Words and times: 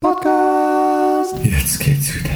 Podcast. 0.00 1.34
Jetzt 1.42 1.80
geht's 1.80 2.14
wieder. 2.14 2.30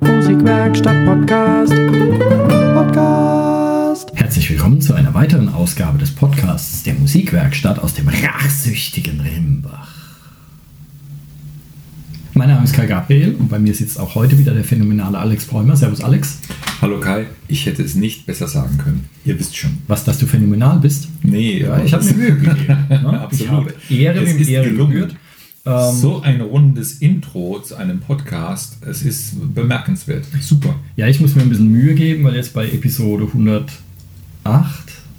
Musikwerkstatt 0.00 1.06
Podcast. 1.06 1.72
Podcast. 2.74 4.10
Herzlich 4.16 4.50
willkommen 4.50 4.80
zu 4.80 4.94
einer 4.94 5.14
weiteren 5.14 5.48
Ausgabe 5.54 5.98
des 5.98 6.12
Podcasts 6.12 6.82
der 6.82 6.94
Musikwerkstatt 6.94 7.78
aus 7.78 7.94
dem 7.94 8.08
rachsüchtigen 8.08 9.20
Rimbach. 9.20 9.99
Mein 12.34 12.48
Name 12.48 12.64
ist 12.64 12.74
Kai 12.74 12.86
Gabriel 12.86 13.34
und 13.34 13.48
bei 13.48 13.58
mir 13.58 13.74
sitzt 13.74 13.98
auch 13.98 14.14
heute 14.14 14.38
wieder 14.38 14.54
der 14.54 14.62
phänomenale 14.64 15.18
Alex 15.18 15.46
Bräumer. 15.46 15.76
Servus 15.76 16.00
Alex. 16.00 16.38
Hallo 16.80 17.00
Kai, 17.00 17.26
ich 17.48 17.66
hätte 17.66 17.82
es 17.82 17.94
nicht 17.96 18.24
besser 18.24 18.46
sagen 18.46 18.78
können. 18.78 19.04
Ihr 19.24 19.38
wisst 19.38 19.56
schon. 19.56 19.72
Was, 19.88 20.04
dass 20.04 20.18
du 20.18 20.26
phänomenal 20.26 20.78
bist? 20.78 21.08
Nee, 21.22 21.60
Ja, 21.62 21.82
ich 21.82 21.92
habe 21.92 22.04
mir 22.04 22.14
Mühe 22.14 22.36
gegeben. 22.36 22.66
Ne? 22.88 22.98
Ich 23.32 23.48
Absolut. 23.48 23.50
habe 23.50 23.74
Ehre, 23.90 24.20
Es 24.20 24.38
wem 24.38 24.48
Ehre 24.48 24.70
gelungen. 24.70 24.92
gebührt. 24.92 25.16
Ähm, 25.66 25.96
so 25.96 26.22
ein 26.22 26.40
rundes 26.40 26.94
Intro 26.94 27.60
zu 27.60 27.74
einem 27.76 27.98
Podcast, 28.00 28.78
es 28.88 29.02
ist 29.02 29.34
bemerkenswert. 29.54 30.24
Super. 30.40 30.76
Ja, 30.96 31.06
ich 31.08 31.20
muss 31.20 31.34
mir 31.34 31.42
ein 31.42 31.50
bisschen 31.50 31.70
Mühe 31.70 31.94
geben, 31.94 32.24
weil 32.24 32.36
jetzt 32.36 32.54
bei 32.54 32.66
Episode 32.66 33.24
108 33.24 33.72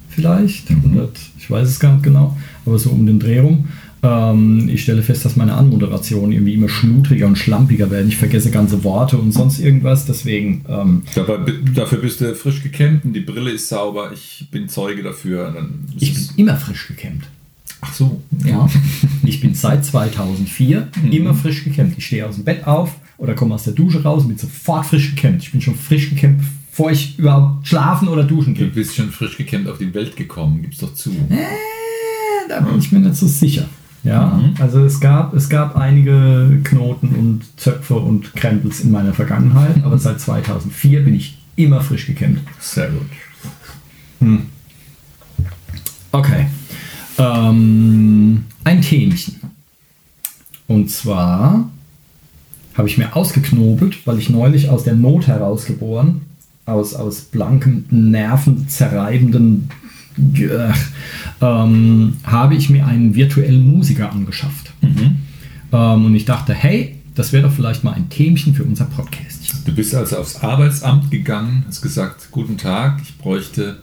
vielleicht, 0.08 0.70
100, 0.70 1.10
ich 1.38 1.48
weiß 1.50 1.68
es 1.68 1.78
gar 1.78 1.92
nicht 1.92 2.02
genau, 2.02 2.36
aber 2.66 2.78
so 2.78 2.90
um 2.90 3.06
den 3.06 3.20
Dreh 3.20 3.38
rum. 3.38 3.68
Ähm, 4.04 4.68
ich 4.68 4.82
stelle 4.82 5.02
fest, 5.02 5.24
dass 5.24 5.36
meine 5.36 5.54
Anmoderationen 5.54 6.32
irgendwie 6.32 6.54
immer 6.54 6.68
schludriger 6.68 7.26
und 7.26 7.36
schlampiger 7.36 7.90
werden. 7.90 8.08
Ich 8.08 8.16
vergesse 8.16 8.50
ganze 8.50 8.82
Worte 8.84 9.16
und 9.16 9.32
sonst 9.32 9.60
irgendwas. 9.60 10.06
Deswegen, 10.06 10.64
ähm, 10.68 11.02
Dabei, 11.14 11.38
dafür 11.74 11.98
bist 11.98 12.20
du 12.20 12.34
frisch 12.34 12.62
gekämmt 12.62 13.04
und 13.04 13.12
die 13.12 13.20
Brille 13.20 13.50
ist 13.52 13.68
sauber. 13.68 14.10
Ich 14.12 14.48
bin 14.50 14.68
Zeuge 14.68 15.02
dafür. 15.02 15.54
Ich 16.00 16.14
bin 16.14 16.28
immer 16.36 16.56
frisch 16.56 16.88
gekämmt. 16.88 17.28
Ach 17.80 17.92
so. 17.94 18.22
Ja. 18.44 18.68
Ich 19.24 19.40
bin 19.40 19.54
seit 19.54 19.84
2004 19.84 20.88
immer 21.12 21.32
frisch 21.34 21.62
gekämmt. 21.62 21.94
Ich 21.96 22.06
stehe 22.06 22.26
aus 22.26 22.34
dem 22.34 22.44
Bett 22.44 22.66
auf 22.66 22.96
oder 23.18 23.34
komme 23.34 23.54
aus 23.54 23.62
der 23.64 23.72
Dusche 23.72 24.02
raus 24.02 24.22
und 24.22 24.28
bin 24.28 24.38
sofort 24.38 24.84
frisch 24.86 25.14
gekämmt. 25.14 25.42
Ich 25.44 25.52
bin 25.52 25.60
schon 25.60 25.76
frisch 25.76 26.10
gekämmt, 26.10 26.42
bevor 26.70 26.90
ich 26.90 27.18
überhaupt 27.20 27.66
schlafen 27.68 28.08
oder 28.08 28.24
duschen 28.24 28.54
Du 28.54 28.60
gehe. 28.62 28.68
bist 28.70 28.96
schon 28.96 29.10
frisch 29.10 29.36
gekämmt 29.36 29.68
auf 29.68 29.78
die 29.78 29.94
Welt 29.94 30.16
gekommen, 30.16 30.60
gib's 30.62 30.78
doch 30.78 30.92
zu. 30.92 31.10
Äh, 31.10 32.48
da 32.48 32.60
bin 32.60 32.78
ich 32.80 32.90
mir 32.90 32.98
nicht 32.98 33.14
so 33.16 33.28
sicher. 33.28 33.68
Ja, 34.04 34.40
also 34.58 34.84
es 34.84 34.98
gab, 34.98 35.32
es 35.32 35.48
gab 35.48 35.76
einige 35.76 36.60
Knoten 36.64 37.08
und 37.14 37.60
Zöpfe 37.60 37.94
und 37.94 38.34
Krempels 38.34 38.80
in 38.80 38.90
meiner 38.90 39.14
Vergangenheit, 39.14 39.84
aber 39.84 39.96
seit 39.96 40.20
2004 40.20 41.04
bin 41.04 41.14
ich 41.14 41.38
immer 41.54 41.80
frisch 41.80 42.06
gekämmt. 42.06 42.40
Sehr 42.58 42.88
gut. 42.88 43.06
Okay. 46.10 46.46
Ähm, 47.18 48.44
ein 48.64 48.82
Themchen. 48.82 49.40
Und 50.66 50.90
zwar 50.90 51.70
habe 52.74 52.88
ich 52.88 52.98
mir 52.98 53.14
ausgeknobelt, 53.14 54.06
weil 54.06 54.18
ich 54.18 54.30
neulich 54.30 54.68
aus 54.68 54.84
der 54.84 54.94
Not 54.94 55.26
herausgeboren, 55.26 56.22
aus, 56.64 56.94
aus 56.94 57.22
blankem, 57.22 57.84
nervenzerreibenden, 57.90 59.68
ähm, 61.40 62.16
habe 62.24 62.54
ich 62.54 62.70
mir 62.70 62.86
einen 62.86 63.14
virtuellen 63.14 63.66
Musiker 63.66 64.12
angeschafft. 64.12 64.72
Ähm, 64.82 66.04
und 66.04 66.14
ich 66.14 66.24
dachte, 66.24 66.54
hey, 66.54 66.96
das 67.14 67.32
wäre 67.32 67.44
doch 67.48 67.52
vielleicht 67.52 67.84
mal 67.84 67.92
ein 67.92 68.08
Themchen 68.08 68.54
für 68.54 68.64
unser 68.64 68.84
Podcast. 68.86 69.54
Du 69.66 69.72
bist 69.74 69.94
also 69.94 70.16
aufs 70.18 70.36
Arbeitsamt 70.36 71.10
gegangen, 71.10 71.64
hast 71.66 71.82
gesagt, 71.82 72.28
guten 72.30 72.56
Tag, 72.56 73.00
ich 73.02 73.16
bräuchte 73.18 73.78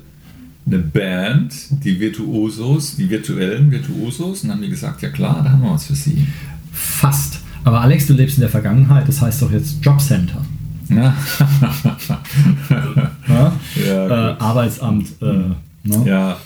eine 0.65 0.79
Band, 0.79 1.53
die 1.83 1.99
Virtuosos, 1.99 2.95
die 2.95 3.09
virtuellen 3.09 3.71
Virtuosos. 3.71 4.43
Und 4.43 4.51
haben 4.51 4.61
die 4.61 4.69
gesagt, 4.69 5.01
ja 5.01 5.09
klar, 5.09 5.41
da 5.43 5.51
haben 5.51 5.61
wir 5.63 5.71
was 5.71 5.85
für 5.85 5.95
Sie. 5.95 6.27
Fast. 6.71 7.39
Aber 7.63 7.81
Alex, 7.81 8.07
du 8.07 8.13
lebst 8.13 8.37
in 8.37 8.41
der 8.41 8.49
Vergangenheit, 8.49 9.07
das 9.07 9.21
heißt 9.21 9.41
doch 9.41 9.51
jetzt 9.51 9.83
Jobcenter. 9.83 10.45
Ja, 10.89 11.13
Ja? 13.27 13.53
ja, 13.87 14.31
äh. 14.31 14.35
Arbeitsamt. 14.39 15.07
Äh, 15.21 15.51
ne? 15.83 16.03
ja 16.05 16.37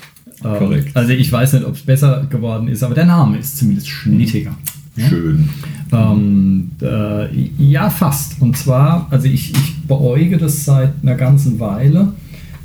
Ähm, 0.44 0.57
korrekt. 0.57 0.95
Also 0.95 1.13
ich 1.13 1.31
weiß 1.31 1.53
nicht, 1.53 1.66
ob 1.66 1.75
es 1.75 1.81
besser 1.81 2.25
geworden 2.29 2.67
ist, 2.67 2.83
aber 2.83 2.95
der 2.95 3.05
Name 3.05 3.38
ist 3.38 3.57
zumindest 3.57 3.88
schnittiger. 3.88 4.55
Schön. 4.97 5.49
Ähm, 5.91 6.71
äh, 6.81 7.35
ja, 7.57 7.89
fast. 7.89 8.41
Und 8.41 8.57
zwar, 8.57 9.07
also 9.09 9.27
ich, 9.27 9.51
ich 9.51 9.81
beäuge 9.88 10.38
das 10.38 10.66
seit 10.66 10.93
einer 11.01 11.16
ganzen 11.16 11.59
Weile, 11.59 12.13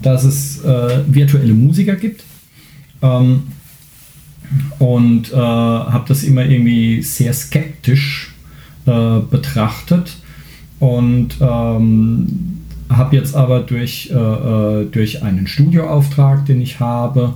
dass 0.03 0.25
es 0.25 0.63
äh, 0.65 1.03
virtuelle 1.07 1.55
Musiker 1.55 1.97
gibt. 1.97 2.25
Ähm, 3.01 3.45
und 4.79 5.33
äh, 5.33 5.37
habe 5.37 6.05
das 6.09 6.23
immer 6.23 6.45
irgendwie 6.45 7.03
sehr 7.03 7.33
skeptisch 7.35 8.35
äh, 8.87 9.19
betrachtet 9.31 10.17
und 10.79 11.37
ähm, 11.41 12.58
habe 12.89 13.17
jetzt 13.17 13.35
aber 13.35 13.61
durch, 13.61 14.11
äh, 14.11 14.15
äh, 14.15 14.87
durch 14.91 15.23
einen 15.23 15.47
Studioauftrag, 15.47 16.47
den 16.47 16.61
ich 16.61 16.81
habe, 16.81 17.35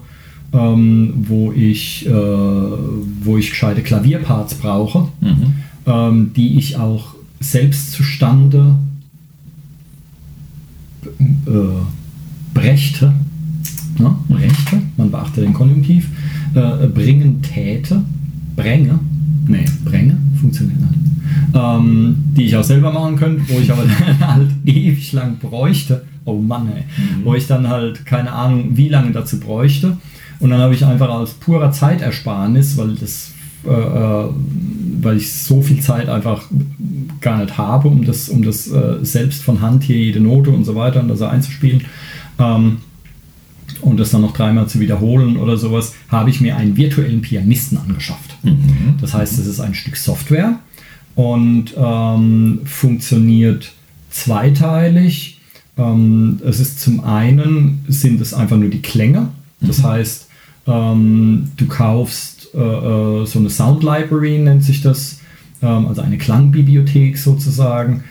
ähm, 0.52 1.14
wo, 1.28 1.52
ich, 1.52 2.06
äh, 2.06 2.12
wo 2.12 3.36
ich 3.38 3.50
gescheite 3.50 3.82
Klavierparts 3.82 4.54
brauche, 4.54 5.08
Mhm. 5.20 5.54
ähm, 5.86 6.30
die 6.34 6.58
ich 6.58 6.76
auch 6.76 7.14
selbst 7.40 7.92
zustande 7.92 8.76
äh, 11.18 11.50
brächte, 12.54 13.12
ne? 13.98 14.14
brächte, 14.28 14.80
man 14.96 15.10
beachte 15.10 15.40
den 15.40 15.52
Konjunktiv, 15.52 16.08
äh, 16.54 16.86
bringen 16.86 17.42
täte, 17.42 18.02
bränge, 18.54 18.98
nee, 19.48 19.64
bränge, 19.84 20.16
funktioniert 20.40 20.80
nicht, 20.80 21.11
ähm, 21.54 22.16
die 22.36 22.44
ich 22.46 22.56
auch 22.56 22.64
selber 22.64 22.92
machen 22.92 23.16
könnte, 23.16 23.42
wo 23.48 23.58
ich 23.58 23.70
aber 23.70 23.84
dann 24.18 24.34
halt 24.34 24.50
ewig 24.64 25.12
lang 25.12 25.38
bräuchte, 25.38 26.04
oh 26.24 26.40
Mann 26.40 26.68
ey, 26.74 26.84
wo 27.24 27.34
ich 27.34 27.46
dann 27.46 27.68
halt 27.68 28.04
keine 28.06 28.32
Ahnung 28.32 28.76
wie 28.76 28.88
lange 28.88 29.12
dazu 29.12 29.40
bräuchte. 29.40 29.96
Und 30.40 30.50
dann 30.50 30.60
habe 30.60 30.74
ich 30.74 30.84
einfach 30.84 31.08
aus 31.08 31.34
purer 31.34 31.70
Zeitersparnis, 31.70 32.76
weil 32.76 32.96
das 32.96 33.32
äh, 33.64 33.70
äh, 33.70 34.28
weil 35.04 35.16
ich 35.16 35.32
so 35.32 35.62
viel 35.62 35.80
Zeit 35.80 36.08
einfach 36.08 36.44
gar 37.20 37.38
nicht 37.38 37.58
habe, 37.58 37.88
um 37.88 38.04
das, 38.04 38.28
um 38.28 38.42
das 38.44 38.70
äh, 38.70 38.98
selbst 39.02 39.42
von 39.42 39.60
Hand 39.60 39.82
hier 39.82 39.96
jede 39.96 40.20
Note 40.20 40.50
und 40.50 40.64
so 40.64 40.76
weiter 40.76 41.00
und 41.00 41.08
das 41.08 41.22
einzuspielen 41.22 41.82
ähm, 42.38 42.78
und 43.80 43.98
das 43.98 44.10
dann 44.10 44.20
noch 44.20 44.32
dreimal 44.32 44.68
zu 44.68 44.78
wiederholen 44.78 45.36
oder 45.36 45.56
sowas, 45.56 45.94
habe 46.08 46.30
ich 46.30 46.40
mir 46.40 46.56
einen 46.56 46.76
virtuellen 46.76 47.20
Pianisten 47.20 47.78
angeschafft. 47.78 48.36
Das 49.00 49.14
heißt, 49.14 49.38
es 49.38 49.46
ist 49.46 49.60
ein 49.60 49.74
Stück 49.74 49.96
Software 49.96 50.58
und 51.14 51.74
ähm, 51.76 52.60
funktioniert 52.64 53.72
zweiteilig. 54.10 55.38
Ähm, 55.76 56.40
es 56.44 56.60
ist 56.60 56.80
zum 56.80 57.04
einen 57.04 57.84
sind 57.88 58.20
es 58.20 58.34
einfach 58.34 58.56
nur 58.56 58.70
die 58.70 58.82
Klänge. 58.82 59.28
Das 59.60 59.82
heißt, 59.82 60.28
ähm, 60.66 61.50
du 61.56 61.66
kaufst 61.66 62.48
äh, 62.54 62.58
äh, 62.58 63.26
so 63.26 63.38
eine 63.38 63.50
Sound 63.50 63.82
Library, 63.82 64.38
nennt 64.38 64.64
sich 64.64 64.82
das, 64.82 65.20
ähm, 65.62 65.86
also 65.86 66.02
eine 66.02 66.18
Klangbibliothek 66.18 67.18
sozusagen, 67.18 68.04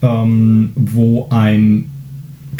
ähm, 0.00 0.70
wo 0.74 1.28
ein 1.30 1.91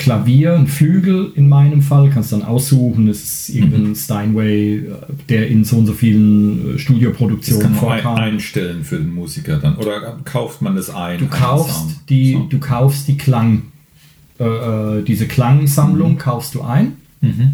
Klavier, 0.03 0.55
ein 0.55 0.67
Flügel 0.67 1.33
in 1.35 1.49
meinem 1.49 1.81
Fall, 1.83 2.11
kannst 2.11 2.33
dann 2.33 2.43
aussuchen, 2.43 3.09
es 3.09 3.23
ist 3.49 3.55
irgendein 3.55 3.95
Steinway, 3.95 4.77
äh, 4.79 4.83
der 5.29 5.49
in 5.49 5.65
so 5.65 5.77
und 5.77 5.87
so 5.87 5.93
vielen 5.93 6.71
äh, 6.71 6.73
Das 6.73 6.81
Studioproduktionen 6.83 7.63
kann 7.63 7.73
man 7.75 7.81
ein, 7.93 8.03
vorkam. 8.03 8.15
einstellen 8.17 8.85
für 8.85 8.97
den 8.97 9.13
Musiker 9.13 9.59
dann. 9.59 9.77
Oder 9.77 10.19
kauft 10.25 10.61
man 10.63 10.75
das 10.77 10.91
ein? 10.91 11.19
Du 11.19 11.27
kaufst 11.27 12.01
die, 12.09 12.33
Sound. 12.33 12.53
du 12.53 12.59
kaufst 12.59 13.09
die 13.09 13.17
Klang, 13.17 13.63
äh, 14.41 14.45
äh, 14.45 15.03
diese 15.05 15.27
Klangsammlung 15.27 16.19
kaufst 16.19 16.55
du 16.55 16.63
ein. 16.63 16.95
Mhm. 17.21 17.53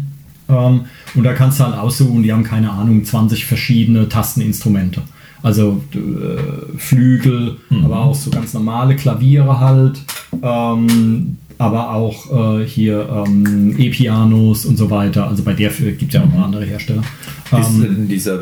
Ähm, 0.49 0.81
und 1.15 1.23
da 1.23 1.33
kannst 1.33 1.59
du 1.59 1.63
halt 1.65 1.75
aussuchen, 1.77 2.23
die 2.23 2.33
haben 2.33 2.43
keine 2.43 2.71
Ahnung, 2.71 3.03
20 3.05 3.45
verschiedene 3.45 4.09
Tasteninstrumente. 4.09 5.01
Also 5.43 5.81
äh, 5.93 6.77
Flügel, 6.77 7.57
Mhm. 7.69 7.85
aber 7.85 7.99
auch 8.01 8.15
so 8.15 8.29
ganz 8.31 8.53
normale 8.53 8.95
Klaviere 8.95 9.59
halt. 9.59 9.99
Ähm, 10.41 11.37
aber 11.59 11.93
auch 11.93 12.59
äh, 12.59 12.65
hier 12.65 13.25
ähm, 13.27 13.75
E-Pianos 13.77 14.65
und 14.65 14.77
so 14.77 14.89
weiter. 14.89 15.27
Also 15.27 15.43
bei 15.43 15.53
der 15.53 15.69
gibt 15.69 16.03
es 16.03 16.13
ja 16.13 16.23
auch 16.23 16.33
noch 16.33 16.45
andere 16.45 16.63
Hersteller. 16.65 17.03
Ist 17.51 17.69
Ähm, 17.75 17.85
in, 17.85 18.07
dieser, 18.07 18.39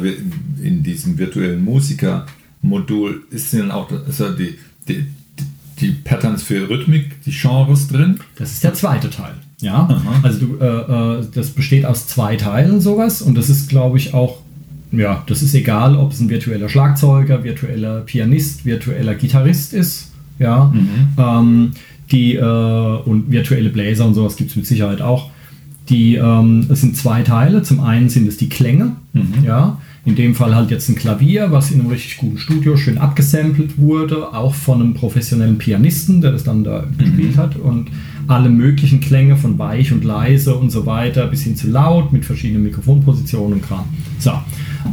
in 0.61 0.83
diesem 0.83 1.17
virtuellen 1.17 1.65
Musiker-Modul 1.65 3.23
ist 3.31 3.51
denn 3.53 3.71
auch 3.71 3.89
also 4.05 4.29
die, 4.29 4.59
die, 4.87 5.07
die 5.81 5.91
Patterns 5.91 6.43
für 6.43 6.69
Rhythmik, 6.69 7.23
die 7.25 7.31
Genres 7.31 7.87
drin? 7.87 8.19
Das 8.35 8.53
ist 8.53 8.63
der 8.63 8.75
zweite 8.75 9.09
Teil. 9.09 9.33
Ja, 9.61 9.89
Aha. 9.89 10.19
also 10.21 10.45
du, 10.45 10.57
äh, 10.59 11.19
äh, 11.19 11.25
das 11.33 11.49
besteht 11.49 11.85
aus 11.85 12.05
zwei 12.05 12.35
Teilen 12.35 12.81
sowas 12.81 13.23
und 13.23 13.35
das 13.35 13.49
ist, 13.49 13.67
glaube 13.67 13.97
ich, 13.97 14.13
auch, 14.13 14.37
ja, 14.91 15.23
das 15.25 15.41
ist 15.41 15.55
egal, 15.55 15.97
ob 15.97 16.11
es 16.11 16.19
ein 16.19 16.29
virtueller 16.29 16.69
Schlagzeuger, 16.69 17.43
virtueller 17.43 18.01
Pianist, 18.01 18.63
virtueller 18.63 19.15
Gitarrist 19.15 19.73
ist, 19.73 20.11
ja, 20.37 20.71
ähm, 21.17 21.71
die 22.11 22.35
äh, 22.35 22.41
und 22.41 23.31
virtuelle 23.31 23.69
Bläser 23.69 24.05
und 24.05 24.13
sowas 24.13 24.35
gibt 24.35 24.51
es 24.51 24.55
mit 24.55 24.65
Sicherheit 24.65 25.01
auch. 25.01 25.29
die, 25.89 26.15
ähm, 26.15 26.65
es 26.69 26.81
sind 26.81 26.97
zwei 26.97 27.23
Teile. 27.23 27.63
Zum 27.63 27.79
einen 27.79 28.09
sind 28.09 28.27
es 28.27 28.37
die 28.37 28.49
Klänge, 28.49 28.97
ja. 29.45 29.79
In 30.05 30.15
dem 30.15 30.35
Fall 30.35 30.55
halt 30.55 30.71
jetzt 30.71 30.87
ein 30.87 30.95
Klavier, 30.95 31.51
was 31.51 31.69
in 31.69 31.81
einem 31.81 31.89
richtig 31.89 32.15
guten 32.17 32.37
Studio 32.37 32.77
schön 32.77 32.97
abgesampelt 32.97 33.77
wurde, 33.77 34.33
auch 34.33 34.53
von 34.53 34.81
einem 34.81 34.93
professionellen 34.93 35.57
Pianisten, 35.57 36.21
der 36.21 36.31
das 36.31 36.45
dann 36.45 36.63
da 36.63 36.85
gespielt 36.97 37.35
hat 37.35 37.57
und 37.57 37.89
alle 38.25 38.49
möglichen 38.49 39.01
Klänge 39.01 39.35
von 39.35 39.59
weich 39.59 39.91
und 39.91 40.05
leise 40.05 40.55
und 40.55 40.69
so 40.69 40.85
weiter 40.85 41.27
bis 41.27 41.43
hin 41.43 41.57
zu 41.57 41.69
laut 41.69 42.13
mit 42.13 42.23
verschiedenen 42.23 42.63
Mikrofonpositionen 42.63 43.55
und 43.55 43.61
Kram. 43.63 43.83
So, 44.19 44.31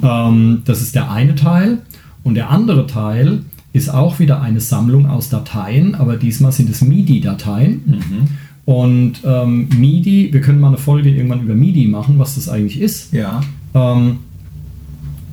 ähm, 0.02 0.62
das 0.64 0.80
ist 0.80 0.96
der 0.96 1.12
eine 1.12 1.36
Teil 1.36 1.78
und 2.24 2.34
der 2.34 2.50
andere 2.50 2.88
Teil 2.88 3.42
ist 3.74 3.92
auch 3.92 4.20
wieder 4.20 4.40
eine 4.40 4.60
Sammlung 4.60 5.06
aus 5.06 5.28
Dateien, 5.28 5.96
aber 5.96 6.16
diesmal 6.16 6.52
sind 6.52 6.70
es 6.70 6.80
MIDI-Dateien. 6.80 7.82
Und 8.64 9.14
ähm, 9.24 9.68
MIDI, 9.76 10.32
wir 10.32 10.40
können 10.40 10.60
mal 10.60 10.68
eine 10.68 10.78
Folge 10.78 11.10
irgendwann 11.10 11.42
über 11.42 11.54
MIDI 11.54 11.88
machen, 11.88 12.18
was 12.18 12.36
das 12.36 12.48
eigentlich 12.48 12.80
ist. 12.80 13.12
Ja. 13.12 13.42
Ähm, 13.74 14.18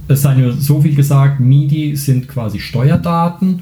es 0.08 0.24
sei 0.24 0.36
nur 0.36 0.54
so 0.54 0.82
viel 0.82 0.96
gesagt, 0.96 1.40
MIDI 1.40 1.96
sind 1.96 2.28
quasi 2.28 2.60
Steuerdaten. 2.60 3.62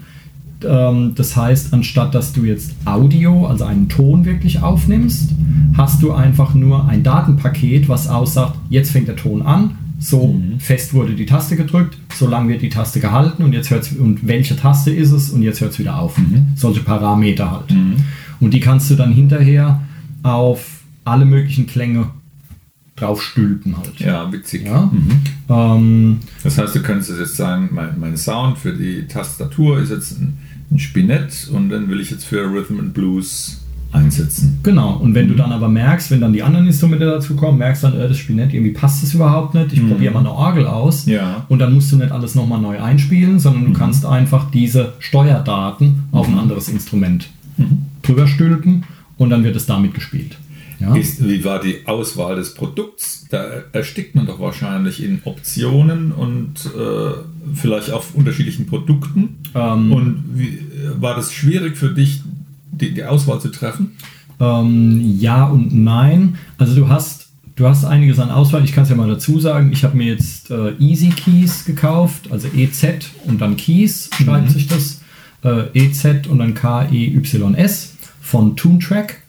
Ähm, 0.65 1.11
das 1.13 1.35
heißt, 1.35 1.73
anstatt 1.73 2.15
dass 2.15 2.31
du 2.31 2.45
jetzt 2.45 2.71
Audio, 2.85 3.47
also 3.47 3.65
einen 3.65 3.89
Ton 3.89 4.23
wirklich 4.23 4.61
aufnimmst, 4.61 5.31
hast 5.75 6.01
du 6.01 6.13
einfach 6.13 6.55
nur 6.55 6.87
ein 6.87 7.03
Datenpaket, 7.03 7.89
was 7.89 8.07
aussagt, 8.07 8.55
jetzt 8.69 8.91
fängt 8.91 9.09
der 9.09 9.17
Ton 9.17 9.41
an, 9.41 9.71
so 9.99 10.41
fest 10.59 10.93
wurde 10.93 11.13
die 11.13 11.25
Taste 11.25 11.55
gedrückt, 11.57 11.97
so 12.13 12.27
lange 12.27 12.49
wird 12.49 12.61
die 12.61 12.69
Taste 12.69 12.99
gehalten 12.99 13.43
und 13.43 13.53
jetzt 13.53 13.69
hört's 13.69 13.91
und 13.91 14.25
welche 14.27 14.55
Taste 14.55 14.91
ist 14.91 15.11
es 15.11 15.29
und 15.29 15.41
jetzt 15.43 15.59
hört 15.61 15.73
es 15.73 15.79
wieder 15.79 15.99
auf. 15.99 16.15
Solche 16.55 16.81
Parameter 16.81 17.51
halt. 17.51 17.75
Und 18.39 18.53
die 18.53 18.59
kannst 18.61 18.89
du 18.89 18.95
dann 18.95 19.11
hinterher 19.11 19.81
auf 20.23 20.79
alle 21.03 21.25
möglichen 21.25 21.67
Klänge 21.67 22.09
draufstülpen 22.95 23.77
halt. 23.77 23.99
Ja, 23.99 24.31
witzig. 24.31 24.65
Ja? 24.65 24.91
Ähm, 25.49 26.19
Das 26.43 26.57
heißt, 26.57 26.75
du 26.75 26.81
könntest 26.81 27.11
jetzt 27.17 27.35
sagen, 27.37 27.69
mein, 27.71 27.99
mein 27.99 28.17
Sound 28.17 28.57
für 28.57 28.73
die 28.73 29.07
Tastatur 29.07 29.79
ist 29.79 29.89
jetzt 29.89 30.19
ein, 30.19 30.37
ein 30.71 30.79
Spinett 30.79 31.49
und 31.53 31.69
dann 31.69 31.89
will 31.89 31.99
ich 31.99 32.11
jetzt 32.11 32.25
für 32.25 32.43
Rhythm 32.51 32.79
and 32.79 32.93
Blues 32.93 33.61
einsetzen. 33.91 34.59
Genau, 34.63 34.97
und 34.97 35.15
wenn 35.15 35.27
du 35.27 35.35
dann 35.35 35.51
aber 35.51 35.67
merkst, 35.67 36.11
wenn 36.11 36.21
dann 36.21 36.33
die 36.33 36.43
anderen 36.43 36.67
Instrumente 36.67 37.05
dazu 37.05 37.35
kommen, 37.35 37.57
merkst 37.57 37.83
dann, 37.83 37.99
äh, 37.99 38.07
das 38.07 38.17
Spinett, 38.17 38.53
irgendwie 38.53 38.71
passt 38.73 39.01
das 39.03 39.13
überhaupt 39.13 39.55
nicht, 39.55 39.73
ich 39.73 39.87
probiere 39.87 40.13
mal 40.13 40.19
eine 40.19 40.31
Orgel 40.31 40.67
aus 40.67 41.05
Ja. 41.05 41.45
und 41.49 41.59
dann 41.59 41.73
musst 41.73 41.91
du 41.91 41.97
nicht 41.97 42.11
alles 42.11 42.35
nochmal 42.35 42.61
neu 42.61 42.79
einspielen, 42.81 43.39
sondern 43.39 43.65
du 43.65 43.73
kannst 43.73 44.05
einfach 44.05 44.51
diese 44.51 44.93
Steuerdaten 44.99 46.03
auf 46.11 46.27
ein 46.27 46.37
anderes 46.37 46.69
Instrument 46.69 47.29
drüber 48.03 48.27
stülpen 48.27 48.83
und 49.17 49.29
dann 49.31 49.43
wird 49.43 49.55
es 49.55 49.65
damit 49.65 49.93
gespielt. 49.93 50.37
Ja? 50.79 50.95
Ist, 50.95 51.27
wie 51.27 51.43
war 51.43 51.59
die 51.59 51.85
Auswahl 51.85 52.37
des 52.37 52.53
Produkts? 52.53 53.25
Da 53.29 53.43
erstickt 53.73 54.15
man 54.15 54.27
doch 54.27 54.39
wahrscheinlich 54.39 55.03
in 55.03 55.19
Optionen 55.25 56.13
und 56.13 56.53
äh, 56.67 57.11
vielleicht 57.53 57.91
auf 57.91 58.15
unterschiedlichen 58.15 58.65
Produkten. 58.65 59.39
Ähm, 59.53 59.91
und 59.91 60.23
wie, 60.35 60.59
war 60.97 61.15
das 61.15 61.33
schwierig 61.33 61.75
für 61.75 61.89
dich, 61.89 62.21
die, 62.79 62.93
die 62.93 63.03
Auswahl 63.03 63.39
zu 63.39 63.49
treffen? 63.49 63.97
Ähm, 64.39 65.17
ja 65.19 65.45
und 65.45 65.73
nein. 65.73 66.37
Also 66.57 66.75
du 66.75 66.87
hast, 66.87 67.29
du 67.55 67.67
hast 67.67 67.85
einiges 67.85 68.19
an 68.19 68.29
Auswahl. 68.31 68.63
Ich 68.63 68.73
kann 68.73 68.83
es 68.83 68.89
ja 68.89 68.95
mal 68.95 69.07
dazu 69.07 69.39
sagen. 69.39 69.71
Ich 69.71 69.83
habe 69.83 69.97
mir 69.97 70.07
jetzt 70.07 70.49
äh, 70.51 70.73
Easy 70.79 71.09
Keys 71.09 71.65
gekauft, 71.65 72.31
also 72.31 72.47
EZ 72.47 73.11
und 73.25 73.41
dann 73.41 73.57
Keys 73.57 74.09
schreibt 74.13 74.51
sich 74.51 74.67
das. 74.67 75.01
Äh, 75.41 75.67
EZ 75.73 76.27
und 76.27 76.39
dann 76.39 76.53
K-E-Y-S 76.53 77.95
von 78.19 78.57
Toontrack 78.57 79.21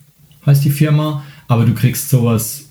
heißt 0.44 0.64
die 0.64 0.70
Firma. 0.70 1.22
Aber 1.46 1.64
du 1.64 1.74
kriegst 1.74 2.10
sowas, 2.10 2.69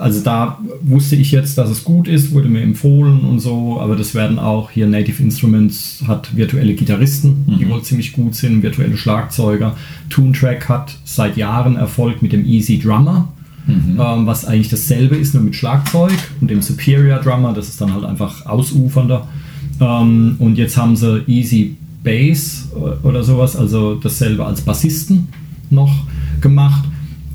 also 0.00 0.20
da 0.20 0.58
wusste 0.80 1.16
ich 1.16 1.30
jetzt, 1.30 1.58
dass 1.58 1.68
es 1.68 1.84
gut 1.84 2.08
ist, 2.08 2.32
wurde 2.32 2.48
mir 2.48 2.62
empfohlen 2.62 3.20
und 3.20 3.40
so, 3.40 3.80
aber 3.80 3.96
das 3.96 4.14
werden 4.14 4.38
auch 4.38 4.70
hier 4.70 4.86
Native 4.86 5.22
Instruments 5.22 6.02
hat 6.06 6.34
virtuelle 6.36 6.74
Gitarristen, 6.74 7.44
die 7.58 7.68
wohl 7.68 7.82
ziemlich 7.82 8.12
gut 8.12 8.34
sind, 8.34 8.62
virtuelle 8.62 8.96
Schlagzeuger. 8.96 9.76
Toontrack 10.08 10.68
hat 10.68 10.96
seit 11.04 11.36
Jahren 11.36 11.76
Erfolg 11.76 12.22
mit 12.22 12.32
dem 12.32 12.46
Easy 12.46 12.78
Drummer, 12.78 13.28
ähm, 13.68 14.26
was 14.26 14.46
eigentlich 14.46 14.70
dasselbe 14.70 15.16
ist, 15.16 15.34
nur 15.34 15.42
mit 15.42 15.54
Schlagzeug 15.54 16.16
und 16.40 16.50
dem 16.50 16.62
Superior 16.62 17.18
Drummer, 17.18 17.52
das 17.52 17.68
ist 17.68 17.80
dann 17.80 17.92
halt 17.92 18.04
einfach 18.04 18.46
ausufernder. 18.46 19.28
Ähm, 19.80 20.36
und 20.38 20.56
jetzt 20.56 20.76
haben 20.76 20.96
sie 20.96 21.22
Easy 21.26 21.76
Bass 22.02 22.68
äh, 22.74 23.06
oder 23.06 23.22
sowas, 23.22 23.54
also 23.54 23.96
dasselbe 23.96 24.46
als 24.46 24.62
Bassisten 24.62 25.28
noch 25.68 26.06
gemacht. 26.40 26.84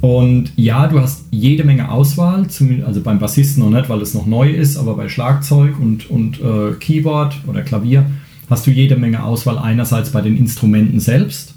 Und 0.03 0.51
ja, 0.57 0.87
du 0.87 0.99
hast 0.99 1.23
jede 1.31 1.63
Menge 1.63 1.89
Auswahl, 1.89 2.49
zumindest- 2.49 2.85
also 2.89 2.99
beim 2.99 3.19
Bassisten 3.19 3.63
noch 3.63 3.69
nicht, 3.69 3.87
weil 3.87 4.01
es 4.01 4.13
noch 4.13 4.25
neu 4.25 4.51
ist, 4.51 4.75
aber 4.75 4.95
bei 4.95 5.07
Schlagzeug 5.07 5.79
und, 5.79 6.09
und 6.09 6.41
äh, 6.41 6.73
Keyboard 6.77 7.37
oder 7.47 7.61
Klavier 7.61 8.05
hast 8.49 8.67
du 8.67 8.71
jede 8.71 8.97
Menge 8.97 9.23
Auswahl 9.23 9.57
einerseits 9.57 10.11
bei 10.11 10.19
den 10.19 10.35
Instrumenten 10.35 10.99
selbst, 10.99 11.55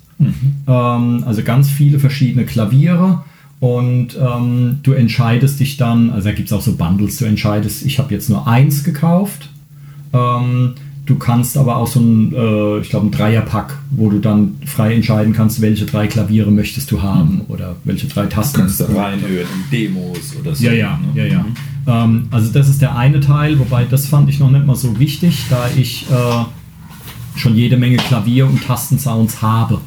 ähm, 0.68 1.24
also 1.26 1.42
ganz 1.42 1.68
viele 1.68 1.98
verschiedene 1.98 2.44
Klaviere 2.44 3.24
und 3.58 4.16
ähm, 4.16 4.78
du 4.84 4.92
entscheidest 4.92 5.58
dich 5.58 5.76
dann, 5.76 6.10
also 6.10 6.28
da 6.28 6.32
gibt 6.34 6.46
es 6.46 6.52
auch 6.52 6.62
so 6.62 6.76
Bundles, 6.76 7.18
du 7.18 7.24
entscheidest, 7.24 7.84
ich 7.84 7.98
habe 7.98 8.14
jetzt 8.14 8.30
nur 8.30 8.46
eins 8.46 8.84
gekauft, 8.84 9.50
ähm, 10.12 10.74
du 11.06 11.14
kannst 11.16 11.56
aber 11.56 11.76
auch 11.76 11.86
so 11.86 12.00
ein, 12.00 12.34
äh, 12.34 12.78
ich 12.80 12.90
glaube, 12.90 13.06
ein 13.06 13.10
Dreierpack, 13.10 13.78
wo 13.90 14.10
du 14.10 14.18
dann 14.18 14.56
frei 14.66 14.94
entscheiden 14.94 15.32
kannst, 15.32 15.60
welche 15.60 15.86
drei 15.86 16.08
Klaviere 16.08 16.50
möchtest 16.50 16.90
du 16.90 17.00
haben 17.00 17.42
oder 17.48 17.76
welche 17.84 18.08
drei 18.08 18.26
Tasten. 18.26 18.60
Kannst 18.60 18.80
du 18.80 18.84
reinhören 18.84 19.46
in 19.54 19.70
Demos 19.70 20.36
oder 20.38 20.54
so. 20.54 20.64
Ja, 20.64 20.72
ja, 20.72 20.98
ne? 21.14 21.22
ja, 21.22 21.24
ja. 21.26 21.46
Ähm, 21.86 22.26
also 22.30 22.52
das 22.52 22.68
ist 22.68 22.82
der 22.82 22.96
eine 22.96 23.20
Teil, 23.20 23.58
wobei 23.58 23.84
das 23.84 24.06
fand 24.06 24.28
ich 24.28 24.40
noch 24.40 24.50
nicht 24.50 24.66
mal 24.66 24.76
so 24.76 24.98
wichtig, 24.98 25.46
da 25.48 25.68
ich 25.76 26.06
äh, 26.10 27.38
schon 27.38 27.54
jede 27.54 27.76
Menge 27.76 27.98
Klavier- 27.98 28.46
und 28.46 28.62
Tastensounds 28.64 29.40
habe. 29.40 29.80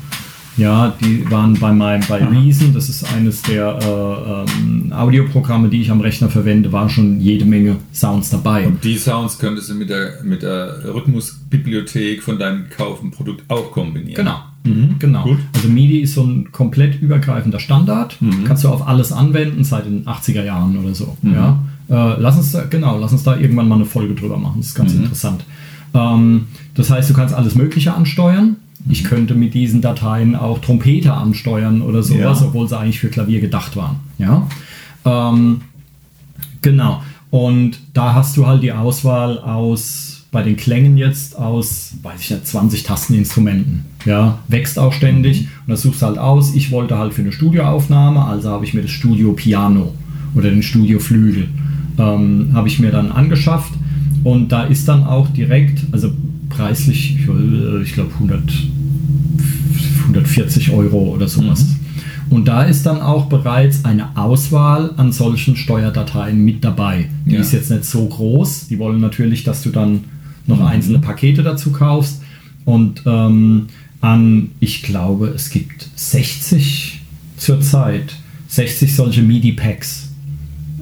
Ja, 0.60 0.94
die 1.02 1.30
waren 1.32 1.54
bei 1.54 1.72
meinem 1.72 2.04
bei 2.10 2.24
Reason, 2.24 2.74
das 2.74 2.90
ist 2.90 3.06
eines 3.14 3.42
der 3.44 3.80
äh, 3.82 4.60
ähm, 4.60 4.92
Audioprogramme, 4.92 5.70
die 5.70 5.82
ich 5.82 5.90
am 5.90 6.02
Rechner 6.02 6.30
verwende, 6.30 6.72
war 6.74 6.90
schon 6.90 7.22
jede 7.22 7.46
Menge 7.46 7.78
Sounds 7.94 8.30
dabei. 8.30 8.68
Und 8.68 8.84
die 8.84 8.98
Sounds 8.98 9.40
könntest 9.40 9.70
du 9.70 9.76
mit 9.76 9.90
der, 9.90 10.22
mit 10.24 10.42
der 10.42 10.94
Rhythmusbibliothek 10.94 12.22
von 12.22 12.38
deinem 12.38 12.66
gekauften 12.70 13.10
Produkt 13.10 13.50
auch 13.50 13.72
kombinieren. 13.72 14.16
Genau. 14.16 14.40
Mhm, 14.66 14.96
genau. 15.00 15.24
Gut. 15.24 15.40
Also 15.56 15.70
MIDI 15.70 16.02
ist 16.02 16.16
so 16.16 16.24
ein 16.24 16.52
komplett 16.52 17.02
übergreifender 17.02 17.60
Standard. 17.60 18.18
Kannst 18.46 18.66
du 18.66 18.68
auf 18.68 18.86
alles 18.86 19.14
anwenden 19.14 19.64
seit 19.64 19.86
den 19.86 20.06
80er 20.06 20.44
Jahren 20.44 20.78
oder 20.78 20.94
so. 20.94 21.18
Ja. 21.24 21.64
Äh, 21.90 22.20
lass 22.20 22.38
uns 22.38 22.52
da, 22.52 22.66
genau, 22.66 23.00
lass 23.00 23.14
uns 23.14 23.24
da 23.24 23.38
irgendwann 23.38 23.70
mal 23.70 23.76
eine 23.76 23.86
Folge 23.86 24.14
drüber 24.14 24.38
machen. 24.38 24.56
Das 24.58 24.68
ist 24.68 24.76
ganz 24.76 24.94
interessant. 24.94 25.46
Ähm, 25.94 26.48
das 26.76 26.90
heißt, 26.90 27.10
du 27.10 27.14
kannst 27.14 27.34
alles 27.34 27.56
Mögliche 27.56 27.94
ansteuern. 27.94 28.58
Ich 28.88 29.04
könnte 29.04 29.36
mit 29.36 29.54
diesen 29.54 29.82
Dateien 29.82 30.36
auch 30.36 30.60
Trompete 30.60 31.14
ansteuern 31.14 31.82
oder 31.82 32.02
sowas, 32.02 32.40
Ja. 32.40 32.48
obwohl 32.48 32.68
sie 32.70 32.78
eigentlich 32.78 33.00
für 33.00 33.10
Klavier 33.10 33.42
gedacht 33.42 33.76
waren. 33.76 33.98
Ja. 34.18 34.48
Ähm, 35.06 35.62
Genau. 36.62 37.02
Und 37.32 37.80
da 37.94 38.14
hast 38.14 38.36
du 38.36 38.46
halt 38.48 38.64
die 38.64 38.72
Auswahl 38.74 39.40
aus, 39.40 40.26
bei 40.32 40.44
den 40.44 40.58
Klängen 40.58 40.98
jetzt, 40.98 41.38
aus, 41.38 41.94
weiß 42.04 42.22
ich 42.22 42.30
nicht, 42.32 42.46
20 42.48 42.84
Tasteninstrumenten. 42.84 43.86
Ja, 44.06 44.40
wächst 44.48 44.78
auch 44.78 44.94
ständig. 44.94 45.48
Und 45.66 45.70
das 45.72 45.82
suchst 45.84 46.02
du 46.02 46.06
halt 46.08 46.18
aus. 46.18 46.54
Ich 46.54 46.72
wollte 46.72 46.98
halt 46.98 47.14
für 47.14 47.22
eine 47.22 47.32
Studioaufnahme, 47.32 48.24
also 48.26 48.50
habe 48.50 48.66
ich 48.66 48.74
mir 48.74 48.82
das 48.82 48.92
Studio 48.92 49.34
Piano 49.34 49.94
oder 50.36 50.50
den 50.50 50.62
Studio 50.64 51.00
Flügel, 51.00 51.48
ähm, 51.98 52.50
habe 52.54 52.68
ich 52.68 52.80
mir 52.80 52.92
dann 52.92 53.12
angeschafft. 53.12 53.74
Und 54.24 54.52
da 54.52 54.64
ist 54.64 54.88
dann 54.88 55.04
auch 55.06 55.30
direkt, 55.30 55.84
also 55.92 56.12
preislich, 56.50 57.16
ich, 57.16 57.22
äh, 57.28 57.94
glaube 57.94 58.12
100, 58.16 58.42
140 60.08 60.72
Euro 60.72 61.14
oder 61.16 61.28
sowas. 61.28 61.66
Und 62.30 62.48
da 62.48 62.64
ist 62.64 62.86
dann 62.86 63.02
auch 63.02 63.26
bereits 63.26 63.86
eine 63.86 64.16
Auswahl 64.16 64.92
an 64.98 65.12
solchen 65.12 65.56
Steuerdateien 65.56 66.44
mit 66.44 66.64
dabei. 66.64 67.10
Die 67.26 67.34
Ja. 67.36 67.42
ist 67.42 67.54
jetzt 67.54 67.72
nicht 67.72 67.86
so 67.86 68.06
groß. 68.06 68.68
Die 68.68 68.78
wollen 68.78 69.02
natürlich, 69.02 69.44
dass 69.44 69.64
du 69.64 69.70
dann 69.72 70.02
noch 70.46 70.60
einzelne 70.64 71.00
Pakete 71.00 71.42
dazu 71.42 71.72
kaufst. 71.72 72.22
Und 72.66 73.02
ähm, 73.08 73.68
an, 74.02 74.52
ich 74.60 74.84
glaube, 74.84 75.28
es 75.30 75.50
gibt 75.50 75.90
60 75.96 77.02
zurzeit, 77.38 78.16
60 78.48 78.96
solche 78.96 79.22
MIDI-Packs, 79.24 80.10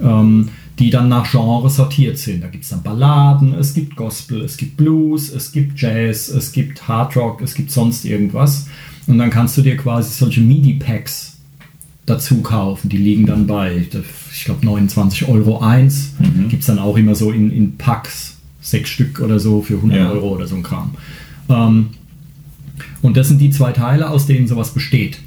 ähm, 0.02 0.48
die 0.78 0.90
dann 0.90 1.08
nach 1.08 1.30
Genre 1.30 1.68
sortiert 1.70 2.18
sind. 2.18 2.42
Da 2.42 2.48
gibt 2.48 2.64
es 2.64 2.70
dann 2.70 2.82
Balladen, 2.82 3.54
es 3.54 3.74
gibt 3.74 3.96
Gospel, 3.96 4.42
es 4.42 4.56
gibt 4.56 4.76
Blues, 4.76 5.30
es 5.32 5.50
gibt 5.52 5.80
Jazz, 5.80 6.28
es 6.28 6.52
gibt 6.52 6.86
Hard 6.86 7.16
Rock, 7.16 7.40
es 7.42 7.54
gibt 7.54 7.70
sonst 7.70 8.04
irgendwas. 8.04 8.66
Und 9.06 9.18
dann 9.18 9.30
kannst 9.30 9.56
du 9.56 9.62
dir 9.62 9.76
quasi 9.76 10.12
solche 10.12 10.40
MIDI-Packs 10.40 11.38
dazu 12.06 12.42
kaufen. 12.42 12.88
Die 12.88 12.96
liegen 12.96 13.26
dann 13.26 13.46
bei, 13.46 13.86
ich 14.32 14.44
glaube, 14.44 14.64
29 14.64 15.28
Euro 15.28 15.60
eins. 15.60 16.14
Gibt 16.48 16.60
es 16.60 16.66
dann 16.66 16.78
auch 16.78 16.96
immer 16.96 17.14
so 17.14 17.32
in, 17.32 17.50
in 17.50 17.76
Packs, 17.76 18.36
sechs 18.60 18.90
Stück 18.90 19.20
oder 19.20 19.38
so 19.40 19.62
für 19.62 19.74
100 19.76 19.98
Ja. 19.98 20.10
Euro 20.10 20.34
oder 20.34 20.46
so 20.46 20.56
ein 20.56 20.62
Kram. 20.62 20.94
Ähm, 21.48 21.88
und 23.02 23.16
das 23.16 23.28
sind 23.28 23.40
die 23.40 23.50
zwei 23.50 23.72
Teile, 23.72 24.10
aus 24.10 24.26
denen 24.26 24.46
sowas 24.46 24.70
besteht. 24.72 25.20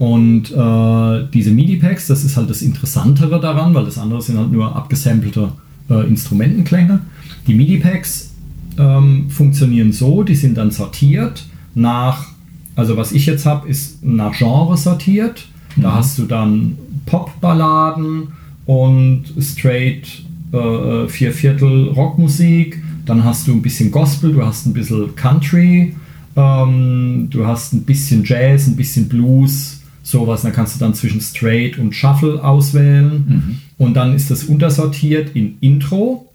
Und 0.00 0.50
äh, 0.50 1.26
diese 1.30 1.50
MIDI-Packs, 1.50 2.06
das 2.06 2.24
ist 2.24 2.38
halt 2.38 2.48
das 2.48 2.62
Interessantere 2.62 3.38
daran, 3.38 3.74
weil 3.74 3.84
das 3.84 3.98
andere 3.98 4.22
sind 4.22 4.38
halt 4.38 4.50
nur 4.50 4.74
abgesampelte 4.74 5.52
äh, 5.90 6.08
Instrumentenklänge. 6.08 7.00
Die 7.46 7.52
MIDI-Packs 7.52 8.30
ähm, 8.78 9.28
funktionieren 9.28 9.92
so, 9.92 10.22
die 10.22 10.36
sind 10.36 10.56
dann 10.56 10.70
sortiert 10.70 11.44
nach, 11.74 12.28
also 12.76 12.96
was 12.96 13.12
ich 13.12 13.26
jetzt 13.26 13.44
habe, 13.44 13.68
ist 13.68 14.02
nach 14.02 14.32
Genre 14.32 14.78
sortiert. 14.78 15.46
Da 15.76 15.96
hast 15.96 16.18
du 16.18 16.24
dann 16.24 16.78
Pop-Balladen 17.04 18.28
und 18.64 19.24
straight 19.38 20.22
äh, 20.52 21.08
vier 21.08 21.32
Viertel 21.34 21.88
Rockmusik. 21.88 22.82
Dann 23.04 23.22
hast 23.22 23.46
du 23.46 23.52
ein 23.52 23.60
bisschen 23.60 23.90
Gospel, 23.90 24.32
du 24.32 24.46
hast 24.46 24.64
ein 24.64 24.72
bisschen 24.72 25.14
Country, 25.14 25.94
ähm, 26.36 27.28
du 27.28 27.46
hast 27.46 27.74
ein 27.74 27.82
bisschen 27.82 28.24
Jazz, 28.24 28.66
ein 28.66 28.76
bisschen 28.76 29.06
Blues, 29.06 29.79
sowas. 30.10 30.42
Dann 30.42 30.52
kannst 30.52 30.76
du 30.76 30.80
dann 30.80 30.94
zwischen 30.94 31.20
Straight 31.20 31.78
und 31.78 31.94
Shuffle 31.94 32.42
auswählen. 32.42 33.60
Und 33.78 33.94
dann 33.94 34.14
ist 34.14 34.30
das 34.30 34.44
untersortiert 34.44 35.34
in 35.34 35.56
Intro, 35.60 36.28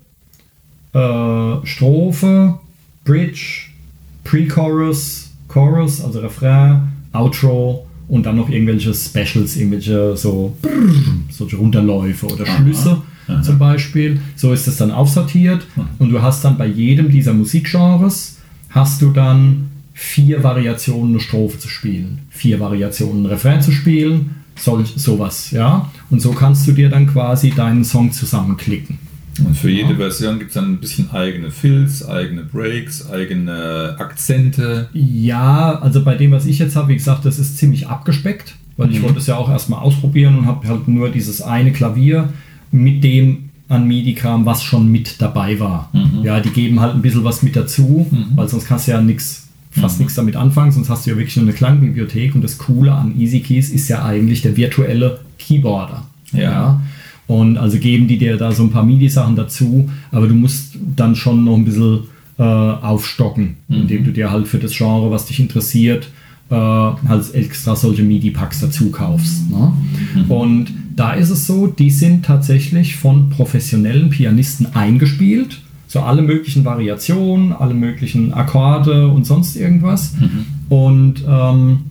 äh, 0.93 1.65
Strophe, 1.65 2.59
Bridge, 3.03 3.67
Pre-Chorus, 4.23 5.31
Chorus, 5.47 6.03
also 6.03 6.19
Refrain, 6.19 6.89
Outro 7.13 7.85
und 8.07 8.25
dann 8.25 8.35
noch 8.35 8.49
irgendwelche 8.49 8.93
Specials, 8.93 9.55
irgendwelche 9.55 10.15
so 10.17 10.55
solche 11.29 11.57
Runterläufe 11.57 12.27
oder 12.27 12.45
Schlüsse 12.45 13.01
aha. 13.27 13.41
zum 13.41 13.57
Beispiel. 13.57 14.19
So 14.35 14.53
ist 14.53 14.67
es 14.67 14.77
dann 14.77 14.91
aufsortiert 14.91 15.65
und 15.99 16.09
du 16.09 16.21
hast 16.21 16.43
dann 16.43 16.57
bei 16.57 16.67
jedem 16.67 17.09
dieser 17.09 17.33
Musikgenres 17.33 18.37
hast 18.69 19.01
du 19.01 19.11
dann 19.11 19.71
vier 19.97 20.43
Variationen 20.43 21.13
eine 21.13 21.19
Strophe 21.21 21.57
zu 21.57 21.69
spielen, 21.69 22.19
vier 22.29 22.59
Variationen 22.59 23.23
ein 23.23 23.27
Refrain 23.27 23.61
zu 23.61 23.71
spielen, 23.71 24.35
solch, 24.57 24.93
sowas, 24.97 25.51
ja. 25.51 25.89
Und 26.09 26.21
so 26.21 26.31
kannst 26.31 26.67
du 26.67 26.73
dir 26.73 26.89
dann 26.89 27.07
quasi 27.07 27.49
deinen 27.49 27.85
Song 27.85 28.11
zusammenklicken. 28.11 28.99
Und 29.45 29.57
für 29.57 29.69
jede 29.69 29.95
Version 29.95 30.37
gibt 30.37 30.51
es 30.51 30.55
dann 30.55 30.73
ein 30.73 30.77
bisschen 30.79 31.11
eigene 31.11 31.49
Fills, 31.49 32.07
eigene 32.07 32.43
Breaks, 32.43 33.09
eigene 33.09 33.95
Akzente. 33.97 34.89
Ja, 34.93 35.79
also 35.79 36.03
bei 36.03 36.15
dem, 36.15 36.31
was 36.31 36.45
ich 36.45 36.59
jetzt 36.59 36.75
habe, 36.75 36.89
wie 36.89 36.95
gesagt, 36.95 37.25
das 37.25 37.39
ist 37.39 37.57
ziemlich 37.57 37.87
abgespeckt, 37.87 38.55
weil 38.77 38.91
ich 38.91 39.01
wollte 39.01 39.19
es 39.19 39.27
ja 39.27 39.37
auch 39.37 39.49
erstmal 39.49 39.79
ausprobieren 39.79 40.37
und 40.37 40.45
habe 40.45 40.67
halt 40.67 40.89
nur 40.89 41.09
dieses 41.09 41.41
eine 41.41 41.71
Klavier 41.71 42.29
mit 42.71 43.03
dem 43.03 43.49
an 43.67 43.87
MIDI-Kram, 43.87 44.45
was 44.45 44.61
schon 44.63 44.91
mit 44.91 45.21
dabei 45.21 45.59
war. 45.59 45.89
Ja, 46.21 46.39
die 46.41 46.51
geben 46.51 46.81
halt 46.81 46.95
ein 46.95 47.01
bisschen 47.01 47.23
was 47.23 47.43
mit 47.43 47.55
dazu, 47.55 48.07
weil 48.35 48.47
sonst 48.49 48.67
kannst 48.67 48.87
du 48.87 48.91
ja 48.91 49.01
nichts 49.01 49.44
fast 49.79 49.99
nichts 49.99 50.15
damit 50.15 50.35
anfangen, 50.35 50.71
sonst 50.71 50.89
hast 50.89 51.05
du 51.05 51.11
ja 51.11 51.17
wirklich 51.17 51.35
nur 51.35 51.45
eine 51.45 51.53
Klangbibliothek 51.53 52.35
und 52.35 52.43
das 52.43 52.57
Coole 52.57 52.93
an 52.93 53.19
Easy 53.19 53.41
Keys 53.41 53.69
ist 53.69 53.87
ja 53.89 54.05
eigentlich 54.05 54.41
der 54.41 54.55
virtuelle 54.57 55.19
Keyboarder. 55.37 56.05
Ja. 56.31 56.81
Und 57.27 57.57
also 57.57 57.77
geben 57.79 58.07
die 58.07 58.17
dir 58.17 58.37
da 58.37 58.51
so 58.51 58.63
ein 58.63 58.71
paar 58.71 58.83
MIDI-Sachen 58.83 59.35
dazu, 59.35 59.89
aber 60.11 60.27
du 60.27 60.35
musst 60.35 60.77
dann 60.95 61.15
schon 61.15 61.43
noch 61.43 61.55
ein 61.55 61.65
bisschen 61.65 62.01
äh, 62.37 62.43
aufstocken, 62.43 63.55
indem 63.69 64.03
du 64.03 64.11
dir 64.11 64.31
halt 64.31 64.47
für 64.47 64.59
das 64.59 64.75
Genre, 64.75 65.09
was 65.09 65.25
dich 65.25 65.39
interessiert, 65.39 66.09
äh, 66.49 66.55
halt 66.55 67.33
extra 67.33 67.75
solche 67.75 68.03
MIDI-Packs 68.03 68.61
dazu 68.61 68.91
kaufst. 68.91 69.49
Ne? 69.49 69.73
Und 70.29 70.67
da 70.95 71.13
ist 71.13 71.29
es 71.29 71.47
so, 71.47 71.67
die 71.67 71.89
sind 71.89 72.25
tatsächlich 72.25 72.95
von 72.95 73.29
professionellen 73.29 74.09
Pianisten 74.09 74.75
eingespielt. 74.75 75.61
So 75.95 76.01
alle 76.01 76.23
möglichen 76.23 76.65
Variationen, 76.65 77.53
alle 77.53 77.73
möglichen 77.73 78.33
Akkorde 78.33 79.07
und 79.07 79.25
sonst 79.25 79.55
irgendwas. 79.55 80.13
Und 80.67 81.23
ähm, 81.25 81.85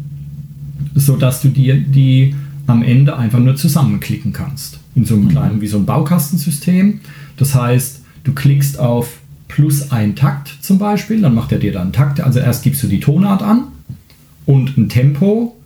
so 0.94 1.16
dass 1.16 1.40
du 1.40 1.48
dir 1.48 1.78
die 1.78 2.34
am 2.66 2.82
Ende 2.82 3.16
einfach 3.16 3.38
nur 3.38 3.56
zusammenklicken 3.56 4.34
kannst. 4.34 4.78
In 4.94 5.06
so 5.06 5.14
einem 5.14 5.30
kleinen, 5.30 5.62
wie 5.62 5.68
so 5.68 5.78
ein 5.78 5.86
Baukastensystem. 5.86 7.00
Das 7.38 7.54
heißt, 7.54 8.02
du 8.24 8.34
klickst 8.34 8.78
auf 8.78 9.20
plus 9.48 9.90
ein 9.90 10.16
Takt 10.16 10.54
zum 10.60 10.78
Beispiel, 10.78 11.22
dann 11.22 11.34
macht 11.34 11.52
er 11.52 11.58
dir 11.58 11.72
dann 11.72 11.94
Takt. 11.94 12.20
Also 12.20 12.40
erst 12.40 12.62
gibst 12.62 12.82
du 12.82 12.88
die 12.88 13.00
Tonart 13.00 13.42
an 13.42 13.68
und 14.44 14.76
ein 14.76 14.90
Tempo. 14.90 15.56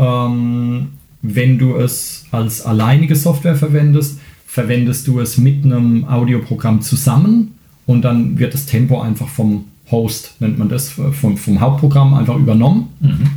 Ähm, 0.00 0.88
wenn 1.22 1.58
du 1.58 1.76
es 1.76 2.24
als 2.32 2.62
alleinige 2.62 3.14
Software 3.14 3.54
verwendest, 3.54 4.18
verwendest 4.48 5.06
du 5.06 5.20
es 5.20 5.38
mit 5.38 5.64
einem 5.64 6.06
Audioprogramm 6.06 6.82
zusammen 6.82 7.52
und 7.86 8.02
dann 8.02 8.38
wird 8.38 8.54
das 8.54 8.66
Tempo 8.66 9.00
einfach 9.00 9.28
vom 9.28 9.64
Host, 9.90 10.36
nennt 10.40 10.58
man 10.58 10.68
das, 10.70 10.88
vom, 10.88 11.36
vom 11.36 11.60
Hauptprogramm 11.60 12.14
einfach 12.14 12.36
übernommen. 12.36 12.88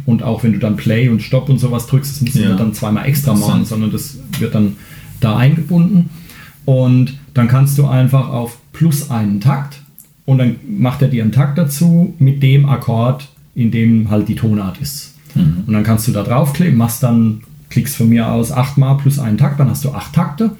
Und 0.05 0.23
auch 0.23 0.43
wenn 0.43 0.53
du 0.53 0.59
dann 0.59 0.77
Play 0.77 1.09
und 1.09 1.21
Stop 1.21 1.49
und 1.49 1.59
sowas 1.59 1.87
drückst, 1.87 2.11
das 2.15 2.21
musst 2.21 2.35
du 2.35 2.41
Ja. 2.43 2.55
dann 2.55 2.73
zweimal 2.73 3.05
extra 3.05 3.33
machen, 3.33 3.65
sondern 3.65 3.91
das 3.91 4.17
wird 4.39 4.55
dann 4.55 4.77
da 5.19 5.35
eingebunden. 5.35 6.09
Und 6.65 7.17
dann 7.33 7.47
kannst 7.47 7.77
du 7.77 7.85
einfach 7.87 8.29
auf 8.29 8.57
plus 8.73 9.09
einen 9.11 9.41
Takt 9.41 9.81
und 10.25 10.37
dann 10.37 10.55
macht 10.67 11.01
er 11.01 11.07
dir 11.09 11.23
einen 11.23 11.31
Takt 11.31 11.57
dazu 11.57 12.13
mit 12.19 12.41
dem 12.43 12.65
Akkord, 12.67 13.27
in 13.55 13.71
dem 13.71 14.09
halt 14.09 14.27
die 14.29 14.35
Tonart 14.35 14.77
ist. 14.79 15.15
Und 15.67 15.73
dann 15.73 15.83
kannst 15.83 16.07
du 16.07 16.11
da 16.13 16.23
draufklicken, 16.23 16.77
machst 16.77 17.03
dann, 17.03 17.41
klickst 17.69 17.95
von 17.97 18.07
mir 18.09 18.31
aus 18.31 18.51
achtmal 18.51 18.97
plus 18.97 19.19
einen 19.19 19.37
Takt, 19.37 19.59
dann 19.59 19.69
hast 19.69 19.83
du 19.83 19.91
acht 19.91 20.13
Takte. 20.13 20.51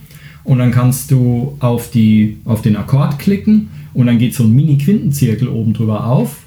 Und 0.48 0.60
dann 0.60 0.72
kannst 0.72 1.12
du 1.12 1.58
auf, 1.60 1.92
die, 1.92 2.38
auf 2.46 2.62
den 2.62 2.78
Akkord 2.78 3.20
klicken 3.20 3.68
und 3.94 4.08
dann 4.08 4.18
geht 4.18 4.34
so 4.34 4.46
ein 4.46 4.56
Mini-Quintenzirkel 4.56 5.50
oben 5.50 5.74
drüber 5.74 6.08
auf. 6.08 6.38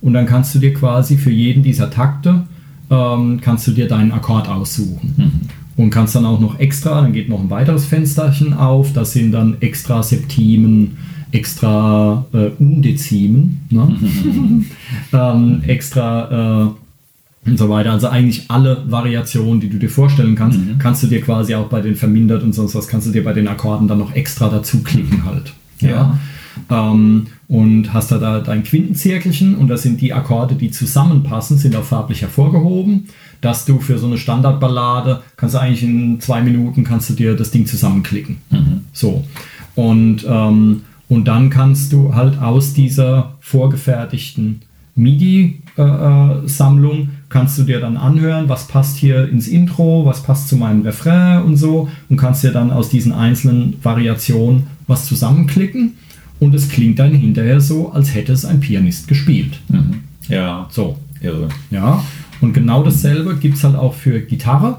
Und 0.00 0.14
dann 0.14 0.24
kannst 0.24 0.54
du 0.54 0.58
dir 0.58 0.72
quasi 0.72 1.18
für 1.18 1.30
jeden 1.30 1.62
dieser 1.62 1.90
Takte, 1.90 2.44
ähm, 2.90 3.38
kannst 3.42 3.66
du 3.66 3.72
dir 3.72 3.86
deinen 3.86 4.12
Akkord 4.12 4.48
aussuchen. 4.48 5.50
Und 5.76 5.90
kannst 5.90 6.14
dann 6.14 6.24
auch 6.24 6.40
noch 6.40 6.58
extra, 6.58 7.02
dann 7.02 7.12
geht 7.12 7.28
noch 7.28 7.38
ein 7.38 7.50
weiteres 7.50 7.84
Fensterchen 7.84 8.54
auf, 8.54 8.94
das 8.94 9.12
sind 9.12 9.32
dann 9.32 9.58
extra 9.60 10.02
Septimen, 10.02 10.96
extra 11.30 12.24
äh, 12.32 12.48
Undezimen, 12.58 13.60
ne? 13.68 13.94
ähm, 15.12 15.62
extra 15.66 16.64
äh, 16.64 16.79
und 17.46 17.58
so 17.58 17.68
weiter. 17.68 17.92
Also 17.92 18.08
eigentlich 18.08 18.50
alle 18.50 18.84
Variationen, 18.88 19.60
die 19.60 19.70
du 19.70 19.78
dir 19.78 19.88
vorstellen 19.88 20.36
kannst, 20.36 20.58
kannst 20.78 21.02
du 21.02 21.06
dir 21.06 21.22
quasi 21.22 21.54
auch 21.54 21.68
bei 21.68 21.80
den 21.80 21.96
vermindert 21.96 22.42
und 22.42 22.52
sonst 22.52 22.74
was, 22.74 22.86
kannst 22.86 23.06
du 23.06 23.12
dir 23.12 23.24
bei 23.24 23.32
den 23.32 23.48
Akkorden 23.48 23.88
dann 23.88 23.98
noch 23.98 24.14
extra 24.14 24.48
dazu 24.48 24.82
klicken 24.82 25.24
halt. 25.24 25.52
Ja. 25.80 26.18
Ähm, 26.68 27.28
und 27.48 27.94
hast 27.94 28.12
da, 28.12 28.18
da 28.18 28.40
dein 28.40 28.62
Quintenzirkelchen 28.62 29.56
und 29.56 29.68
das 29.68 29.82
sind 29.82 30.00
die 30.00 30.12
Akkorde, 30.12 30.54
die 30.54 30.70
zusammenpassen, 30.70 31.58
sind 31.58 31.74
auch 31.76 31.84
farblich 31.84 32.22
hervorgehoben, 32.22 33.08
dass 33.40 33.64
du 33.64 33.80
für 33.80 33.98
so 33.98 34.06
eine 34.06 34.18
Standardballade 34.18 35.22
kannst 35.36 35.54
du 35.54 35.60
eigentlich 35.60 35.82
in 35.82 36.20
zwei 36.20 36.42
Minuten 36.42 36.84
kannst 36.84 37.10
du 37.10 37.14
dir 37.14 37.34
das 37.34 37.50
Ding 37.50 37.66
zusammenklicken. 37.66 38.36
So. 38.92 39.24
Und, 39.74 40.24
ähm, 40.28 40.82
und 41.08 41.26
dann 41.26 41.50
kannst 41.50 41.92
du 41.92 42.14
halt 42.14 42.40
aus 42.40 42.72
dieser 42.74 43.34
vorgefertigten 43.40 44.60
MIDI-Sammlung 44.94 47.08
kannst 47.30 47.56
du 47.58 47.62
dir 47.62 47.80
dann 47.80 47.96
anhören, 47.96 48.48
was 48.48 48.66
passt 48.68 48.98
hier 48.98 49.28
ins 49.28 49.48
Intro, 49.48 50.04
was 50.04 50.22
passt 50.22 50.48
zu 50.48 50.56
meinem 50.56 50.82
Refrain 50.82 51.42
und 51.42 51.56
so 51.56 51.88
und 52.10 52.16
kannst 52.18 52.44
dir 52.44 52.50
dann 52.52 52.70
aus 52.70 52.90
diesen 52.90 53.12
einzelnen 53.12 53.76
Variationen 53.82 54.64
was 54.86 55.06
zusammenklicken 55.06 55.94
und 56.40 56.54
es 56.54 56.68
klingt 56.68 56.98
dann 56.98 57.14
hinterher 57.14 57.60
so, 57.60 57.92
als 57.92 58.14
hätte 58.14 58.32
es 58.32 58.44
ein 58.44 58.60
Pianist 58.60 59.08
gespielt. 59.08 59.60
Ja, 60.28 60.66
So, 60.70 60.96
irre. 61.22 61.48
ja. 61.70 62.04
Und 62.40 62.52
genau 62.52 62.82
dasselbe 62.82 63.36
gibt 63.36 63.56
es 63.56 63.64
halt 63.64 63.76
auch 63.76 63.94
für 63.94 64.20
Gitarre 64.20 64.78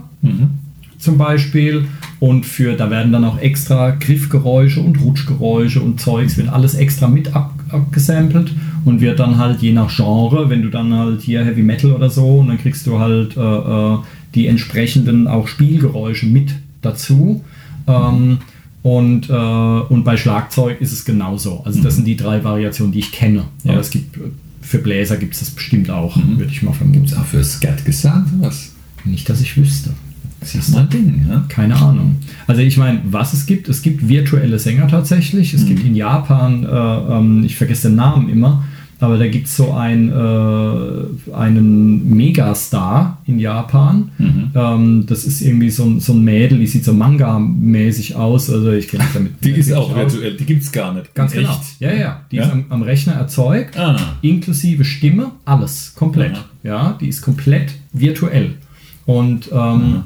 zum 0.97 1.17
Beispiel. 1.17 1.85
Und 2.19 2.45
für, 2.45 2.75
da 2.75 2.89
werden 2.91 3.11
dann 3.11 3.25
auch 3.25 3.39
extra 3.39 3.91
Griffgeräusche 3.91 4.79
und 4.81 5.01
Rutschgeräusche 5.01 5.81
und 5.81 5.99
Zeugs, 5.99 6.37
wird 6.37 6.49
alles 6.49 6.75
extra 6.75 7.07
mit 7.07 7.35
ab, 7.35 7.53
abgesampelt 7.73 8.51
und 8.85 9.01
wird 9.01 9.19
dann 9.19 9.37
halt 9.37 9.61
je 9.61 9.73
nach 9.73 9.95
Genre, 9.95 10.49
wenn 10.49 10.61
du 10.61 10.69
dann 10.69 10.93
halt 10.93 11.21
hier 11.21 11.43
Heavy 11.43 11.63
Metal 11.63 11.91
oder 11.91 12.09
so, 12.09 12.39
und 12.39 12.47
dann 12.47 12.57
kriegst 12.57 12.85
du 12.87 12.99
halt 12.99 13.37
äh, 13.37 13.41
äh, 13.41 13.97
die 14.35 14.47
entsprechenden 14.47 15.27
auch 15.27 15.47
Spielgeräusche 15.47 16.25
mit 16.25 16.53
dazu. 16.81 17.43
Ähm, 17.87 18.39
und, 18.83 19.29
äh, 19.29 19.33
und 19.33 20.03
bei 20.03 20.17
Schlagzeug 20.17 20.81
ist 20.81 20.91
es 20.91 21.05
genauso. 21.05 21.61
Also 21.65 21.83
das 21.83 21.95
sind 21.95 22.05
die 22.05 22.15
drei 22.15 22.43
Variationen, 22.43 22.91
die 22.91 22.99
ich 22.99 23.11
kenne. 23.11 23.45
Ja. 23.63 23.73
Aber 23.73 23.81
es 23.81 23.91
gibt 23.91 24.17
äh, 24.17 24.31
für 24.61 24.79
Bläser 24.79 25.17
gibt 25.17 25.33
es 25.33 25.39
das 25.39 25.49
bestimmt 25.51 25.89
auch, 25.89 26.15
würde 26.15 26.51
ich 26.51 26.61
mal 26.61 26.73
vermuten. 26.73 26.99
Gibt 26.99 27.11
es 27.11 27.17
auch 27.17 27.25
für 27.25 27.43
Skat 27.43 27.83
gesagt 27.83 28.27
was? 28.39 28.71
Nicht, 29.03 29.29
dass 29.29 29.41
ich 29.41 29.57
wüsste. 29.57 29.91
Das 30.41 30.55
ist 30.55 30.73
mein 30.75 30.89
Ding, 30.89 31.25
ja? 31.29 31.45
Keine 31.49 31.75
Ahnung. 31.75 32.17
Also 32.47 32.61
ich 32.61 32.75
meine, 32.75 32.99
was 33.05 33.31
es 33.33 33.45
gibt, 33.45 33.69
es 33.69 33.81
gibt 33.83 34.09
virtuelle 34.09 34.57
Sänger 34.59 34.87
tatsächlich. 34.87 35.53
Es 35.53 35.65
gibt 35.65 35.85
in 35.85 35.95
Japan, 35.95 36.65
äh, 36.65 36.67
ähm, 36.67 37.43
ich 37.45 37.55
vergesse 37.55 37.87
den 37.89 37.95
Namen 37.97 38.27
immer, 38.27 38.63
aber 38.99 39.17
da 39.19 39.27
gibt 39.27 39.47
es 39.47 39.55
so 39.55 39.71
ein, 39.73 40.09
äh, 40.09 41.33
einen 41.33 42.09
Megastar 42.15 43.19
in 43.25 43.39
Japan. 43.39 44.09
Ähm, 44.55 45.05
das 45.07 45.23
ist 45.25 45.41
irgendwie 45.41 45.69
so 45.69 45.85
ein, 45.85 45.99
so 45.99 46.13
ein 46.13 46.23
Mädel, 46.23 46.59
die 46.59 46.67
sieht 46.67 46.85
so 46.85 46.93
Manga-mäßig 46.93 48.15
aus. 48.15 48.49
Also 48.49 48.71
ich 48.71 48.87
kenne 48.87 49.03
mich 49.03 49.13
damit. 49.13 49.31
Die 49.43 49.51
ist 49.51 49.71
auch 49.73 49.89
aus. 49.91 49.95
virtuell, 50.13 50.37
die 50.37 50.45
gibt 50.45 50.63
es 50.63 50.71
gar 50.71 50.93
nicht. 50.93 51.13
Ganz 51.15 51.33
genau. 51.33 51.49
echt. 51.51 51.79
Ja, 51.79 51.93
ja. 51.93 52.21
Die 52.31 52.37
Ja? 52.37 52.43
ist 52.45 52.51
am, 52.51 52.65
am 52.69 52.81
Rechner 52.81 53.13
erzeugt, 53.13 53.77
Ah. 53.77 53.95
inklusive 54.21 54.85
Stimme, 54.85 55.31
alles 55.45 55.93
komplett. 55.95 56.33
Ja, 56.63 56.97
die 56.99 57.07
ist 57.07 57.21
komplett 57.21 57.73
virtuell. 57.93 58.55
Und 59.05 59.49
ähm, 59.51 60.03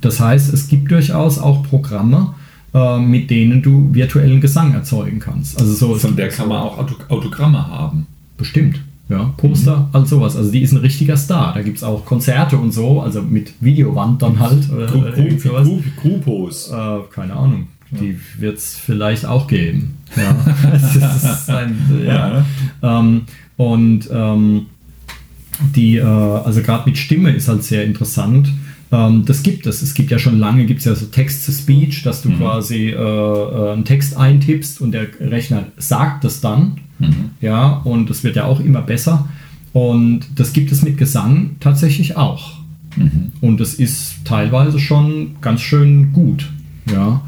das 0.00 0.20
heißt, 0.20 0.52
es 0.52 0.68
gibt 0.68 0.90
durchaus 0.90 1.38
auch 1.38 1.62
Programme, 1.62 2.34
äh, 2.74 2.98
mit 2.98 3.30
denen 3.30 3.62
du 3.62 3.88
virtuellen 3.92 4.40
Gesang 4.40 4.74
erzeugen 4.74 5.18
kannst. 5.18 5.58
Also 5.60 5.72
so, 5.72 5.94
Von 5.94 6.16
der 6.16 6.28
kann 6.28 6.48
man 6.48 6.58
auch 6.62 6.78
Auto 6.78 6.94
Autogramme 7.08 7.66
haben. 7.68 8.06
Bestimmt. 8.36 8.80
Ja, 9.08 9.32
Poster, 9.36 9.88
all 9.92 10.04
sowas. 10.04 10.34
Also 10.36 10.50
die 10.50 10.62
ist 10.62 10.72
ein 10.72 10.78
richtiger 10.78 11.16
Star. 11.16 11.54
Da 11.54 11.62
gibt 11.62 11.76
es 11.76 11.84
auch 11.84 12.04
Konzerte 12.04 12.56
und 12.58 12.72
so, 12.72 13.00
also 13.00 13.22
mit 13.22 13.52
Videowand 13.60 14.20
dann 14.20 14.40
halt. 14.40 14.68
Oder, 14.70 14.86
Gru- 14.86 15.04
irgend 15.04 15.40
Gru- 15.40 15.48
sowas. 15.48 15.68
Gru- 15.68 15.82
Grupos. 16.02 16.70
Äh, 16.72 16.98
keine 17.14 17.34
Ahnung. 17.34 17.68
Die 17.92 18.18
wird 18.40 18.58
es 18.58 18.74
vielleicht 18.74 19.24
auch 19.26 19.46
geben. 19.46 19.94
Ja. 20.16 20.36
ein, 21.54 21.78
ja. 22.04 22.44
Ähm, 22.82 23.22
und 23.56 24.08
ähm, 24.12 24.66
die, 25.74 25.96
äh, 25.98 26.02
also 26.02 26.60
gerade 26.62 26.88
mit 26.88 26.98
Stimme 26.98 27.30
ist 27.30 27.46
halt 27.48 27.62
sehr 27.62 27.84
interessant. 27.84 28.48
Ähm, 28.92 29.24
das 29.24 29.42
gibt 29.42 29.66
es. 29.66 29.82
Es 29.82 29.94
gibt 29.94 30.10
ja 30.10 30.18
schon 30.18 30.38
lange, 30.38 30.64
gibt 30.66 30.80
es 30.80 30.86
ja 30.86 30.94
so 30.94 31.06
Text-to-Speech, 31.06 32.02
dass 32.02 32.22
du 32.22 32.30
quasi 32.30 32.88
äh, 32.88 32.94
äh, 32.94 33.72
einen 33.72 33.84
Text 33.84 34.16
eintippst 34.16 34.80
und 34.80 34.92
der 34.92 35.08
Rechner 35.20 35.64
sagt 35.76 36.24
das 36.24 36.40
dann. 36.40 36.78
Ja, 37.42 37.82
und 37.84 38.08
das 38.08 38.24
wird 38.24 38.36
ja 38.36 38.44
auch 38.44 38.60
immer 38.60 38.80
besser. 38.80 39.28
Und 39.74 40.20
das 40.36 40.54
gibt 40.54 40.72
es 40.72 40.82
mit 40.82 40.96
Gesang 40.96 41.56
tatsächlich 41.60 42.16
auch. 42.16 42.56
Und 43.42 43.60
das 43.60 43.74
ist 43.74 44.24
teilweise 44.24 44.78
schon 44.78 45.36
ganz 45.42 45.60
schön 45.60 46.14
gut. 46.14 46.48
Ja, 46.90 47.20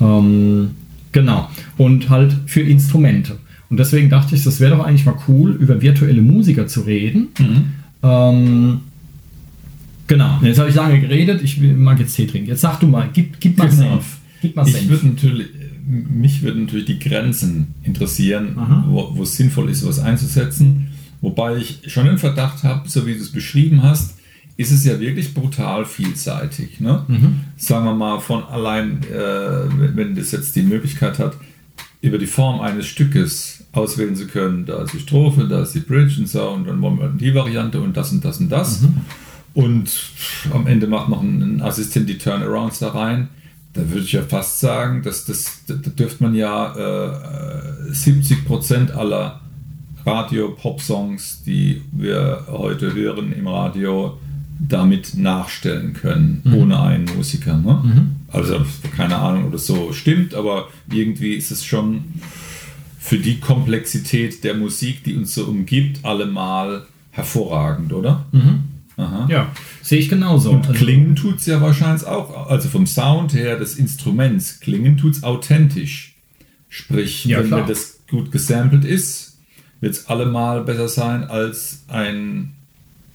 ähm, 0.00 0.72
genau. 1.12 1.48
Und 1.76 2.10
halt 2.10 2.34
für 2.46 2.62
Instrumente. 2.62 3.36
Und 3.70 3.76
deswegen 3.78 4.10
dachte 4.10 4.34
ich, 4.34 4.42
das 4.42 4.58
wäre 4.58 4.76
doch 4.76 4.84
eigentlich 4.84 5.06
mal 5.06 5.14
cool, 5.28 5.52
über 5.52 5.80
virtuelle 5.80 6.20
Musiker 6.20 6.66
zu 6.66 6.80
reden. 6.80 7.28
Ähm, 8.02 8.80
genau. 10.12 10.38
Jetzt 10.42 10.58
habe 10.58 10.68
ich 10.68 10.74
lange 10.74 11.00
geredet. 11.00 11.42
Ich 11.42 11.58
mag 11.60 11.98
jetzt 11.98 12.14
Tee 12.14 12.26
trinken. 12.26 12.48
Jetzt 12.48 12.60
sag 12.60 12.78
du 12.80 12.86
mal, 12.86 13.08
gib, 13.12 13.40
gib 13.40 13.56
mal 13.58 13.68
Genau. 13.68 13.94
Senf. 13.94 14.18
Gib 14.42 14.56
mal 14.56 14.66
Ich 14.66 14.74
Senf. 14.74 14.88
würde 14.88 15.06
natürlich, 15.08 15.46
mich 15.86 16.42
würden 16.42 16.64
natürlich 16.64 16.86
die 16.86 16.98
Grenzen 16.98 17.74
interessieren, 17.84 18.56
Aha. 18.58 18.84
wo, 18.88 19.22
es 19.22 19.36
sinnvoll 19.36 19.70
ist, 19.70 19.86
was 19.86 19.98
einzusetzen. 19.98 20.88
Wobei 21.20 21.56
ich 21.56 21.80
schon 21.86 22.06
den 22.06 22.18
Verdacht 22.18 22.62
habe, 22.64 22.88
so 22.88 23.06
wie 23.06 23.14
du 23.14 23.20
es 23.20 23.30
beschrieben 23.32 23.82
hast, 23.82 24.16
ist 24.56 24.70
es 24.70 24.84
ja 24.84 25.00
wirklich 25.00 25.32
brutal 25.34 25.84
vielseitig. 25.86 26.80
Ne? 26.80 27.04
Mhm. 27.08 27.40
Sagen 27.56 27.84
wir 27.86 27.94
mal, 27.94 28.20
von 28.20 28.44
allein, 28.44 29.02
äh, 29.04 29.78
wenn, 29.78 29.96
wenn 29.96 30.14
das 30.14 30.32
jetzt 30.32 30.54
die 30.56 30.62
Möglichkeit 30.62 31.18
hat, 31.18 31.36
über 32.02 32.18
die 32.18 32.26
Form 32.26 32.60
eines 32.60 32.86
Stückes 32.86 33.64
auswählen 33.72 34.14
zu 34.16 34.26
können, 34.26 34.66
da 34.66 34.82
ist 34.82 34.92
die 34.92 34.98
Strophe, 34.98 35.46
da 35.48 35.62
ist 35.62 35.72
die 35.74 35.80
Bridge 35.80 36.16
und 36.18 36.28
so, 36.28 36.50
und 36.50 36.66
dann 36.66 36.82
wollen 36.82 36.98
wir 36.98 37.08
die 37.08 37.34
Variante 37.34 37.80
und 37.80 37.96
das 37.96 38.12
und 38.12 38.24
das 38.24 38.38
und 38.40 38.50
das. 38.50 38.82
Mhm. 38.82 38.96
Und 39.54 39.90
am 40.52 40.66
Ende 40.66 40.86
macht 40.86 41.08
noch 41.08 41.22
ein, 41.22 41.60
Assistent 41.60 42.08
die 42.08 42.18
Turnarounds 42.18 42.78
da 42.78 42.88
rein. 42.88 43.28
Da 43.74 43.88
würde 43.88 44.04
ich 44.04 44.12
ja 44.12 44.22
fast 44.22 44.60
sagen, 44.60 45.02
dass 45.02 45.24
das, 45.24 45.62
da, 45.66 45.74
dürfte 45.74 46.22
man 46.22 46.34
ja 46.34 46.74
äh, 46.74 47.90
70% 47.90 48.92
aller 48.92 49.40
Radio-Pop-Songs, 50.04 51.42
die 51.44 51.82
wir 51.92 52.46
heute 52.48 52.92
hören 52.94 53.32
im 53.32 53.46
Radio, 53.46 54.18
damit 54.58 55.14
nachstellen 55.16 55.92
können, 55.94 56.42
ohne 56.54 56.80
einen 56.80 57.06
Musiker. 57.16 57.56
Ne? 57.56 57.82
Also 58.28 58.64
keine 58.96 59.16
Ahnung, 59.16 59.46
ob 59.46 59.52
das 59.52 59.66
so 59.66 59.92
stimmt, 59.92 60.34
aber 60.34 60.68
irgendwie 60.90 61.34
ist 61.34 61.50
es 61.50 61.64
schon 61.64 62.04
für 62.98 63.18
die 63.18 63.40
Komplexität 63.40 64.44
der 64.44 64.54
Musik, 64.54 65.02
die 65.04 65.16
uns 65.16 65.34
so 65.34 65.46
umgibt, 65.46 66.04
allemal 66.04 66.86
hervorragend, 67.10 67.92
oder? 67.92 68.26
Aha. 68.96 69.26
ja, 69.30 69.50
sehe 69.82 69.98
ich 69.98 70.08
genauso. 70.08 70.50
Und 70.50 70.66
Also- 70.66 70.72
klingen 70.84 71.16
tut 71.16 71.36
es 71.38 71.46
ja 71.46 71.60
wahrscheinlich 71.60 72.06
auch, 72.06 72.48
also 72.50 72.68
vom 72.68 72.86
Sound 72.86 73.32
her 73.34 73.58
des 73.58 73.76
Instruments, 73.76 74.60
klingen 74.60 74.96
tut 74.96 75.14
es 75.16 75.22
authentisch. 75.24 76.14
Sprich, 76.68 77.24
Ja, 77.26 77.38
wenn 77.40 77.48
klar. 77.48 77.66
das 77.66 78.00
gut 78.10 78.32
gesampelt 78.32 78.84
ist, 78.84 79.38
wird 79.80 79.94
es 79.94 80.06
allemal 80.06 80.62
besser 80.64 80.88
sein 80.88 81.24
als 81.24 81.84
ein 81.88 82.52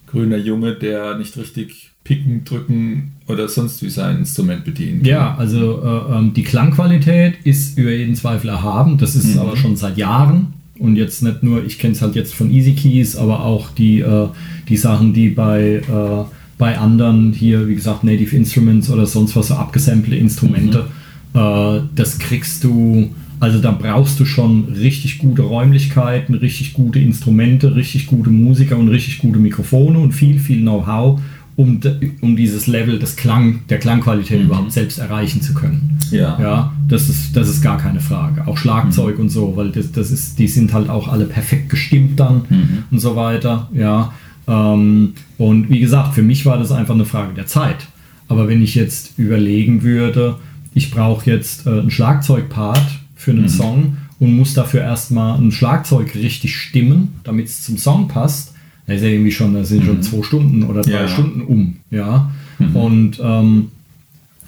grüner 0.07 0.37
Junge, 0.37 0.73
der 0.75 1.17
nicht 1.17 1.37
richtig 1.37 1.91
picken, 2.03 2.45
drücken 2.45 3.13
oder 3.27 3.47
sonst 3.49 3.83
wie 3.83 3.89
sein 3.89 4.19
Instrument 4.19 4.63
bedienen 4.63 4.99
kann. 4.99 5.05
Ja, 5.09 5.35
also 5.35 5.81
äh, 5.83 6.17
ähm, 6.17 6.33
die 6.33 6.43
Klangqualität 6.43 7.35
ist 7.43 7.77
über 7.77 7.91
jeden 7.91 8.15
Zweifel 8.15 8.49
erhaben. 8.49 8.97
Das 8.97 9.15
ist 9.15 9.37
aber 9.37 9.57
schon 9.57 9.75
seit 9.75 9.97
Jahren. 9.97 10.53
Und 10.79 10.95
jetzt 10.95 11.23
nicht 11.23 11.43
nur, 11.43 11.65
ich 11.65 11.79
kenne 11.79 11.93
es 11.93 12.01
halt 12.01 12.15
jetzt 12.15 12.33
von 12.33 12.51
Easy 12.51 12.73
Keys, 12.73 13.15
aber 13.15 13.43
auch 13.43 13.71
die, 13.71 13.99
äh, 13.99 14.27
die 14.69 14.77
Sachen, 14.77 15.13
die 15.13 15.29
bei, 15.29 15.81
äh, 15.87 16.25
bei 16.57 16.77
anderen 16.77 17.33
hier, 17.33 17.67
wie 17.67 17.75
gesagt, 17.75 18.03
Native 18.03 18.35
Instruments 18.35 18.89
oder 18.89 19.05
sonst 19.05 19.35
was, 19.35 19.47
so 19.47 19.55
abgesampelte 19.55 20.15
Instrumente, 20.15 20.85
äh, 21.33 21.81
das 21.95 22.19
kriegst 22.19 22.63
du, 22.63 23.09
also 23.39 23.59
da 23.59 23.71
brauchst 23.71 24.19
du 24.19 24.25
schon 24.25 24.65
richtig 24.65 25.19
gute 25.19 25.43
Räumlichkeiten, 25.43 26.33
richtig 26.35 26.73
gute 26.73 26.99
Instrumente, 26.99 27.75
richtig 27.75 28.07
gute 28.07 28.29
Musiker 28.29 28.77
und 28.77 28.89
richtig 28.89 29.19
gute 29.19 29.39
Mikrofone 29.39 29.99
und 29.99 30.13
viel, 30.13 30.39
viel 30.39 30.61
Know-how, 30.61 31.19
um, 31.57 31.81
um 32.21 32.35
dieses 32.35 32.67
Level 32.67 32.99
des 32.99 33.15
Klang, 33.15 33.61
der 33.67 33.79
Klangqualität 33.79 34.41
überhaupt 34.43 34.71
selbst 34.71 34.99
erreichen 34.99 35.41
zu 35.41 35.55
können. 35.55 35.97
Ja. 36.11 36.39
Ja, 36.39 36.73
das 36.87 37.09
ist, 37.09 37.35
das 37.35 37.49
ist 37.49 37.61
gar 37.61 37.79
keine 37.79 37.99
Frage. 37.99 38.47
Auch 38.47 38.57
Schlagzeug 38.57 39.17
und 39.17 39.29
so, 39.29 39.57
weil 39.57 39.71
das, 39.71 39.91
das 39.91 40.11
ist, 40.11 40.37
die 40.37 40.47
sind 40.47 40.71
halt 40.71 40.87
auch 40.87 41.07
alle 41.07 41.25
perfekt 41.25 41.69
gestimmt 41.69 42.19
dann 42.19 42.43
und 42.91 42.99
so 42.99 43.15
weiter. 43.15 43.69
Ja. 43.73 44.13
Ähm, 44.47 45.13
und 45.39 45.69
wie 45.69 45.79
gesagt, 45.79 46.13
für 46.13 46.21
mich 46.21 46.45
war 46.45 46.59
das 46.59 46.71
einfach 46.71 46.93
eine 46.93 47.05
Frage 47.05 47.33
der 47.33 47.47
Zeit. 47.47 47.87
Aber 48.27 48.47
wenn 48.47 48.61
ich 48.61 48.75
jetzt 48.75 49.17
überlegen 49.17 49.81
würde, 49.81 50.35
ich 50.75 50.91
brauche 50.91 51.29
jetzt 51.29 51.65
äh, 51.65 51.71
einen 51.71 51.91
Schlagzeugpart 51.91 52.99
für 53.15 53.31
einen 53.31 53.49
Song 53.49 53.97
und 54.19 54.35
muss 54.35 54.53
dafür 54.53 54.81
erstmal 54.81 55.39
ein 55.39 55.51
Schlagzeug 55.51 56.13
richtig 56.13 56.55
stimmen, 56.55 57.15
damit 57.23 57.47
es 57.47 57.63
zum 57.63 57.79
Song 57.79 58.07
passt, 58.07 58.53
da 58.87 58.93
ist 58.93 59.03
ja 59.03 59.09
irgendwie 59.09 59.31
schon, 59.31 59.53
da 59.53 59.63
sind 59.63 59.83
schon 59.85 60.01
zwei 60.01 60.23
Stunden 60.23 60.63
oder 60.63 60.81
drei 60.81 61.01
Ja. 61.01 61.07
Stunden 61.07 61.41
um. 61.41 61.75
Ja. 61.91 62.31
Und 62.73 63.19
ähm, 63.21 63.67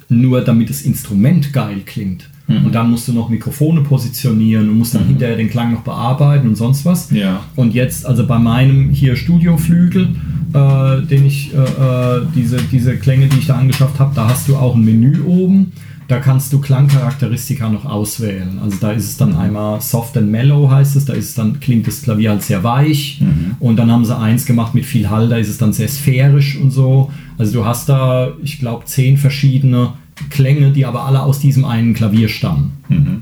nur 0.10 0.42
damit 0.42 0.70
das 0.70 0.82
Instrument 0.82 1.54
geil 1.54 1.82
klingt. 1.86 2.30
Und 2.48 2.74
dann 2.74 2.90
musst 2.90 3.08
du 3.08 3.14
noch 3.14 3.30
Mikrofone 3.30 3.82
positionieren 3.82 4.70
und 4.70 4.80
musst 4.80 4.96
dann 4.96 5.06
hinterher 5.06 5.36
den 5.38 5.52
Klang 5.52 5.72
noch 5.72 5.82
bearbeiten 5.82 6.48
und 6.48 6.56
sonst 6.56 6.84
was. 6.84 7.12
Ja. 7.12 7.42
Und 7.56 7.76
jetzt, 7.76 8.08
also 8.08 8.26
bei 8.26 8.40
meinem 8.40 8.90
hier 8.90 9.16
Studioflügel, 9.16 10.08
äh, 10.54 11.02
den 11.04 11.28
ich, 11.28 11.54
äh, 11.54 11.58
äh, 11.58 12.22
diese, 12.36 12.58
diese 12.72 12.98
Klänge, 12.98 13.28
die 13.28 13.38
ich 13.38 13.46
da 13.46 13.56
angeschafft 13.56 14.00
habe, 14.00 14.16
da 14.16 14.30
hast 14.30 14.48
du 14.48 14.56
auch 14.56 14.74
ein 14.74 14.84
Menü 14.84 15.22
oben. 15.22 15.74
Da 16.10 16.20
kannst 16.20 16.52
du 16.52 16.60
Klangcharakteristika 16.60 17.70
noch 17.70 17.86
auswählen. 17.86 18.60
Also 18.64 18.78
da 18.82 18.92
ist 18.92 19.06
es 19.06 19.18
dann 19.18 19.36
einmal 19.36 19.80
soft 19.80 20.18
and 20.18 20.32
mellow 20.32 20.70
heißt 20.72 20.96
es, 20.96 21.06
da 21.06 21.14
ist 21.14 21.30
es 21.30 21.36
dann, 21.36 21.60
klingt 21.60 21.86
das 21.86 22.02
Klavier 22.02 22.32
halt 22.32 22.42
sehr 22.42 22.64
weich. 22.64 23.22
Und 23.60 23.76
dann 23.78 23.92
haben 23.92 24.04
sie 24.04 24.18
eins 24.18 24.48
gemacht 24.48 24.74
mit 24.74 24.86
viel 24.86 25.08
Hall, 25.10 25.30
da 25.30 25.38
ist 25.38 25.50
es 25.50 25.60
dann 25.60 25.72
sehr 25.72 25.88
sphärisch 25.88 26.58
und 26.58 26.72
so. 26.72 27.12
Also 27.38 27.54
du 27.54 27.66
hast 27.66 27.90
da, 27.90 28.32
ich 28.42 28.58
glaube, 28.58 28.86
zehn 28.86 29.18
verschiedene 29.18 29.94
Klänge, 30.32 30.72
die 30.72 30.86
aber 30.86 31.06
alle 31.06 31.22
aus 31.22 31.40
diesem 31.40 31.64
einen 31.64 31.94
Klavier 31.94 32.28
stammen. 32.28 32.72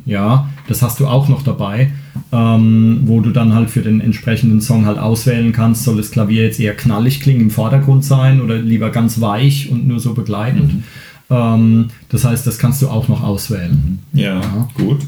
Ja, 0.05 0.47
das 0.69 0.81
hast 0.81 1.01
du 1.01 1.07
auch 1.07 1.27
noch 1.27 1.43
dabei, 1.43 1.91
ähm, 2.31 3.01
wo 3.03 3.19
du 3.19 3.31
dann 3.31 3.53
halt 3.53 3.69
für 3.69 3.81
den 3.81 3.99
entsprechenden 3.99 4.61
Song 4.61 4.85
halt 4.85 4.97
auswählen 4.97 5.51
kannst, 5.51 5.83
soll 5.83 5.97
das 5.97 6.09
Klavier 6.09 6.43
jetzt 6.43 6.59
eher 6.59 6.73
knallig 6.73 7.19
klingen 7.19 7.41
im 7.41 7.49
Vordergrund 7.51 8.05
sein 8.05 8.41
oder 8.41 8.55
lieber 8.55 8.91
ganz 8.91 9.19
weich 9.19 9.69
und 9.69 9.87
nur 9.87 9.99
so 9.99 10.13
begleitend. 10.13 10.83
Ähm, 11.29 11.89
das 12.09 12.23
heißt, 12.23 12.47
das 12.47 12.57
kannst 12.57 12.81
du 12.81 12.87
auch 12.89 13.07
noch 13.07 13.21
auswählen. 13.23 13.99
Ja, 14.13 14.39
Ja. 14.39 14.69
gut. 14.75 15.01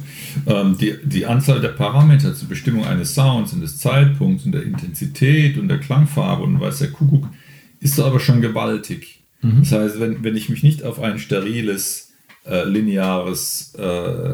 Ähm, 0.46 0.78
die, 0.78 0.96
die 1.04 1.26
Anzahl 1.26 1.60
der 1.62 1.70
Parameter 1.70 2.36
zur 2.36 2.50
Bestimmung 2.50 2.86
eines 2.86 3.16
Sounds 3.16 3.54
und 3.54 3.62
des 3.62 3.78
Zeitpunkts 3.80 4.46
und 4.46 4.52
der 4.52 4.64
Intensität 4.64 5.58
und 5.58 5.68
der 5.70 5.80
Klangfarbe 5.80 6.44
und 6.44 6.60
weiß 6.60 6.80
der 6.80 6.92
Kuckuck 6.92 7.28
ist 7.80 8.00
aber 8.00 8.20
schon 8.20 8.42
gewaltig. 8.42 9.22
Das 9.42 9.72
heißt, 9.72 10.00
wenn, 10.02 10.22
wenn 10.24 10.36
ich 10.36 10.50
mich 10.50 10.64
nicht 10.64 10.84
auf 10.84 11.00
ein 11.02 11.18
steriles, 11.18 12.12
äh, 12.46 12.66
lineares 12.66 13.74
äh, 13.76 14.34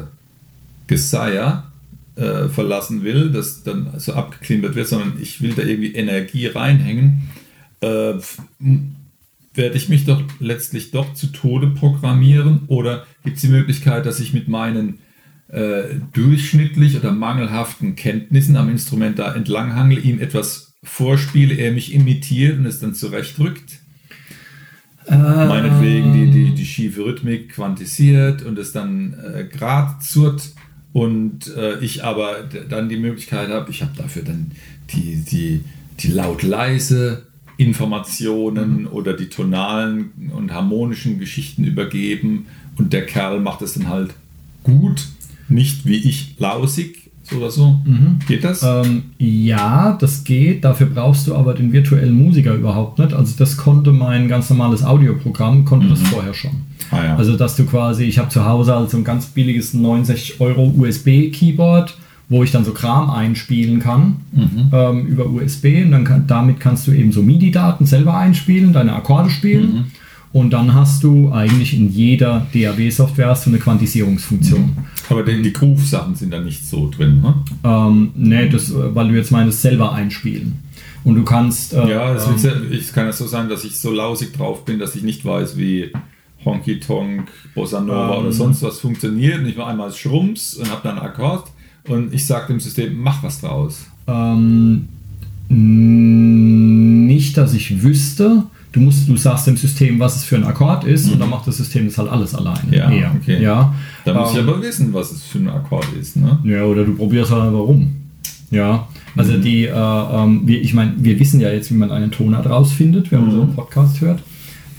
Geseier 0.87 1.71
äh, 2.15 2.47
verlassen 2.47 3.03
will, 3.03 3.31
das 3.31 3.61
dann 3.63 3.87
so 3.97 4.13
abgeklimpert 4.13 4.73
wird, 4.75 4.87
sondern 4.87 5.13
ich 5.21 5.41
will 5.41 5.53
da 5.53 5.61
irgendwie 5.61 5.93
Energie 5.93 6.47
reinhängen, 6.47 7.29
äh, 7.81 8.13
werde 9.55 9.77
ich 9.77 9.89
mich 9.89 10.05
doch 10.05 10.21
letztlich 10.39 10.91
doch 10.91 11.13
zu 11.13 11.27
Tode 11.27 11.67
programmieren 11.67 12.63
oder 12.67 13.05
gibt 13.23 13.37
es 13.37 13.41
die 13.41 13.49
Möglichkeit, 13.49 14.05
dass 14.05 14.19
ich 14.19 14.33
mit 14.33 14.47
meinen 14.47 14.99
äh, 15.47 15.95
durchschnittlich 16.13 16.97
oder 16.97 17.11
mangelhaften 17.11 17.95
Kenntnissen 17.95 18.57
am 18.57 18.69
Instrument 18.69 19.19
da 19.19 19.33
entlanghangle, 19.33 19.99
ihm 19.99 20.19
etwas 20.19 20.75
vorspiele, 20.83 21.55
er 21.55 21.71
mich 21.71 21.93
imitiert 21.93 22.57
und 22.57 22.65
es 22.65 22.79
dann 22.79 22.93
zurechtrückt? 22.93 23.79
Meinetwegen 25.07 26.13
die, 26.13 26.31
die, 26.31 26.55
die 26.55 26.65
schiefe 26.65 27.05
Rhythmik 27.05 27.53
quantisiert 27.53 28.41
und 28.41 28.57
es 28.57 28.71
dann 28.71 29.13
äh, 29.13 29.45
grad 29.45 30.03
zurt 30.03 30.53
und 30.93 31.55
äh, 31.55 31.77
ich 31.79 32.03
aber 32.03 32.49
dann 32.69 32.89
die 32.89 32.97
Möglichkeit 32.97 33.49
habe, 33.49 33.69
ich 33.69 33.83
habe 33.83 33.91
dafür 33.95 34.23
dann 34.23 34.51
die, 34.91 35.23
die, 35.23 35.63
die 35.99 36.07
laut-leise 36.07 37.27
Informationen 37.57 38.87
oder 38.87 39.13
die 39.13 39.27
tonalen 39.27 40.11
und 40.35 40.53
harmonischen 40.53 41.19
Geschichten 41.19 41.63
übergeben 41.63 42.47
und 42.77 42.93
der 42.93 43.05
Kerl 43.05 43.39
macht 43.39 43.61
es 43.61 43.73
dann 43.73 43.89
halt 43.89 44.13
gut, 44.63 45.07
nicht 45.47 45.85
wie 45.85 45.95
ich 45.95 46.35
lausig 46.37 47.05
oder 47.35 47.49
so. 47.49 47.79
Geht 48.27 48.43
das? 48.43 48.61
Ähm, 48.63 49.03
ja, 49.17 49.97
das 49.99 50.23
geht. 50.23 50.63
Dafür 50.63 50.87
brauchst 50.87 51.27
du 51.27 51.35
aber 51.35 51.53
den 51.53 51.71
virtuellen 51.71 52.13
Musiker 52.13 52.53
überhaupt 52.53 52.99
nicht. 52.99 53.13
Also 53.13 53.33
das 53.37 53.57
konnte 53.57 53.91
mein 53.91 54.27
ganz 54.27 54.49
normales 54.49 54.83
Audioprogramm, 54.83 55.65
konnte 55.65 55.87
das 55.87 56.01
vorher 56.01 56.33
schon. 56.33 56.51
Ah, 56.91 57.03
ja. 57.03 57.15
Also 57.15 57.35
dass 57.35 57.55
du 57.55 57.65
quasi, 57.65 58.03
ich 58.03 58.19
habe 58.19 58.29
zu 58.29 58.45
Hause 58.45 58.75
also 58.75 58.97
ein 58.97 59.03
ganz 59.03 59.27
billiges 59.27 59.73
69 59.73 60.39
Euro 60.39 60.71
USB-Keyboard, 60.77 61.97
wo 62.29 62.43
ich 62.43 62.51
dann 62.51 62.65
so 62.65 62.71
Kram 62.71 63.09
einspielen 63.11 63.79
kann 63.79 64.17
ähm, 64.73 65.05
über 65.07 65.27
USB. 65.29 65.83
Und 65.83 65.91
dann 65.91 66.03
kann, 66.03 66.25
damit 66.27 66.59
kannst 66.59 66.87
du 66.87 66.91
eben 66.91 67.11
so 67.11 67.21
MIDI-Daten 67.21 67.85
selber 67.85 68.17
einspielen, 68.17 68.73
deine 68.73 68.93
Akkorde 68.95 69.29
spielen. 69.29 69.91
Und 70.33 70.51
dann 70.51 70.73
hast 70.73 71.03
du 71.03 71.31
eigentlich 71.31 71.73
in 71.73 71.89
jeder 71.89 72.45
DAW-Software 72.53 73.27
hast 73.29 73.45
du 73.45 73.51
eine 73.51 73.59
Quantisierungsfunktion. 73.59 74.75
Aber 75.09 75.23
die, 75.23 75.41
die 75.41 75.53
Groove-Sachen 75.53 76.15
sind 76.15 76.33
da 76.33 76.41
nicht 76.41 76.65
so 76.65 76.89
drin, 76.89 77.21
ne? 77.21 77.35
Ähm, 77.63 78.11
nee, 78.15 78.49
das, 78.49 78.73
weil 78.75 79.07
du 79.07 79.13
jetzt 79.15 79.31
meinst, 79.31 79.61
selber 79.61 79.93
einspielen. 79.93 80.59
Und 81.05 81.15
du 81.15 81.23
kannst. 81.23 81.73
Äh, 81.73 81.89
Ja, 81.89 82.13
es, 82.15 82.25
ähm, 82.43 82.63
ja, 82.69 82.79
kann 82.93 83.05
ja 83.05 83.13
so 83.13 83.27
sein, 83.27 83.47
dass 83.47 83.63
ich 83.63 83.79
so 83.79 83.91
lausig 83.91 84.33
drauf 84.33 84.65
bin, 84.65 84.79
dass 84.79 84.95
ich 84.95 85.03
nicht 85.03 85.23
weiß, 85.23 85.57
wie 85.57 85.91
Honky 86.43 86.79
Tonk, 86.81 87.29
Bossa 87.53 87.79
Nova 87.79 88.15
Ähm. 88.15 88.19
oder 88.21 88.31
sonst 88.33 88.61
was 88.61 88.79
funktioniert. 88.79 89.39
Und 89.39 89.45
ich 89.45 89.55
mache 89.55 89.69
einmal 89.69 89.91
Schrumps 89.93 90.55
und 90.55 90.69
habe 90.69 90.81
dann 90.83 90.97
einen 90.99 91.07
Akkord 91.07 91.45
und 91.87 92.13
ich 92.13 92.25
sage 92.25 92.47
dem 92.47 92.59
System, 92.59 92.97
mach 93.01 93.21
was 93.23 93.41
draus. 93.41 93.85
Ähm, 94.07 94.87
nicht, 97.07 97.37
dass 97.37 97.53
ich 97.53 97.81
wüsste. 97.83 98.43
Du 98.71 98.81
musst, 98.81 99.07
du 99.07 99.15
sagst 99.15 99.47
dem 99.47 99.55
System, 99.55 99.99
was 99.99 100.17
es 100.17 100.23
für 100.25 100.35
ein 100.35 100.43
Akkord 100.43 100.83
ist, 100.83 101.09
und 101.09 101.17
dann 101.19 101.29
macht 101.29 101.47
das 101.47 101.57
System 101.57 101.85
das 101.85 101.97
halt 101.97 102.09
alles 102.09 102.35
alleine. 102.35 102.67
Mhm. 102.67 102.73
Ja, 102.73 102.91
eher. 102.91 103.11
okay. 103.15 103.41
Ja, 103.41 103.73
Da 104.03 104.13
muss 104.13 104.31
ich 104.33 104.37
Ähm, 104.39 104.49
aber 104.49 104.61
wissen, 104.61 104.93
was 104.93 105.11
es 105.13 105.23
für 105.23 105.37
ein 105.39 105.49
Akkord 105.49 105.87
ist. 105.99 106.17
Ne? 106.17 106.39
ja, 106.43 106.63
oder 106.65 106.83
du 106.83 106.93
probierst 106.95 107.31
halt 107.31 107.43
einfach 107.43 107.59
rum. 107.59 107.95
Ja, 108.51 108.87
also 109.15 109.33
Mhm. 109.33 109.41
die, 109.41 109.65
äh, 109.65 109.71
ähm, 109.71 110.41
wir, 110.45 110.61
ich 110.61 110.73
meine, 110.73 110.93
wir 110.97 111.17
wissen 111.19 111.39
ja 111.39 111.49
jetzt, 111.51 111.71
wie 111.71 111.75
man 111.75 111.89
einen 111.91 112.11
Tonart 112.11 112.47
rausfindet, 112.49 113.11
wenn 113.11 113.21
man 113.21 113.31
so 113.31 113.41
einen 113.41 113.51
Mhm. 113.51 113.55
Podcast 113.55 114.01
hört. 114.01 114.21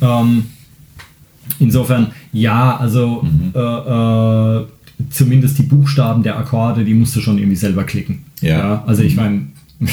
Ähm, 0.02 0.44
insofern, 1.58 2.08
ja, 2.32 2.76
also 2.76 3.22
Mhm. 3.22 3.52
äh, 3.54 3.58
äh, 3.58 4.66
zumindest 5.10 5.58
die 5.58 5.62
Buchstaben 5.64 6.22
der 6.22 6.38
Akkorde, 6.38 6.84
die 6.84 6.94
musst 6.94 7.14
du 7.16 7.20
schon 7.20 7.38
irgendwie 7.38 7.56
selber 7.56 7.84
klicken. 7.84 8.24
Ja. 8.40 8.82
also 8.86 9.02
ich 9.02 9.16
meine, 9.16 9.46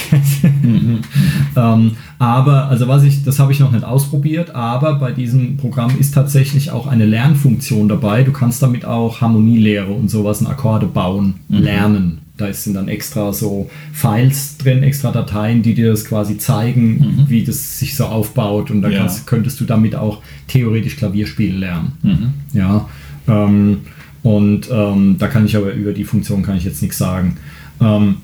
ähm, 1.56 1.92
aber, 2.20 2.68
also 2.70 2.88
was 2.88 3.04
ich, 3.04 3.24
das 3.24 3.40
habe 3.40 3.52
ich 3.52 3.60
noch 3.60 3.72
nicht 3.72 3.84
ausprobiert, 3.84 4.56
aber 4.56 4.96
bei 4.96 5.12
diesem 5.12 5.58
Programm 5.58 5.92
ist 6.00 6.14
tatsächlich 6.14 6.72
auch 6.72 6.88
eine 6.88 7.06
Lernfunktion 7.06 7.88
dabei. 7.90 8.24
Du 8.24 8.32
kannst 8.32 8.62
damit 8.64 8.86
auch 8.86 9.22
Harmonielehre 9.22 9.92
und 9.92 10.10
sowas 10.10 10.42
und 10.42 10.48
Akkorde 10.48 10.86
bauen, 10.88 11.36
lernen. 11.50 12.20
Da 12.38 12.52
sind 12.52 12.76
dann 12.76 12.88
extra 12.88 13.32
so 13.32 13.70
Files 13.92 14.58
drin, 14.58 14.82
extra 14.84 15.12
Dateien, 15.12 15.62
die 15.62 15.76
dir 15.76 15.92
das 15.92 16.04
quasi 16.06 16.38
zeigen, 16.38 17.26
wie 17.28 17.44
das 17.44 17.78
sich 17.80 17.96
so 17.96 18.06
aufbaut. 18.06 18.72
Und 18.72 18.82
da 18.82 18.90
Ja. 18.90 19.00
kannst, 19.00 19.28
könntest 19.28 19.60
du 19.60 19.66
damit 19.66 19.96
auch 19.96 20.22
theoretisch 20.48 20.96
Klavierspielen 20.96 21.60
lernen. 21.60 21.92
Mhm. 22.02 22.34
Ja. 22.58 22.90
Ähm, 23.28 23.82
und 24.24 24.70
ähm, 24.72 25.18
da 25.20 25.28
kann 25.28 25.46
ich 25.46 25.56
aber 25.56 25.74
über 25.74 25.92
die 25.94 26.06
Funktion 26.06 26.44
kann 26.44 26.58
ich 26.58 26.64
jetzt 26.64 26.82
nichts 26.82 26.98
sagen. 26.98 27.38
Ähm, 27.80 28.16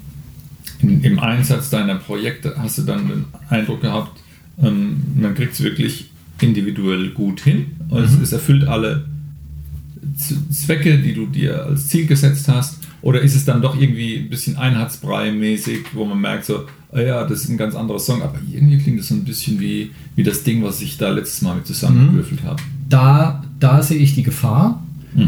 Im 0.81 1.19
Einsatz 1.19 1.69
deiner 1.69 1.95
Projekte 1.95 2.55
hast 2.57 2.77
du 2.77 2.83
dann 2.83 3.07
den 3.07 3.25
Eindruck 3.49 3.81
gehabt, 3.81 4.19
ähm, 4.61 5.01
man 5.15 5.35
kriegt 5.35 5.53
es 5.53 5.61
wirklich 5.61 6.09
individuell 6.41 7.09
gut 7.09 7.41
hin. 7.41 7.67
Und 7.89 8.03
es, 8.03 8.17
es 8.19 8.31
erfüllt 8.31 8.67
alle 8.67 9.05
Zwecke, 10.51 10.99
die 10.99 11.13
du 11.13 11.25
dir 11.25 11.65
als 11.65 11.87
Ziel 11.87 12.05
gesetzt 12.05 12.47
hast. 12.47 12.79
Oder 13.01 13.21
ist 13.21 13.35
es 13.35 13.45
dann 13.45 13.61
doch 13.61 13.79
irgendwie 13.79 14.17
ein 14.17 14.29
bisschen 14.29 14.57
Einheitsbrei-mäßig, 14.57 15.79
wo 15.93 16.05
man 16.05 16.19
merkt 16.19 16.45
so, 16.45 16.65
ah 16.91 16.99
ja, 16.99 17.25
das 17.25 17.43
ist 17.43 17.49
ein 17.49 17.57
ganz 17.57 17.75
anderer 17.75 17.99
Song, 17.99 18.21
aber 18.21 18.39
irgendwie 18.51 18.77
klingt 18.77 18.99
das 18.99 19.07
so 19.07 19.15
ein 19.15 19.23
bisschen 19.23 19.59
wie, 19.59 19.91
wie 20.15 20.23
das 20.23 20.43
Ding, 20.43 20.63
was 20.63 20.81
ich 20.81 20.97
da 20.97 21.09
letztes 21.09 21.41
Mal 21.41 21.55
mit 21.55 21.67
zusammengewürfelt 21.67 22.43
habe. 22.43 22.61
da, 22.89 23.43
da 23.59 23.81
sehe 23.81 23.99
ich 23.99 24.15
die 24.15 24.23
Gefahr. 24.23 24.83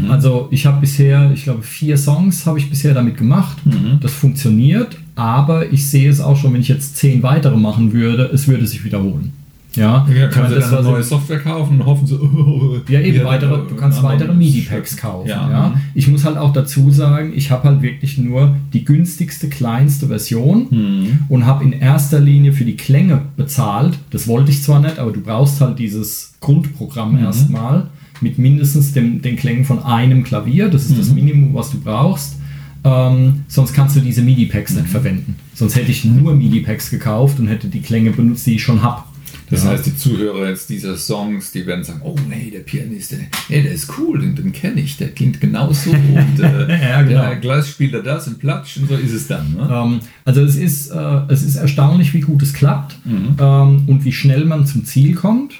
Also 0.08 0.48
ich 0.50 0.64
habe 0.66 0.80
bisher, 0.80 1.30
ich 1.34 1.44
glaube, 1.44 1.62
vier 1.62 1.96
Songs 1.96 2.46
habe 2.46 2.58
ich 2.58 2.70
bisher 2.70 2.94
damit 2.94 3.16
gemacht. 3.16 3.56
Das 4.00 4.12
funktioniert, 4.12 4.96
aber 5.16 5.72
ich 5.72 5.86
sehe 5.86 6.08
es 6.10 6.20
auch 6.20 6.36
schon, 6.36 6.52
wenn 6.54 6.60
ich 6.60 6.68
jetzt 6.68 6.96
zehn 6.96 7.22
weitere 7.22 7.56
machen 7.56 7.92
würde, 7.92 8.30
es 8.32 8.48
würde 8.48 8.66
sich 8.66 8.84
wiederholen. 8.84 9.32
Ja, 9.74 10.06
Ja, 10.14 10.28
kannst 10.28 10.36
meine, 10.50 10.54
du 10.56 10.60
dann 10.60 10.74
eine 10.74 10.82
neue 10.82 11.02
so- 11.02 11.16
Software 11.16 11.38
kaufen 11.40 11.80
und 11.80 11.86
hoffen 11.86 12.06
so, 12.06 12.16
oh, 12.16 12.76
Ja, 12.92 13.00
eben 13.00 13.24
weitere, 13.24 13.54
er 13.54 13.64
du 13.66 13.74
kannst 13.74 14.02
weitere 14.02 14.34
MIDI-Packs 14.34 14.98
kaufen. 14.98 15.28
Ja. 15.30 15.50
Ja. 15.50 15.68
mhm. 15.70 15.74
Ich 15.94 16.08
muss 16.08 16.26
halt 16.26 16.36
auch 16.36 16.52
dazu 16.52 16.90
sagen, 16.90 17.32
ich 17.34 17.50
habe 17.50 17.68
halt 17.70 17.80
wirklich 17.80 18.18
nur 18.18 18.54
die 18.74 18.84
günstigste, 18.84 19.48
kleinste 19.48 20.08
Version 20.08 20.66
Mhm. 20.70 21.18
und 21.30 21.46
habe 21.46 21.64
in 21.64 21.72
erster 21.72 22.20
Linie 22.20 22.52
für 22.52 22.66
die 22.66 22.76
Klänge 22.76 23.22
bezahlt. 23.38 23.98
Das 24.10 24.28
wollte 24.28 24.50
ich 24.50 24.62
zwar 24.62 24.78
nicht, 24.80 24.98
aber 24.98 25.10
du 25.10 25.22
brauchst 25.22 25.58
halt 25.62 25.78
dieses 25.78 26.34
Grundprogramm 26.40 27.12
Mhm. 27.18 27.24
erstmal 27.24 27.86
mit 28.22 28.38
mindestens 28.38 28.92
dem, 28.92 29.20
den 29.22 29.36
Klängen 29.36 29.64
von 29.64 29.82
einem 29.82 30.24
Klavier. 30.24 30.68
Das 30.68 30.84
ist 30.86 30.98
das 30.98 31.08
Mhm. 31.10 31.14
Minimum, 31.16 31.54
was 31.54 31.70
du 31.70 31.80
brauchst. 31.80 32.36
Ähm, 32.84 33.44
sonst 33.48 33.74
kannst 33.74 33.94
du 33.96 34.00
diese 34.00 34.22
MIDI-Packs 34.22 34.72
Mhm. 34.72 34.78
nicht 34.78 34.88
verwenden. 34.90 35.36
Sonst 35.54 35.76
hätte 35.76 35.90
ich 35.92 36.04
nur 36.04 36.34
MIDI-Packs 36.34 36.90
gekauft 36.90 37.38
und 37.38 37.46
hätte 37.46 37.68
die 37.68 37.80
Klänge 37.80 38.10
benutzt, 38.10 38.46
die 38.46 38.54
ich 38.56 38.62
schon 38.62 38.82
habe. 38.82 39.04
Das 39.50 39.66
heißt, 39.66 39.84
die 39.84 39.94
Zuhörer 39.94 40.48
jetzt 40.48 40.70
dieser 40.70 40.96
Songs, 40.96 41.52
die 41.52 41.66
werden 41.66 41.84
sagen, 41.84 42.00
oh 42.04 42.16
nee, 42.26 42.50
der 42.50 42.60
Pianist, 42.60 43.12
der, 43.12 43.18
nee, 43.50 43.60
der 43.62 43.72
ist 43.72 43.86
cool, 43.98 44.18
den, 44.18 44.34
den 44.34 44.50
kenne 44.50 44.80
ich, 44.80 44.96
der 44.96 45.08
klingt 45.08 45.42
genauso 45.42 45.90
und 45.90 46.40
äh, 46.42 46.82
Ja, 46.90 47.02
genau. 47.02 47.20
der 47.20 47.36
Gleis 47.36 47.68
spielt 47.68 47.92
er 47.92 48.02
das 48.02 48.26
und 48.28 48.38
Platsch 48.38 48.78
und 48.78 48.88
so 48.88 48.94
ist 48.94 49.12
es 49.12 49.26
dann. 49.28 49.52
Ne? 49.52 49.68
Ähm, 49.70 50.00
also 50.24 50.40
es 50.40 50.56
ist, 50.56 50.90
äh, 50.90 51.20
es 51.28 51.42
ist 51.42 51.56
erstaunlich, 51.56 52.14
wie 52.14 52.20
gut 52.20 52.42
es 52.42 52.54
klappt 52.54 52.96
Mhm. 53.04 53.36
ähm, 53.38 53.82
und 53.88 54.04
wie 54.06 54.12
schnell 54.12 54.46
man 54.46 54.64
zum 54.64 54.86
Ziel 54.86 55.14
kommt. 55.14 55.52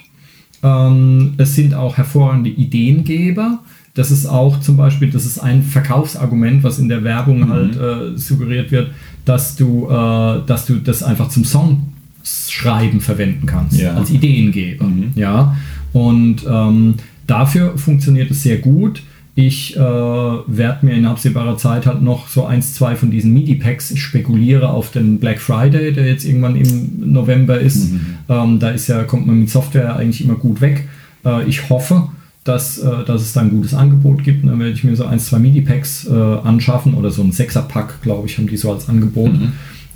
Ähm, 0.63 1.33
es 1.37 1.55
sind 1.55 1.73
auch 1.73 1.97
hervorragende 1.97 2.49
Ideengeber. 2.49 3.59
Das 3.95 4.09
ist 4.09 4.25
auch 4.25 4.59
zum 4.59 4.77
Beispiel, 4.77 5.11
das 5.11 5.25
ist 5.25 5.37
ein 5.39 5.61
Verkaufsargument, 5.61 6.63
was 6.63 6.79
in 6.79 6.89
der 6.89 7.01
Mhm. 7.01 7.03
Werbung 7.03 7.49
halt 7.49 7.75
äh, 7.75 8.17
suggeriert 8.17 8.71
wird, 8.71 8.89
dass 9.25 9.55
du, 9.55 9.87
äh, 9.89 10.39
dass 10.47 10.65
du 10.65 10.75
das 10.77 11.03
einfach 11.03 11.29
zum 11.29 11.43
Songschreiben 11.45 13.01
verwenden 13.01 13.45
kannst, 13.45 13.79
Ja. 13.79 13.93
als 13.93 14.09
Ideengeber. 14.09 14.85
Mhm. 14.85 15.11
Ja, 15.15 15.55
und 15.91 16.37
ähm, 16.49 16.95
dafür 17.27 17.77
funktioniert 17.77 18.31
es 18.31 18.43
sehr 18.43 18.57
gut. 18.57 19.03
Ich 19.35 19.75
äh, 19.75 19.79
werde 19.79 20.85
mir 20.85 20.93
in 20.93 21.07
absehbarer 21.07 21.57
Zeit 21.57 21.87
halt 21.87 22.03
noch 22.03 22.27
so 22.27 22.45
eins, 22.45 22.75
zwei 22.75 22.95
von 22.95 23.09
diesen 23.09 23.33
MIDI-Packs, 23.33 23.89
ich 23.89 24.01
spekuliere 24.01 24.69
auf 24.69 24.91
den 24.91 25.17
Black 25.19 25.39
Friday, 25.39 25.91
der 25.91 26.05
jetzt 26.05 26.23
irgendwann 26.23 26.55
im 26.55 27.11
November 27.11 27.59
ist. 27.59 27.91
Ähm, 28.29 28.59
da 28.59 28.69
ist 28.69 28.87
ja, 28.87 29.03
kommt 29.03 29.25
man 29.25 29.39
mit 29.39 29.49
Software 29.49 29.95
eigentlich 29.95 30.23
immer 30.23 30.35
gut 30.35 30.61
weg. 30.61 30.87
Äh, 31.25 31.47
ich 31.47 31.67
hoffe, 31.69 32.09
dass, 32.43 32.77
äh, 32.77 33.03
dass 33.05 33.23
es 33.23 33.33
da 33.33 33.41
ein 33.41 33.49
gutes 33.49 33.73
Angebot 33.73 34.23
gibt. 34.23 34.43
Und 34.43 34.49
dann 34.49 34.59
werde 34.59 34.73
ich 34.73 34.83
mir 34.83 34.95
so 34.95 35.05
eins, 35.05 35.25
zwei 35.25 35.39
MIDI-Packs 35.39 36.07
äh, 36.07 36.13
anschaffen 36.13 36.93
oder 36.93 37.09
so 37.09 37.23
ein 37.23 37.31
Sechser-Pack, 37.31 38.03
glaube 38.03 38.27
ich, 38.27 38.37
haben 38.37 38.47
die 38.47 38.57
so 38.57 38.71
als 38.71 38.87
Angebot. 38.87 39.31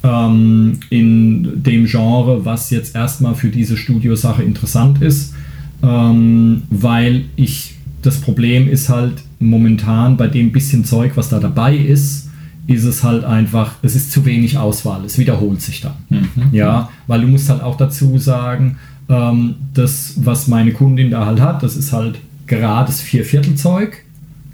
Ähm, 0.04 0.80
in 0.89 1.63
dem 1.63 1.86
Genre, 1.86 2.43
was 2.43 2.71
jetzt 2.71 2.95
erstmal 2.95 3.36
für 3.36 3.50
diese 3.50 3.78
Studiosache 3.78 4.41
interessant 4.41 5.02
ist, 5.02 5.36
ähm, 5.84 6.63
weil 6.71 7.26
ich 7.36 7.76
das 8.02 8.21
Problem 8.21 8.69
ist 8.69 8.89
halt 8.89 9.23
momentan 9.39 10.17
bei 10.17 10.28
dem 10.28 10.52
bisschen 10.52 10.86
Zeug, 10.86 11.13
was 11.15 11.30
da 11.30 11.39
dabei 11.39 11.76
ist, 11.76 12.30
ist 12.67 12.84
es 12.84 13.04
halt 13.04 13.23
einfach, 13.23 13.76
es 13.82 13.95
ist 13.95 14.12
zu 14.12 14.26
wenig 14.26 14.58
Auswahl, 14.58 15.06
es 15.06 15.17
wiederholt 15.17 15.62
sich 15.62 15.82
dann. 15.82 15.93
Ja, 16.52 16.89
weil 17.08 17.21
du 17.21 17.28
musst 17.28 17.50
halt 17.50 17.62
auch 17.62 17.78
dazu 17.78 18.17
sagen, 18.17 18.78
ähm, 19.10 19.56
das, 19.73 20.15
was 20.17 20.47
meine 20.47 20.73
Kundin 20.73 21.10
da 21.12 21.26
halt 21.26 21.39
hat, 21.39 21.63
das 21.63 21.78
ist 21.78 21.93
halt 21.93 22.19
gerades 22.45 23.02
Vierviertelzeug. 23.02 24.04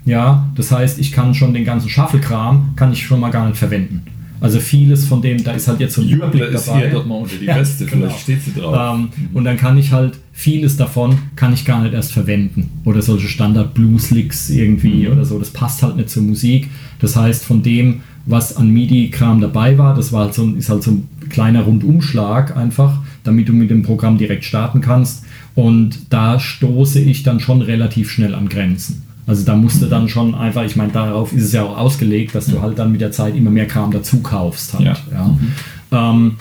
Ja, 0.04 0.48
das 0.54 0.70
heißt, 0.70 0.98
ich 0.98 1.12
kann 1.12 1.34
schon 1.34 1.54
den 1.54 1.64
ganzen 1.64 1.88
Schaffelkram, 1.88 2.74
kann 2.76 2.92
ich 2.92 3.04
schon 3.04 3.20
mal 3.20 3.30
gar 3.30 3.48
nicht 3.48 3.58
verwenden. 3.58 4.02
Also 4.40 4.60
vieles 4.60 5.06
von 5.06 5.22
dem, 5.22 5.42
da 5.42 5.52
ist 5.52 5.68
halt 5.68 5.80
jetzt 5.80 5.94
so 5.94 6.02
ein 6.02 6.08
Jubel 6.08 6.28
Überblick 6.28 6.54
ist 6.54 6.68
dabei. 6.68 6.84
ihr 6.86 6.90
doch 6.92 7.06
mal 7.06 7.14
unter 7.16 7.36
die 7.36 7.46
Ja, 7.46 7.54
genau. 7.56 7.90
vielleicht 7.90 8.20
steht 8.20 8.42
sie 8.42 8.52
drauf. 8.52 8.94
Ähm, 8.98 9.08
und 9.32 9.44
dann 9.44 9.56
kann 9.56 9.78
ich 9.78 9.90
halt 9.92 10.18
vieles 10.32 10.76
davon 10.76 11.16
kann 11.36 11.54
ich 11.54 11.64
gar 11.64 11.82
nicht 11.82 11.94
erst 11.94 12.12
verwenden. 12.12 12.68
Oder 12.84 13.00
solche 13.00 13.28
Standard-Blues-Licks 13.28 14.50
irgendwie 14.50 15.08
oder 15.08 15.24
so. 15.24 15.38
Das 15.38 15.50
passt 15.50 15.82
halt 15.82 15.96
nicht 15.96 16.10
zur 16.10 16.22
Musik. 16.24 16.68
Das 17.00 17.16
heißt, 17.16 17.44
von 17.44 17.62
dem, 17.62 18.00
was 18.26 18.56
an 18.56 18.70
MIDI-Kram 18.70 19.40
dabei 19.40 19.78
war, 19.78 19.94
das 19.94 20.12
war 20.12 20.24
halt 20.24 20.34
so, 20.34 20.42
ein- 20.42 20.56
ist 20.56 20.68
halt 20.68 20.82
so 20.82 20.90
ein 20.90 21.08
kleiner 21.30 21.62
Rundumschlag 21.62 22.56
einfach, 22.56 22.98
damit 23.22 23.48
du 23.48 23.52
mit 23.52 23.70
dem 23.70 23.82
Programm 23.82 24.18
direkt 24.18 24.44
starten 24.44 24.80
kannst. 24.80 25.24
Und 25.54 26.00
da 26.10 26.40
stoße 26.40 27.00
ich 27.00 27.22
dann 27.22 27.38
schon 27.40 27.62
relativ 27.62 28.10
schnell 28.10 28.34
an 28.34 28.48
Grenzen. 28.48 29.03
Also 29.26 29.44
da 29.44 29.56
musste 29.56 29.86
dann 29.86 30.08
schon 30.08 30.34
einfach, 30.34 30.64
ich 30.64 30.76
meine, 30.76 30.92
darauf 30.92 31.32
ist 31.32 31.44
es 31.44 31.52
ja 31.52 31.62
auch 31.62 31.78
ausgelegt, 31.78 32.34
dass 32.34 32.46
du 32.46 32.60
halt 32.60 32.78
dann 32.78 32.92
mit 32.92 33.00
der 33.00 33.12
Zeit 33.12 33.34
immer 33.34 33.50
mehr 33.50 33.66
Kram 33.66 33.90
dazu 33.90 34.20
kaufst. 34.20 34.74
Halt, 34.74 34.84
Ja. 34.84 34.96
ja. 35.10 36.10
Ähm, 36.10 36.36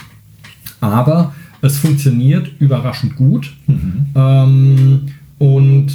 aber 0.82 1.34
es 1.62 1.78
funktioniert 1.78 2.52
überraschend 2.60 3.16
gut. 3.16 3.54
Ähm, 4.16 5.02
und 5.38 5.88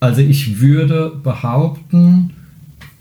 also 0.00 0.20
ich 0.20 0.60
würde 0.60 1.12
behaupten, 1.22 2.30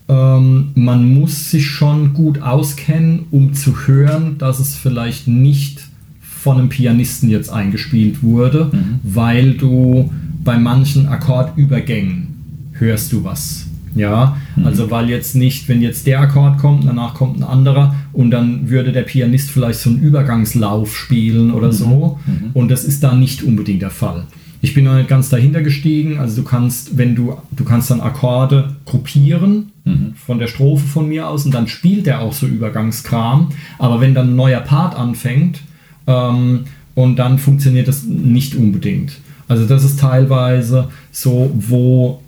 ähm, 0.07 0.69
man 0.75 1.11
muss 1.13 1.49
sich 1.49 1.65
schon 1.65 2.13
gut 2.13 2.41
auskennen, 2.41 3.25
um 3.31 3.53
zu 3.53 3.87
hören, 3.87 4.37
dass 4.37 4.59
es 4.59 4.75
vielleicht 4.75 5.27
nicht 5.27 5.87
von 6.21 6.57
einem 6.59 6.69
Pianisten 6.69 7.29
jetzt 7.29 7.49
eingespielt 7.49 8.21
wurde, 8.21 8.69
weil 9.01 9.53
du 9.53 10.11
bei 10.43 10.57
manchen 10.57 11.07
Akkordübergängen 11.07 12.32
hörst 12.83 13.11
du 13.11 13.23
was. 13.23 13.67
Ja, 13.95 14.37
also 14.63 14.89
weil 14.89 15.09
jetzt 15.09 15.35
nicht, 15.35 15.69
wenn 15.69 15.83
jetzt 15.83 16.07
der 16.07 16.19
Akkord 16.19 16.57
kommt, 16.57 16.87
danach 16.87 17.13
kommt 17.13 17.37
ein 17.37 17.43
anderer 17.43 17.95
und 18.11 18.31
dann 18.31 18.69
würde 18.69 18.91
der 18.91 19.03
Pianist 19.03 19.51
vielleicht 19.51 19.79
so 19.79 19.91
einen 19.91 19.99
Übergangslauf 19.99 20.95
spielen 20.97 21.51
oder 21.51 21.71
so. 21.71 22.19
Und 22.55 22.71
das 22.71 22.85
ist 22.85 23.03
da 23.03 23.13
nicht 23.13 23.43
unbedingt 23.43 23.83
der 23.83 23.91
Fall. 23.91 24.25
Ich 24.61 24.73
bin 24.73 24.85
noch 24.85 24.95
nicht 24.95 25.09
ganz 25.09 25.29
dahinter 25.29 25.61
gestiegen, 25.61 26.17
also 26.17 26.41
du 26.41 26.47
kannst, 26.47 26.97
wenn 26.97 27.15
du, 27.15 27.37
du 27.51 27.63
kannst 27.65 27.91
dann 27.91 28.01
Akkorde 28.01 28.75
gruppieren 28.85 29.73
von 30.25 30.39
der 30.39 30.47
Strophe 30.47 30.87
von 30.87 31.09
mir 31.09 31.27
aus 31.27 31.45
und 31.45 31.53
dann 31.53 31.67
spielt 31.67 32.07
er 32.07 32.21
auch 32.21 32.33
so 32.33 32.47
Übergangskram, 32.47 33.49
aber 33.77 33.99
wenn 33.99 34.13
dann 34.13 34.29
ein 34.29 34.35
neuer 34.35 34.61
Part 34.61 34.95
anfängt 34.95 35.59
ähm, 36.07 36.61
und 36.95 37.17
dann 37.17 37.39
funktioniert 37.39 37.87
das 37.87 38.03
nicht 38.03 38.55
unbedingt. 38.55 39.19
Also 39.49 39.65
das 39.65 39.83
ist 39.83 39.99
teilweise 39.99 40.87
so, 41.11 41.51
wo 41.53 42.21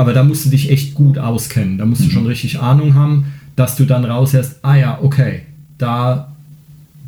aber 0.00 0.14
da 0.14 0.22
musst 0.24 0.46
du 0.46 0.50
dich 0.50 0.70
echt 0.70 0.94
gut 0.94 1.18
auskennen. 1.18 1.76
Da 1.78 1.84
musst 1.84 2.02
du 2.04 2.08
schon 2.10 2.26
richtig 2.26 2.58
Ahnung 2.58 2.94
haben, 2.94 3.26
dass 3.56 3.76
du 3.76 3.84
dann 3.84 4.04
raushörst, 4.06 4.60
ah 4.62 4.74
ja, 4.76 4.98
okay, 5.02 5.42
da 5.78 6.34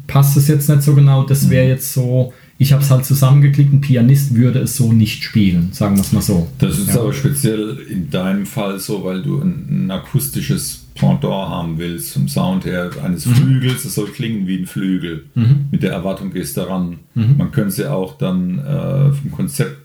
passt 0.06 0.36
es 0.36 0.48
jetzt 0.48 0.68
nicht 0.68 0.82
so 0.82 0.94
genau. 0.94 1.24
Das 1.24 1.48
wäre 1.48 1.66
jetzt 1.66 1.92
so, 1.94 2.32
ich 2.58 2.72
habe 2.72 2.82
es 2.82 2.90
halt 2.90 3.04
zusammengeklickt, 3.06 3.72
ein 3.72 3.80
Pianist 3.80 4.34
würde 4.34 4.58
es 4.60 4.76
so 4.76 4.92
nicht 4.92 5.22
spielen, 5.24 5.70
sagen 5.72 5.96
wir 5.96 6.02
es 6.02 6.12
mal 6.12 6.20
so. 6.22 6.48
Das 6.58 6.78
ist 6.78 6.88
Ja. 6.94 7.00
aber 7.00 7.12
speziell 7.14 7.78
in 7.90 8.10
deinem 8.10 8.44
Fall 8.44 8.78
so, 8.78 9.02
weil 9.04 9.22
du 9.22 9.40
ein, 9.40 9.86
ein 9.86 9.90
akustisches 9.90 10.80
Pendant 10.94 11.48
haben 11.48 11.78
willst 11.78 12.12
vom 12.12 12.28
Sound 12.28 12.66
her 12.66 12.90
eines 13.02 13.24
Mhm. 13.24 13.34
Flügels. 13.34 13.84
Es 13.86 13.94
soll 13.94 14.08
klingen 14.08 14.46
wie 14.46 14.58
ein 14.58 14.66
Flügel. 14.66 15.24
Mit 15.70 15.82
der 15.82 15.92
Erwartung 15.92 16.30
gehst 16.30 16.54
du 16.58 16.60
daran. 16.60 16.98
Mhm. 17.14 17.36
Man 17.38 17.50
könnte 17.50 17.68
es 17.70 17.76
ja 17.78 17.94
auch 17.94 18.18
dann 18.18 18.58
äh, 18.58 19.10
vom 19.12 19.30
Konzept 19.32 19.81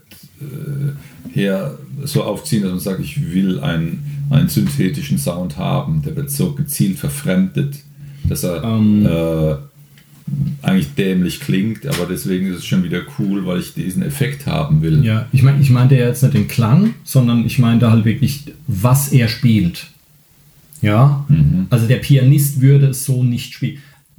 her 1.34 1.78
so 2.04 2.24
aufziehen, 2.24 2.64
dass 2.64 2.72
man 2.72 2.80
sagt, 2.80 3.00
ich 3.00 3.34
will 3.34 3.60
einen, 3.60 4.04
einen 4.30 4.50
synthetischen 4.50 5.18
Sound 5.18 5.58
haben. 5.58 6.02
Der 6.04 6.16
wird 6.16 6.32
so 6.32 6.54
gezielt 6.54 6.98
verfremdet, 7.00 7.78
dass 8.28 8.44
er 8.44 8.64
Ähm. 8.64 9.06
äh, 9.06 9.56
eigentlich 10.62 10.94
dämlich 10.96 11.40
klingt, 11.40 11.86
aber 11.88 12.06
deswegen 12.06 12.48
ist 12.48 12.58
es 12.58 12.66
schon 12.66 12.84
wieder 12.84 13.02
cool, 13.18 13.46
weil 13.46 13.62
ich 13.62 13.74
diesen 13.74 14.02
Effekt 14.04 14.46
haben 14.46 14.82
will. 14.82 15.04
Ja, 15.06 15.26
ich 15.32 15.42
meine, 15.42 15.62
ich 15.62 15.70
meinte 15.70 15.96
ja 15.96 16.08
jetzt 16.08 16.22
nicht 16.22 16.34
den 16.34 16.50
Klang, 16.50 16.96
sondern 17.06 17.46
ich 17.46 17.60
meinte 17.60 17.90
halt 17.90 18.04
wirklich, 18.04 18.44
was 18.68 19.14
er 19.14 19.30
spielt. 19.30 19.88
Ja, 20.82 21.26
also 21.70 21.88
der 21.88 21.96
Pianist 21.98 22.60
würde 22.60 22.88
es 22.88 23.06
so 23.06 23.24
nicht 23.24 23.54
spielen. 23.54 23.78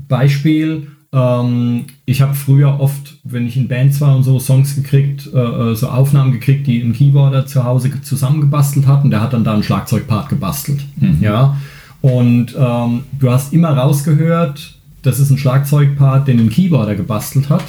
Beispiel, 0.08 0.86
ähm, 1.12 1.86
ich 2.04 2.20
habe 2.20 2.34
früher 2.34 2.80
oft, 2.80 3.16
wenn 3.24 3.46
ich 3.46 3.56
in 3.56 3.68
Bands 3.68 4.00
war 4.00 4.14
und 4.16 4.22
so 4.24 4.38
Songs 4.38 4.74
gekriegt, 4.74 5.28
äh, 5.32 5.38
äh, 5.38 5.74
so 5.74 5.88
Aufnahmen 5.88 6.32
gekriegt, 6.32 6.66
die 6.66 6.80
ein 6.80 6.92
Keyboarder 6.92 7.46
zu 7.46 7.64
Hause 7.64 7.90
ge- 7.90 8.02
zusammengebastelt 8.02 8.86
hat 8.86 9.04
und 9.04 9.10
der 9.10 9.20
hat 9.22 9.32
dann 9.32 9.44
da 9.44 9.54
einen 9.54 9.62
Schlagzeugpart 9.62 10.28
gebastelt. 10.28 10.80
Ja, 11.20 11.56
und 12.02 12.54
ähm, 12.58 13.02
du 13.18 13.30
hast 13.30 13.52
immer 13.52 13.70
rausgehört, 13.76 14.74
das 15.02 15.18
ist 15.18 15.30
ein 15.30 15.38
Schlagzeugpart, 15.38 16.28
den 16.28 16.38
ein 16.40 16.50
Keyboarder 16.50 16.94
gebastelt 16.94 17.48
hat 17.48 17.64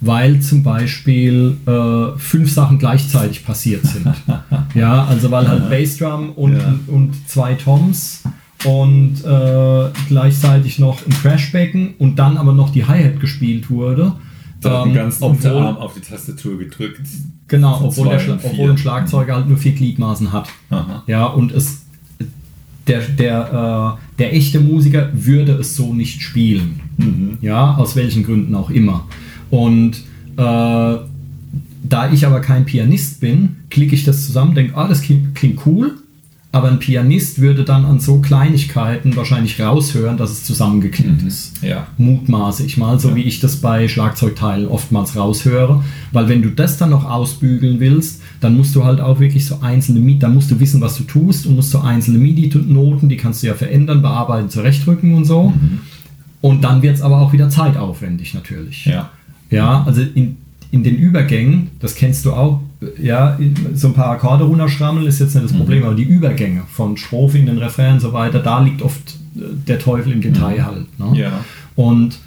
weil 0.00 0.40
zum 0.40 0.62
Beispiel 0.62 1.56
äh, 1.66 2.18
fünf 2.18 2.52
Sachen 2.52 2.78
gleichzeitig 2.78 3.42
passiert 3.46 3.86
sind. 3.86 4.06
ja, 4.74 5.04
also 5.04 5.30
weil 5.30 5.48
halt 5.48 5.70
Bassdrum 5.70 6.30
und, 6.32 6.56
Ja. 6.58 6.74
und 6.88 7.12
zwei 7.26 7.54
Toms 7.54 8.22
und 8.64 9.24
äh, 9.24 9.90
gleichzeitig 10.08 10.78
noch 10.78 11.04
ein 11.06 11.12
Crashbecken 11.12 11.94
und 11.98 12.18
dann 12.18 12.36
aber 12.36 12.52
noch 12.52 12.70
die 12.70 12.84
Hi-Hat 12.86 13.20
gespielt 13.20 13.70
wurde. 13.70 14.12
Da 14.60 14.80
hat 14.80 14.86
Ähm, 14.86 14.98
obwohl- 15.20 15.30
Unterarm 15.30 15.76
auf 15.76 15.94
die 15.94 16.00
Tastatur 16.00 16.58
gedrückt. 16.58 17.00
Genau, 17.48 17.80
obwohl, 17.84 18.08
der 18.08 18.18
Schla 18.20 18.38
obwohl 18.42 18.70
ein 18.70 18.78
Schlagzeuger 18.78 19.36
halt 19.36 19.48
nur 19.48 19.58
vier 19.58 19.72
Gliedmaßen 19.72 20.32
hat. 20.32 20.48
Aha. 20.70 21.02
Ja, 21.06 21.26
und 21.26 21.52
es 21.52 21.82
der, 22.86 23.00
der, 23.00 23.96
äh, 23.98 24.18
der 24.18 24.34
echte 24.34 24.60
Musiker 24.60 25.08
würde 25.14 25.52
es 25.52 25.74
so 25.76 25.92
nicht 25.94 26.20
spielen. 26.22 26.80
Mhm. 26.98 27.38
Ja, 27.40 27.76
aus 27.76 27.96
welchen 27.96 28.24
Gründen 28.24 28.54
auch 28.54 28.70
immer. 28.70 29.06
Und 29.50 29.92
äh, 30.36 30.96
da 31.86 32.10
ich 32.12 32.26
aber 32.26 32.40
kein 32.40 32.64
Pianist 32.64 33.20
bin, 33.20 33.56
klicke 33.70 33.94
ich 33.94 34.04
das 34.04 34.26
zusammen, 34.26 34.54
denke, 34.54 34.76
ah, 34.76 34.88
das 34.88 35.02
klingt, 35.02 35.34
klingt 35.34 35.60
cool, 35.66 35.94
aber 36.54 36.68
ein 36.68 36.78
Pianist 36.78 37.40
würde 37.40 37.64
dann 37.64 37.84
an 37.84 37.98
so 37.98 38.20
Kleinigkeiten 38.20 39.16
wahrscheinlich 39.16 39.60
raushören, 39.60 40.16
dass 40.16 40.30
es 40.30 40.44
zusammengeklickt 40.44 41.22
ist 41.26 41.60
Ja. 41.62 41.88
mutmaße 41.98 42.64
ich 42.64 42.76
mal, 42.76 43.00
so 43.00 43.16
wie 43.16 43.22
ich 43.22 43.40
das 43.40 43.56
bei 43.56 43.88
Schlagzeugteilen 43.88 44.68
oftmals 44.68 45.16
raushöre. 45.16 45.82
Weil 46.12 46.28
wenn 46.28 46.42
du 46.42 46.50
das 46.50 46.78
dann 46.78 46.90
noch 46.90 47.10
ausbügeln 47.10 47.80
willst, 47.80 48.22
dann 48.40 48.56
musst 48.56 48.76
du 48.76 48.84
halt 48.84 49.00
auch 49.00 49.18
wirklich 49.18 49.46
so 49.46 49.58
einzelne 49.62 49.98
MIDI, 49.98 50.20
dann 50.20 50.34
musst 50.34 50.48
du 50.48 50.60
wissen, 50.60 50.80
was 50.80 50.96
du 50.96 51.02
tust 51.02 51.44
und 51.46 51.56
musst 51.56 51.72
so 51.72 51.80
einzelne 51.80 52.18
MIDI-Noten, 52.18 53.08
die 53.08 53.16
kannst 53.16 53.42
du 53.42 53.48
ja 53.48 53.54
verändern, 53.54 54.00
bearbeiten, 54.00 54.48
zurechtrücken 54.48 55.14
und 55.14 55.24
so. 55.24 55.52
Und 56.40 56.62
dann 56.62 56.82
wird 56.82 56.94
es 56.94 57.02
aber 57.02 57.18
auch 57.20 57.32
wieder 57.32 57.48
zeitaufwendig 57.50 58.32
natürlich. 58.32 58.86
Ja. 58.86 59.10
Ja, 59.50 59.82
also 59.84 60.02
in, 60.02 60.36
in 60.70 60.84
den 60.84 60.94
Übergängen, 60.94 61.70
das 61.80 61.96
kennst 61.96 62.24
du 62.26 62.32
auch, 62.32 62.60
ja, 63.00 63.38
so 63.74 63.88
ein 63.88 63.94
paar 63.94 64.10
Akkorde 64.10 64.44
runterschrammeln 64.44 65.06
ist 65.06 65.20
jetzt 65.20 65.34
nicht 65.34 65.44
das 65.44 65.52
Problem, 65.52 65.84
aber 65.84 65.94
die 65.94 66.04
Übergänge 66.04 66.62
von 66.70 66.96
Strophe 66.96 67.38
in 67.38 67.46
den 67.46 67.58
Refrain 67.58 67.94
und 67.94 68.00
so 68.00 68.12
weiter, 68.12 68.40
da 68.40 68.60
liegt 68.60 68.82
oft 68.82 69.16
äh, 69.36 69.40
der 69.66 69.78
Teufel 69.78 70.12
im 70.12 70.20
Detail 70.20 70.64
halt. 70.64 70.98
Ne? 70.98 71.20
Ja. 71.20 71.44
Und 71.76 72.18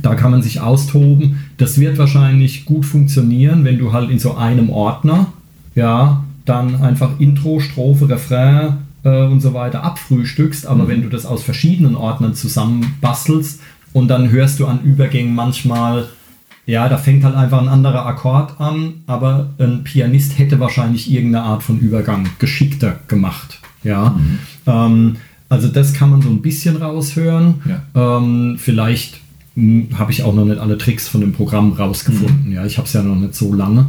da 0.00 0.14
kann 0.14 0.30
man 0.30 0.42
sich 0.42 0.60
austoben. 0.60 1.40
Das 1.58 1.78
wird 1.78 1.98
wahrscheinlich 1.98 2.64
gut 2.64 2.86
funktionieren, 2.86 3.64
wenn 3.64 3.78
du 3.78 3.92
halt 3.92 4.10
in 4.10 4.18
so 4.18 4.34
einem 4.36 4.70
Ordner, 4.70 5.32
ja, 5.74 6.24
dann 6.44 6.82
einfach 6.82 7.20
Intro, 7.20 7.60
Strophe, 7.60 8.08
Refrain 8.08 8.78
äh, 9.04 9.24
und 9.24 9.40
so 9.40 9.54
weiter 9.54 9.84
abfrühstückst. 9.84 10.66
Aber 10.66 10.88
wenn 10.88 11.02
du 11.02 11.08
das 11.08 11.26
aus 11.26 11.42
verschiedenen 11.42 11.94
Ordnern 11.94 12.34
zusammenbastelst 12.34 13.60
und 13.92 14.08
dann 14.08 14.30
hörst 14.30 14.60
du 14.60 14.66
an 14.66 14.80
Übergängen 14.82 15.34
manchmal, 15.34 16.06
ja, 16.66 16.88
da 16.88 16.96
fängt 16.96 17.24
halt 17.24 17.34
einfach 17.34 17.60
ein 17.60 17.68
anderer 17.68 18.06
Akkord 18.06 18.60
an, 18.60 19.02
aber 19.06 19.50
ein 19.58 19.82
Pianist 19.84 20.38
hätte 20.38 20.60
wahrscheinlich 20.60 21.10
irgendeine 21.10 21.44
Art 21.44 21.62
von 21.62 21.78
Übergang 21.78 22.28
geschickter 22.38 23.00
gemacht. 23.08 23.58
Ja, 23.82 24.16
ähm, 24.66 25.16
also 25.48 25.68
das 25.68 25.92
kann 25.92 26.10
man 26.10 26.22
so 26.22 26.30
ein 26.30 26.40
bisschen 26.40 26.76
raushören. 26.76 27.54
Ja. 27.66 28.18
Ähm, 28.18 28.56
vielleicht 28.58 29.20
hm, 29.54 29.88
habe 29.98 30.12
ich 30.12 30.22
auch 30.22 30.34
noch 30.34 30.44
nicht 30.44 30.58
alle 30.58 30.78
Tricks 30.78 31.08
von 31.08 31.20
dem 31.20 31.32
Programm 31.32 31.72
rausgefunden. 31.72 32.52
Ja, 32.52 32.64
ich 32.64 32.78
habe 32.78 32.86
es 32.86 32.94
ja 32.94 33.02
noch 33.02 33.16
nicht 33.16 33.34
so 33.34 33.52
lange. 33.52 33.86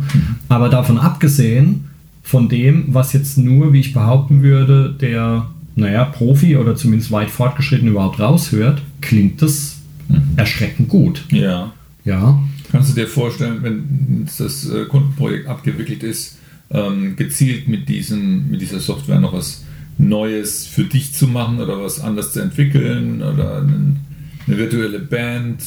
Aber 0.49 0.69
davon 0.69 0.97
abgesehen, 0.97 1.85
von 2.21 2.49
dem, 2.49 2.85
was 2.87 3.13
jetzt 3.13 3.37
nur, 3.37 3.71
wie 3.71 3.81
ich 3.81 3.93
behaupten 3.93 4.41
würde, 4.41 4.93
der, 4.99 5.47
naja, 5.75 6.05
Profi 6.05 6.57
oder 6.57 6.75
zumindest 6.75 7.11
weit 7.11 7.29
fortgeschritten 7.29 7.87
überhaupt 7.87 8.19
raushört, 8.19 8.81
klingt 9.01 9.41
das 9.41 9.77
erschreckend 10.35 10.89
gut. 10.89 11.23
Ja. 11.31 11.71
Ja. 12.03 12.39
Kannst 12.73 12.89
du 12.89 12.95
dir 13.01 13.07
vorstellen, 13.07 13.59
wenn 13.61 14.27
das 14.37 14.67
äh, 14.69 14.85
Kundenprojekt 14.85 15.47
abgewickelt 15.47 16.01
ist, 16.03 16.39
ähm, 16.71 17.15
gezielt 17.15 17.67
mit, 17.67 17.87
diesen, 17.87 18.49
mit 18.49 18.61
dieser 18.61 18.79
Software 18.79 19.19
noch 19.19 19.31
was 19.31 19.63
Neues 19.99 20.65
für 20.65 20.83
dich 20.83 21.13
zu 21.13 21.27
machen 21.27 21.59
oder 21.59 21.79
was 21.79 21.99
anders 22.01 22.33
zu 22.33 22.41
entwickeln 22.41 23.21
oder 23.21 23.57
eine 23.59 24.57
virtuelle 24.57 24.99
Band 24.99 25.61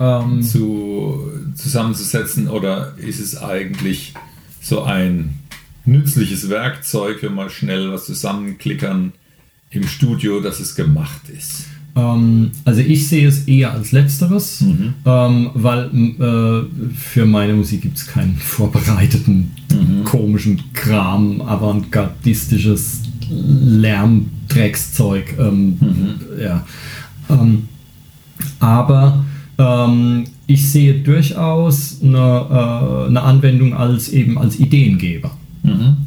Ähm, 0.00 0.42
zu, 0.42 1.30
zusammenzusetzen 1.54 2.48
oder 2.48 2.94
ist 2.98 3.20
es 3.20 3.36
eigentlich 3.36 4.12
so 4.60 4.82
ein 4.82 5.34
nützliches 5.84 6.48
Werkzeug, 6.50 7.22
wenn 7.22 7.34
mal 7.34 7.48
schnell 7.48 7.92
was 7.92 8.04
zusammenklickern 8.06 9.12
im 9.70 9.86
Studio, 9.86 10.40
dass 10.40 10.58
es 10.58 10.74
gemacht 10.74 11.28
ist? 11.28 11.66
Ähm, 11.96 12.50
also 12.64 12.80
ich 12.80 13.08
sehe 13.08 13.28
es 13.28 13.46
eher 13.46 13.72
als 13.72 13.92
letzteres, 13.92 14.64
ähm, 15.04 15.50
weil 15.54 15.90
äh, 15.94 16.94
für 16.94 17.26
meine 17.26 17.54
Musik 17.54 17.82
gibt 17.82 17.98
es 17.98 18.06
keinen 18.06 18.36
vorbereiteten 18.36 19.52
komischen 20.04 20.62
Kram, 20.72 21.40
avantgardistisches 21.40 23.02
Lärmdreckszeug. 23.30 25.36
Ähm, 25.38 25.78
ja. 26.40 26.64
ähm, 27.30 27.68
aber 28.60 29.24
ähm, 29.58 30.24
ich 30.46 30.68
sehe 30.68 30.94
durchaus 30.94 31.98
eine, 32.02 32.18
äh, 32.18 33.08
eine 33.08 33.22
Anwendung 33.22 33.74
als 33.74 34.08
eben 34.08 34.38
als 34.38 34.58
Ideengeber. 34.58 35.30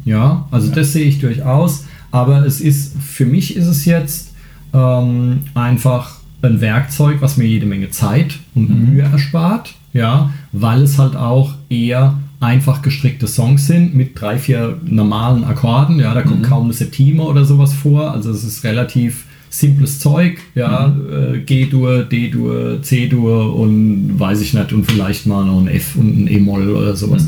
Ja, 0.04 0.46
also 0.52 0.70
das 0.70 0.92
sehe 0.92 1.06
ich 1.06 1.18
durchaus. 1.18 1.84
Aber 2.12 2.46
es 2.46 2.60
ist, 2.60 2.96
für 2.96 3.26
mich 3.26 3.56
ist 3.56 3.66
es 3.66 3.84
jetzt 3.84 4.27
ähm, 4.72 5.40
einfach 5.54 6.18
ein 6.42 6.60
Werkzeug, 6.60 7.16
was 7.20 7.36
mir 7.36 7.46
jede 7.46 7.66
Menge 7.66 7.90
Zeit 7.90 8.38
und 8.54 8.68
Mühe 8.90 9.02
erspart. 9.02 9.74
Ja, 9.92 10.30
weil 10.52 10.82
es 10.82 10.98
halt 10.98 11.16
auch 11.16 11.54
eher 11.68 12.18
einfach 12.40 12.82
gestrickte 12.82 13.26
Songs 13.26 13.66
sind 13.66 13.94
mit 13.94 14.20
drei, 14.20 14.38
vier 14.38 14.78
normalen 14.84 15.44
Akkorden. 15.44 15.98
Ja, 15.98 16.14
da 16.14 16.22
kommt 16.22 16.44
kaum 16.44 16.64
eine 16.64 16.72
Septime 16.72 17.22
oder 17.22 17.44
sowas 17.44 17.72
vor. 17.72 18.12
Also 18.12 18.30
es 18.30 18.44
ist 18.44 18.64
relativ 18.64 19.24
simples 19.50 19.98
Zeug, 19.98 20.38
ja, 20.54 20.94
äh, 21.10 21.38
G-Dur, 21.38 22.04
D-Dur, 22.04 22.82
C-Dur 22.82 23.56
und 23.56 24.18
weiß 24.18 24.42
ich 24.42 24.52
nicht, 24.52 24.72
und 24.72 24.84
vielleicht 24.84 25.26
mal 25.26 25.44
noch 25.44 25.58
ein 25.60 25.68
F 25.68 25.96
und 25.96 26.24
ein 26.24 26.28
E-Moll 26.28 26.68
oder 26.70 26.94
sowas. 26.94 27.26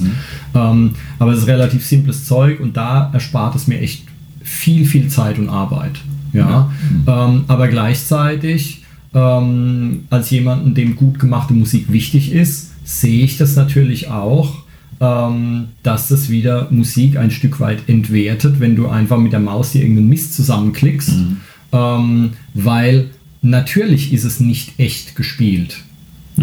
Ähm, 0.54 0.90
aber 1.18 1.32
es 1.32 1.40
ist 1.40 1.46
relativ 1.46 1.84
simples 1.84 2.26
Zeug 2.26 2.60
und 2.60 2.76
da 2.76 3.10
erspart 3.12 3.54
es 3.54 3.66
mir 3.66 3.80
echt 3.80 4.04
viel, 4.42 4.84
viel 4.84 5.08
Zeit 5.08 5.38
und 5.38 5.48
Arbeit. 5.48 5.92
Ja, 6.32 6.70
Ähm, 7.06 7.44
aber 7.48 7.68
gleichzeitig 7.68 8.84
ähm, 9.14 10.04
als 10.10 10.30
jemanden, 10.30 10.74
dem 10.74 10.96
gut 10.96 11.18
gemachte 11.18 11.54
Musik 11.54 11.92
wichtig 11.92 12.32
ist, 12.32 12.72
sehe 12.84 13.24
ich 13.24 13.36
das 13.38 13.56
natürlich 13.56 14.08
auch, 14.08 14.62
ähm, 15.00 15.68
dass 15.82 16.10
es 16.10 16.28
wieder 16.28 16.68
Musik 16.70 17.16
ein 17.16 17.30
Stück 17.30 17.60
weit 17.60 17.88
entwertet, 17.88 18.60
wenn 18.60 18.76
du 18.76 18.88
einfach 18.88 19.18
mit 19.18 19.32
der 19.32 19.40
Maus 19.40 19.72
dir 19.72 19.82
irgendeinen 19.82 20.08
Mist 20.08 20.34
zusammenklickst, 20.34 21.12
ähm, 21.72 22.30
weil 22.54 23.10
natürlich 23.42 24.12
ist 24.12 24.24
es 24.24 24.40
nicht 24.40 24.78
echt 24.78 25.16
gespielt. 25.16 25.82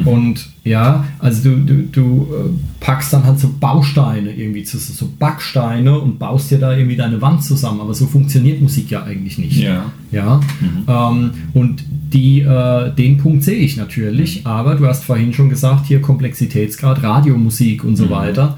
Und 0.05 0.49
ja, 0.63 1.05
also 1.19 1.49
du, 1.49 1.57
du, 1.57 1.83
du 1.91 2.27
äh, 2.33 2.49
packst 2.79 3.13
dann 3.13 3.23
halt 3.23 3.39
so 3.39 3.49
Bausteine 3.59 4.31
irgendwie, 4.31 4.63
zu, 4.63 4.77
so 4.77 5.09
Backsteine 5.17 5.97
und 5.99 6.19
baust 6.19 6.51
dir 6.51 6.59
da 6.59 6.75
irgendwie 6.75 6.95
deine 6.95 7.21
Wand 7.21 7.43
zusammen. 7.43 7.81
Aber 7.81 7.93
so 7.93 8.05
funktioniert 8.05 8.61
Musik 8.61 8.91
ja 8.91 9.03
eigentlich 9.03 9.37
nicht. 9.37 9.57
Ja. 9.57 9.91
Ja. 10.11 10.41
Ähm, 10.87 11.31
und 11.53 11.83
die, 11.89 12.41
äh, 12.41 12.93
den 12.93 13.17
Punkt 13.17 13.43
sehe 13.43 13.57
ich 13.57 13.77
natürlich, 13.77 14.45
aber 14.45 14.75
du 14.75 14.85
hast 14.87 15.03
vorhin 15.03 15.33
schon 15.33 15.49
gesagt, 15.49 15.87
hier 15.87 16.01
Komplexitätsgrad, 16.01 17.03
Radiomusik 17.03 17.83
und 17.83 17.95
so 17.95 18.09
weiter. 18.09 18.57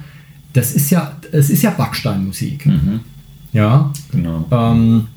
Das 0.53 0.73
ist 0.73 0.89
ja, 0.89 1.13
es 1.31 1.49
ist 1.49 1.61
ja 1.61 1.71
Backsteinmusik. 1.71 2.67
Ja. 3.53 3.91
Genau. 4.11 4.45
Ähm, 4.51 5.07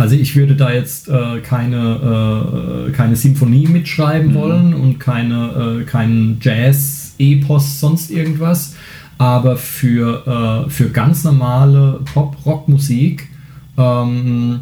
also 0.00 0.16
ich 0.16 0.34
würde 0.34 0.56
da 0.56 0.72
jetzt 0.72 1.08
äh, 1.08 1.40
keine, 1.40 2.88
äh, 2.88 2.92
keine 2.92 3.16
Symphonie 3.16 3.66
mitschreiben 3.66 4.34
wollen 4.34 4.72
und 4.72 4.98
keine, 4.98 5.82
äh, 5.82 5.84
keinen 5.84 6.38
Jazz, 6.40 7.14
Epos, 7.18 7.80
sonst 7.80 8.10
irgendwas. 8.10 8.74
Aber 9.18 9.56
für, 9.56 10.66
äh, 10.66 10.70
für 10.70 10.88
ganz 10.88 11.24
normale 11.24 12.00
Pop-Rock-Musik 12.14 13.28
ähm, 13.76 14.60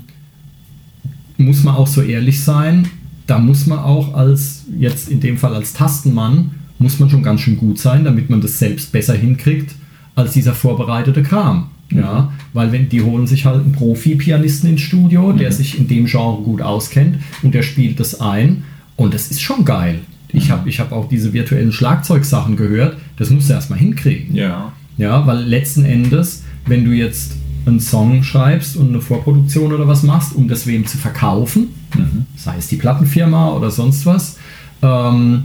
muss 1.36 1.62
man 1.62 1.76
auch 1.76 1.86
so 1.86 2.02
ehrlich 2.02 2.42
sein, 2.42 2.88
da 3.28 3.38
muss 3.38 3.66
man 3.66 3.78
auch 3.78 4.14
als, 4.14 4.64
jetzt 4.76 5.08
in 5.08 5.20
dem 5.20 5.38
Fall 5.38 5.54
als 5.54 5.72
Tastenmann, 5.72 6.50
muss 6.80 6.98
man 6.98 7.10
schon 7.10 7.22
ganz 7.22 7.42
schön 7.42 7.56
gut 7.56 7.78
sein, 7.78 8.04
damit 8.04 8.28
man 8.28 8.40
das 8.40 8.58
selbst 8.58 8.90
besser 8.90 9.14
hinkriegt 9.14 9.76
als 10.16 10.32
dieser 10.32 10.54
vorbereitete 10.54 11.22
Kram. 11.22 11.70
Ja, 11.90 12.32
weil 12.52 12.70
wenn 12.70 12.88
die 12.88 13.00
holen 13.00 13.26
sich 13.26 13.46
halt 13.46 13.62
einen 13.62 13.72
Profi-Pianisten 13.72 14.70
ins 14.70 14.82
Studio, 14.82 15.32
der 15.32 15.52
sich 15.52 15.78
in 15.78 15.88
dem 15.88 16.04
Genre 16.04 16.42
gut 16.42 16.60
auskennt 16.60 17.16
und 17.42 17.54
der 17.54 17.62
spielt 17.62 17.98
das 17.98 18.20
ein 18.20 18.64
und 18.96 19.14
das 19.14 19.30
ist 19.30 19.40
schon 19.40 19.64
geil. 19.64 20.00
Ich 20.30 20.50
habe 20.50 20.68
ich 20.68 20.80
hab 20.80 20.92
auch 20.92 21.08
diese 21.08 21.32
virtuellen 21.32 21.72
Schlagzeugsachen 21.72 22.56
gehört, 22.56 22.98
das 23.16 23.30
musst 23.30 23.48
du 23.48 23.54
erstmal 23.54 23.78
hinkriegen. 23.78 24.34
Ja. 24.34 24.72
Ja, 24.98 25.26
weil 25.26 25.38
letzten 25.38 25.84
Endes, 25.84 26.44
wenn 26.66 26.84
du 26.84 26.90
jetzt 26.90 27.36
einen 27.64 27.80
Song 27.80 28.22
schreibst 28.22 28.76
und 28.76 28.88
eine 28.88 29.00
Vorproduktion 29.00 29.72
oder 29.72 29.86
was 29.86 30.02
machst, 30.02 30.34
um 30.34 30.48
das 30.48 30.66
wem 30.66 30.86
zu 30.86 30.98
verkaufen, 30.98 31.68
sei 32.36 32.56
es 32.58 32.68
die 32.68 32.76
Plattenfirma 32.76 33.52
oder 33.52 33.70
sonst 33.70 34.04
was, 34.06 34.36
ähm, 34.82 35.44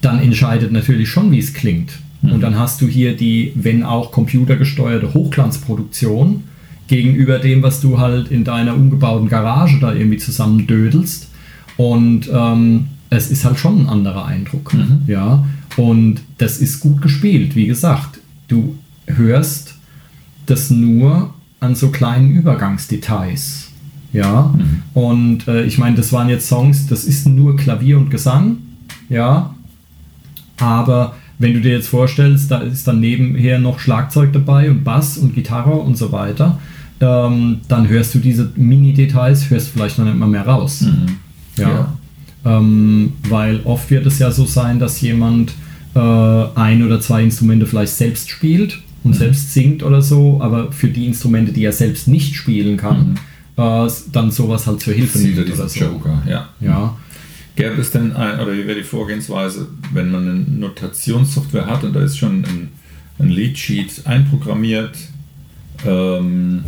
dann 0.00 0.18
entscheidet 0.20 0.72
natürlich 0.72 1.08
schon, 1.08 1.30
wie 1.30 1.38
es 1.38 1.52
klingt. 1.52 1.92
Und 2.22 2.40
dann 2.40 2.58
hast 2.58 2.80
du 2.80 2.86
hier 2.86 3.16
die, 3.16 3.52
wenn 3.56 3.82
auch 3.82 4.12
computergesteuerte 4.12 5.12
Hochglanzproduktion 5.12 6.44
gegenüber 6.86 7.38
dem, 7.38 7.62
was 7.62 7.80
du 7.80 7.98
halt 7.98 8.30
in 8.30 8.44
deiner 8.44 8.74
umgebauten 8.74 9.28
Garage 9.28 9.78
da 9.80 9.92
irgendwie 9.92 10.18
zusammendödelst. 10.18 11.30
Und 11.76 12.30
ähm, 12.32 12.86
es 13.10 13.30
ist 13.30 13.44
halt 13.44 13.58
schon 13.58 13.82
ein 13.82 13.88
anderer 13.88 14.26
Eindruck. 14.26 14.72
Ja, 15.06 15.44
und 15.76 16.20
das 16.38 16.58
ist 16.58 16.80
gut 16.80 17.02
gespielt. 17.02 17.56
Wie 17.56 17.66
gesagt, 17.66 18.20
du 18.48 18.76
hörst 19.06 19.74
das 20.46 20.70
nur 20.70 21.34
an 21.60 21.74
so 21.74 21.88
kleinen 21.88 22.30
Übergangsdetails. 22.32 23.70
Ja, 24.12 24.54
und 24.92 25.48
äh, 25.48 25.64
ich 25.64 25.78
meine, 25.78 25.96
das 25.96 26.12
waren 26.12 26.28
jetzt 26.28 26.46
Songs, 26.46 26.86
das 26.86 27.04
ist 27.04 27.26
nur 27.26 27.56
Klavier 27.56 27.96
und 27.96 28.10
Gesang. 28.10 28.58
Ja, 29.08 29.54
aber 30.58 31.14
wenn 31.38 31.54
du 31.54 31.60
dir 31.60 31.72
jetzt 31.72 31.88
vorstellst, 31.88 32.50
da 32.50 32.58
ist 32.58 32.86
dann 32.86 33.00
nebenher 33.00 33.58
noch 33.58 33.78
Schlagzeug 33.78 34.32
dabei 34.32 34.70
und 34.70 34.84
Bass 34.84 35.18
und 35.18 35.34
Gitarre 35.34 35.72
und 35.72 35.96
so 35.96 36.12
weiter, 36.12 36.58
ähm, 37.00 37.60
dann 37.68 37.88
hörst 37.88 38.14
du 38.14 38.18
diese 38.18 38.50
Mini-Details, 38.54 39.50
hörst 39.50 39.68
vielleicht 39.68 39.98
noch 39.98 40.04
nicht 40.04 40.16
mal 40.16 40.28
mehr 40.28 40.46
raus. 40.46 40.84
Ja. 41.56 41.92
Ähm, 42.44 43.12
weil 43.28 43.60
oft 43.64 43.90
wird 43.90 44.06
es 44.06 44.18
ja 44.18 44.30
so 44.30 44.46
sein, 44.46 44.78
dass 44.78 45.00
jemand 45.00 45.52
äh, 45.94 45.98
ein 45.98 46.82
oder 46.84 47.00
zwei 47.00 47.22
Instrumente 47.22 47.66
vielleicht 47.66 47.94
selbst 47.94 48.30
spielt 48.30 48.80
und 49.04 49.14
selbst 49.14 49.52
singt 49.52 49.82
oder 49.82 50.00
so, 50.02 50.40
aber 50.40 50.72
für 50.72 50.88
die 50.88 51.06
Instrumente, 51.06 51.52
die 51.52 51.64
er 51.64 51.72
selbst 51.72 52.08
nicht 52.08 52.34
spielen 52.34 52.76
kann, 52.76 53.18
äh, 53.56 53.88
dann 54.12 54.30
sowas 54.30 54.66
halt 54.66 54.80
zur 54.80 54.94
Hilfe 54.94 55.18
nimmt 55.18 55.38
oder 55.38 55.68
so. 55.68 55.80
Joker, 55.80 56.22
ja. 56.26 56.48
Ja. 56.60 56.96
Gäbe 57.56 57.80
es 57.80 57.90
denn, 57.90 58.12
ein, 58.16 58.40
oder 58.40 58.52
wie 58.54 58.66
wäre 58.66 58.78
die 58.78 58.84
Vorgehensweise, 58.84 59.68
wenn 59.92 60.10
man 60.10 60.28
eine 60.28 60.40
Notationssoftware 60.40 61.66
hat 61.66 61.84
und 61.84 61.92
da 61.92 62.00
ist 62.02 62.16
schon 62.16 62.44
ein, 62.44 62.68
ein 63.18 63.28
Leadsheet 63.28 64.06
einprogrammiert, 64.06 64.96
ähm, 65.86 66.64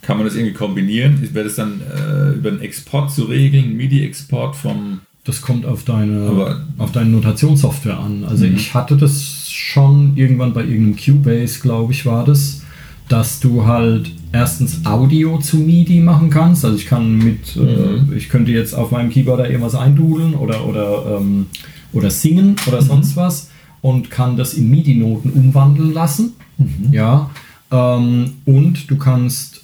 kann 0.00 0.16
man 0.16 0.26
das 0.26 0.34
irgendwie 0.36 0.54
kombinieren? 0.54 1.28
Wäre 1.32 1.44
das 1.44 1.56
dann 1.56 1.80
äh, 1.80 2.32
über 2.32 2.48
einen 2.50 2.60
Export 2.60 3.12
zu 3.12 3.24
regeln, 3.24 3.76
MIDI-Export 3.76 4.56
vom... 4.56 5.00
Das 5.24 5.40
kommt 5.40 5.64
auf 5.66 5.84
deine, 5.84 6.26
Aber- 6.28 6.66
auf 6.78 6.90
deine 6.90 7.10
Notationssoftware 7.10 7.98
an. 8.00 8.24
Also 8.24 8.44
Mhm. 8.46 8.56
ich 8.56 8.74
hatte 8.74 8.96
das 8.96 9.48
schon 9.48 10.16
irgendwann 10.16 10.52
bei 10.52 10.62
irgendeinem 10.64 10.96
Cubase, 10.96 11.60
glaube 11.60 11.92
ich, 11.92 12.04
war 12.04 12.24
das, 12.24 12.62
dass 13.08 13.38
du 13.38 13.64
halt 13.64 14.10
erstens 14.32 14.84
Audio 14.86 15.38
zu 15.38 15.56
MIDI 15.58 16.00
machen 16.00 16.30
kannst. 16.30 16.64
Also 16.64 16.76
ich 16.76 16.86
kann 16.86 17.18
mit, 17.18 17.56
Mhm. 17.56 18.12
äh, 18.12 18.16
ich 18.16 18.28
könnte 18.28 18.50
jetzt 18.52 18.74
auf 18.74 18.90
meinem 18.90 19.10
Keyboard 19.10 19.40
da 19.40 19.46
irgendwas 19.46 19.74
eindudeln 19.74 20.34
oder, 20.34 20.66
oder, 20.66 21.18
ähm, 21.20 21.46
oder 21.92 22.10
singen 22.10 22.56
oder 22.66 22.80
Mhm. 22.80 22.86
sonst 22.86 23.16
was 23.16 23.50
und 23.82 24.10
kann 24.10 24.36
das 24.36 24.54
in 24.54 24.70
MIDI-Noten 24.70 25.30
umwandeln 25.30 25.92
lassen. 25.92 26.32
Mhm. 26.58 26.92
Ja. 26.92 27.30
Ähm, 27.70 28.32
und 28.44 28.90
du 28.90 28.96
kannst 28.96 29.61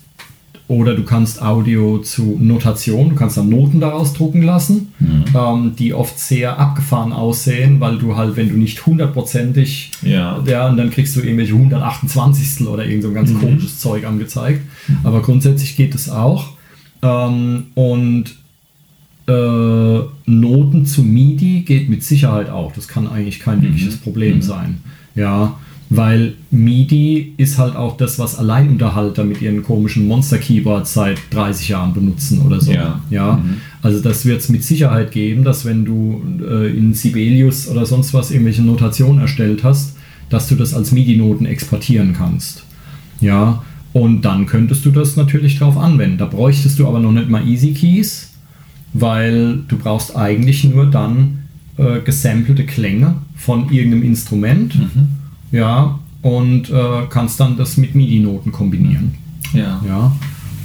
oder 0.68 0.94
du 0.94 1.02
kannst 1.02 1.40
Audio 1.42 1.98
zu 1.98 2.36
Notation, 2.38 3.08
du 3.08 3.14
kannst 3.16 3.38
dann 3.38 3.48
Noten 3.48 3.80
daraus 3.80 4.12
drucken 4.12 4.42
lassen, 4.42 4.92
ähm, 5.34 5.72
die 5.78 5.94
oft 5.94 6.18
sehr 6.18 6.58
abgefahren 6.58 7.12
aussehen, 7.14 7.80
weil 7.80 7.96
du 7.98 8.16
halt, 8.16 8.36
wenn 8.36 8.50
du 8.50 8.56
nicht 8.56 8.84
hundertprozentig, 8.84 9.90
Ja. 10.02 10.42
ja, 10.46 10.68
und 10.68 10.76
dann 10.76 10.90
kriegst 10.90 11.16
du 11.16 11.20
irgendwelche 11.20 11.54
128. 11.54 12.66
oder 12.68 12.84
irgend 12.84 13.02
so 13.02 13.08
ein 13.08 13.14
ganz 13.14 13.32
komisches 13.40 13.78
Zeug 13.80 14.04
angezeigt. 14.06 14.60
Aber 15.04 15.22
grundsätzlich 15.22 15.74
geht 15.74 15.94
es 15.94 16.10
auch. 16.10 16.50
Ähm, 17.02 17.64
und 17.74 18.36
äh, 19.26 20.00
Noten 20.26 20.86
zu 20.86 21.02
MIDI 21.02 21.60
geht 21.60 21.88
mit 21.88 22.02
Sicherheit 22.02 22.50
auch. 22.50 22.72
Das 22.72 22.88
kann 22.88 23.06
eigentlich 23.06 23.40
kein 23.40 23.62
wirkliches 23.62 23.96
Problem 23.96 24.42
sein. 24.42 24.82
Ja, 25.14 25.58
weil 25.90 26.34
MIDI 26.50 27.32
ist 27.38 27.56
halt 27.56 27.74
auch 27.74 27.96
das, 27.96 28.18
was 28.18 28.36
Alleinunterhalter 28.36 29.24
mit 29.24 29.40
ihren 29.40 29.62
komischen 29.62 30.06
Monster-Keyboards 30.06 30.92
seit 30.92 31.18
30 31.30 31.68
Jahren 31.68 31.94
benutzen 31.94 32.42
oder 32.42 32.60
so. 32.60 32.72
Ja. 32.72 33.00
ja? 33.10 33.42
Also 33.80 34.00
das 34.00 34.26
wird 34.26 34.40
es 34.40 34.48
mit 34.50 34.62
Sicherheit 34.62 35.12
geben, 35.12 35.44
dass 35.44 35.64
wenn 35.64 35.84
du 35.84 36.22
äh, 36.46 36.76
in 36.76 36.92
Sibelius 36.92 37.68
oder 37.68 37.86
sonst 37.86 38.12
was 38.12 38.30
irgendwelche 38.30 38.62
Notationen 38.62 39.20
erstellt 39.20 39.64
hast, 39.64 39.96
dass 40.28 40.48
du 40.48 40.56
das 40.56 40.74
als 40.74 40.92
MIDI-Noten 40.92 41.46
exportieren 41.46 42.14
kannst. 42.16 42.64
Ja, 43.20 43.62
und 43.94 44.22
dann 44.22 44.46
könntest 44.46 44.84
du 44.84 44.90
das 44.90 45.16
natürlich 45.16 45.58
drauf 45.58 45.78
anwenden. 45.78 46.18
Da 46.18 46.26
bräuchtest 46.26 46.78
du 46.78 46.86
aber 46.86 47.00
noch 47.00 47.12
nicht 47.12 47.30
mal 47.30 47.46
Easy 47.48 47.72
Keys, 47.72 48.30
weil 48.92 49.60
du 49.66 49.78
brauchst 49.78 50.14
eigentlich 50.14 50.64
nur 50.64 50.86
dann 50.86 51.44
äh, 51.78 52.00
gesampelte 52.00 52.64
Klänge 52.64 53.14
von 53.36 53.72
irgendeinem 53.72 54.02
Instrument. 54.02 54.74
Ja, 55.52 55.98
und 56.22 56.70
äh, 56.70 57.06
kannst 57.08 57.40
dann 57.40 57.56
das 57.56 57.76
mit 57.76 57.94
MIDI-Noten 57.94 58.52
kombinieren. 58.52 59.14
Ja. 59.54 59.80
Ja. 59.86 60.12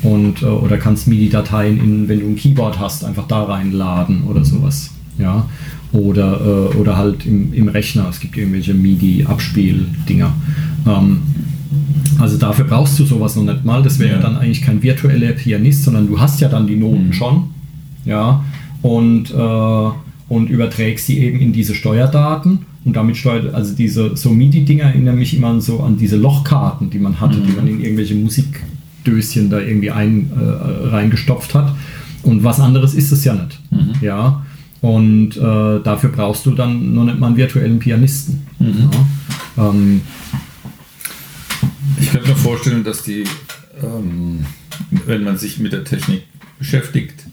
Und, 0.01 0.41
äh, 0.41 0.45
oder 0.45 0.77
kannst 0.77 1.07
MIDI-Dateien, 1.07 1.77
in, 1.79 2.07
wenn 2.09 2.19
du 2.19 2.27
ein 2.27 2.35
Keyboard 2.35 2.79
hast, 2.79 3.05
einfach 3.05 3.27
da 3.27 3.43
reinladen 3.43 4.23
oder 4.23 4.43
sowas. 4.43 4.91
Ja. 5.17 5.47
Oder, 5.93 6.41
äh, 6.41 6.77
oder 6.77 6.97
halt 6.97 7.25
im, 7.25 7.53
im 7.53 7.67
Rechner. 7.67 8.07
Es 8.09 8.19
gibt 8.19 8.35
irgendwelche 8.35 8.73
MIDI-Abspiel-Dinger. 8.73 10.33
Ähm, 10.87 11.19
also 12.19 12.37
dafür 12.37 12.65
brauchst 12.65 12.99
du 12.99 13.05
sowas 13.05 13.35
noch 13.35 13.43
nicht 13.43 13.63
mal. 13.63 13.81
Das 13.83 13.99
wäre 13.99 14.15
Ja. 14.15 14.21
dann 14.21 14.37
eigentlich 14.37 14.61
kein 14.63 14.81
virtueller 14.83 15.31
Pianist, 15.33 15.83
sondern 15.83 16.07
du 16.07 16.19
hast 16.19 16.41
ja 16.41 16.49
dann 16.49 16.67
die 16.67 16.75
Noten 16.75 17.13
schon. 17.13 17.49
Ja. 18.05 18.43
Und, 18.81 19.31
äh, 19.31 19.89
und 20.29 20.49
überträgst 20.49 21.07
die 21.07 21.19
eben 21.19 21.39
in 21.39 21.53
diese 21.53 21.75
Steuerdaten 21.75 22.65
und 22.85 22.95
damit 22.95 23.17
steuert, 23.17 23.53
also 23.53 23.73
diese 23.75 24.15
so 24.17 24.29
MIDI-Dinger 24.29 24.85
erinnern 24.85 25.17
mich 25.17 25.35
immer 25.35 25.59
so 25.61 25.81
an 25.81 25.97
diese 25.97 26.17
Lochkarten, 26.17 26.89
die 26.89 26.99
man 26.99 27.19
hatte, 27.19 27.39
die 27.39 27.53
man 27.53 27.67
in 27.67 27.81
irgendwelche 27.81 28.15
Musikdöschen 28.15 29.49
da 29.49 29.59
irgendwie 29.59 29.91
ein, 29.91 30.31
äh, 30.35 30.87
reingestopft 30.89 31.53
hat. 31.55 31.73
Und 32.23 32.43
was 32.43 32.59
anderes 32.59 32.93
ist 32.93 33.11
es 33.11 33.23
ja 33.23 33.33
nicht. 33.33 33.59
Ja. 34.01 34.45
Und 34.81 35.37
äh, 35.37 35.79
dafür 35.83 36.09
brauchst 36.09 36.45
du 36.45 36.51
dann 36.51 36.93
noch 36.93 37.05
nicht 37.05 37.19
mal 37.19 37.27
einen 37.27 37.37
virtuellen 37.37 37.79
Pianisten. 37.79 38.43
Ja. 38.59 39.69
Ähm, 39.69 40.01
Ich 41.99 42.11
könnte 42.11 42.29
mir 42.29 42.35
vorstellen, 42.35 42.83
dass 42.83 43.03
die, 43.03 43.23
ähm, 43.81 44.45
wenn 45.05 45.23
man 45.23 45.37
sich 45.37 45.59
mit 45.59 45.71
der 45.71 45.83
Technik 45.83 46.23
beschäftigt, 46.59 47.25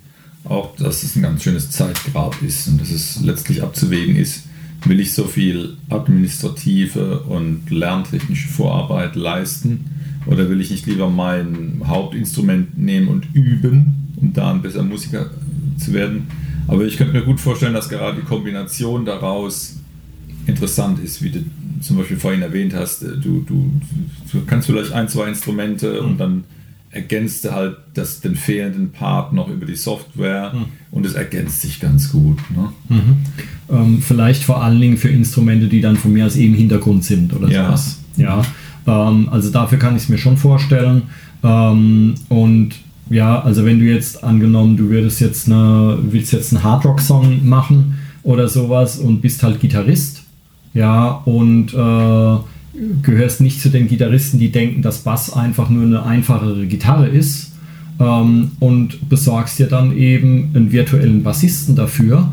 auch, 0.45 0.77
dass 0.77 1.03
es 1.03 1.17
ein 1.17 1.23
ganz 1.23 1.43
schönes 1.43 1.71
Zeitgrab 1.71 2.41
ist 2.43 2.69
und 2.69 2.81
dass 2.81 2.91
es 2.91 3.21
letztlich 3.21 3.63
abzuwägen 3.63 4.17
ist, 4.17 4.45
will 4.85 5.01
ich 5.01 5.13
so 5.13 5.25
viel 5.25 5.77
administrative 5.89 7.21
und 7.21 7.71
lerntechnische 7.71 8.49
Vorarbeit 8.49 9.17
leisten 9.17 9.87
oder 10.27 10.49
will 10.49 10.61
ich 10.61 10.71
nicht 10.71 10.87
lieber 10.87 11.11
mein 11.11 11.83
Hauptinstrument 11.87 12.79
nehmen 12.79 13.09
und 13.09 13.27
üben, 13.35 14.13
um 14.17 14.33
da 14.33 14.53
ein 14.53 14.63
besser 14.63 14.83
Musiker 14.83 15.31
zu 15.79 15.93
werden. 15.93 16.29
Aber 16.67 16.85
ich 16.85 16.97
könnte 16.97 17.13
mir 17.13 17.25
gut 17.25 17.41
vorstellen, 17.41 17.75
dass 17.75 17.89
gerade 17.89 18.21
die 18.21 18.27
Kombination 18.27 19.05
daraus 19.05 19.77
interessant 20.47 20.99
ist, 21.03 21.23
wie 21.23 21.31
du 21.31 21.45
zum 21.81 21.97
Beispiel 21.97 22.19
vorhin 22.19 22.43
erwähnt 22.43 22.75
hast, 22.75 23.03
du, 23.03 23.45
du, 23.47 23.71
du 24.33 24.45
kannst 24.47 24.67
vielleicht 24.67 24.93
ein, 24.93 25.09
zwei 25.09 25.29
Instrumente 25.29 26.03
und 26.03 26.19
dann 26.19 26.45
ergänzt 26.93 27.45
du 27.45 27.53
halt 27.53 27.77
das, 27.95 28.21
den 28.21 28.35
fehlenden 28.35 28.91
Part 28.91 29.33
noch 29.33 29.49
über 29.49 29.65
die 29.65 29.77
Software 29.77 30.53
und 30.91 31.07
es 31.07 31.15
ergänzt 31.15 31.61
sich 31.63 31.79
ganz 31.81 32.11
gut. 32.11 32.39
Ne? 32.51 32.73
ähm, 33.71 34.03
vielleicht 34.03 34.43
vor 34.43 34.63
allen 34.63 34.81
Dingen 34.81 34.97
für 34.97 35.09
Instrumente, 35.09 35.69
die 35.69 35.81
dann 35.81 35.97
von 35.97 36.13
mir 36.13 36.27
aus 36.27 36.37
eben 36.37 36.55
Hintergrund 36.55 37.05
sind 37.05 37.33
oder 37.35 37.49
Ja. 37.49 37.67
sowas. 37.67 37.99
Ja, 38.17 38.43
ähm, 38.87 39.29
also 39.31 39.51
dafür 39.51 39.79
kann 39.79 39.95
ich 39.97 40.03
es 40.05 40.09
mir 40.09 40.19
schon 40.19 40.37
vorstellen. 40.37 41.03
Ähm, 41.45 42.15
und 42.29 42.71
ja, 43.09 43.41
also 43.41 43.65
wenn 43.65 43.79
du 43.79 43.85
jetzt 43.87 44.23
angenommen, 44.25 44.77
du 44.77 44.89
würdest 44.91 45.21
jetzt 45.21 45.47
eine, 45.47 45.99
willst 46.03 46.33
jetzt 46.33 46.53
einen 46.53 46.63
Hardrock-Song 46.65 47.49
machen 47.49 47.99
oder 48.23 48.49
sowas 48.49 48.99
und 48.99 49.21
bist 49.21 49.43
halt 49.43 49.61
Gitarrist, 49.61 50.23
ja, 50.75 51.09
und 51.25 51.73
äh, 51.75 52.37
gehörst 53.03 53.41
nicht 53.41 53.61
zu 53.61 53.69
den 53.69 53.89
Gitarristen, 53.89 54.39
die 54.39 54.51
denken, 54.51 54.83
dass 54.83 54.99
Bass 54.99 55.33
einfach 55.33 55.69
nur 55.69 55.85
eine 55.85 56.05
einfachere 56.05 56.67
Gitarre 56.67 57.09
ist 57.09 57.53
ähm, 57.99 58.53
und 58.59 59.09
besorgst 59.09 59.59
dir 59.59 59.67
dann 59.67 59.97
eben 59.97 60.51
einen 60.55 60.73
virtuellen 60.73 61.23
Bassisten 61.23 61.77
dafür. 61.77 62.33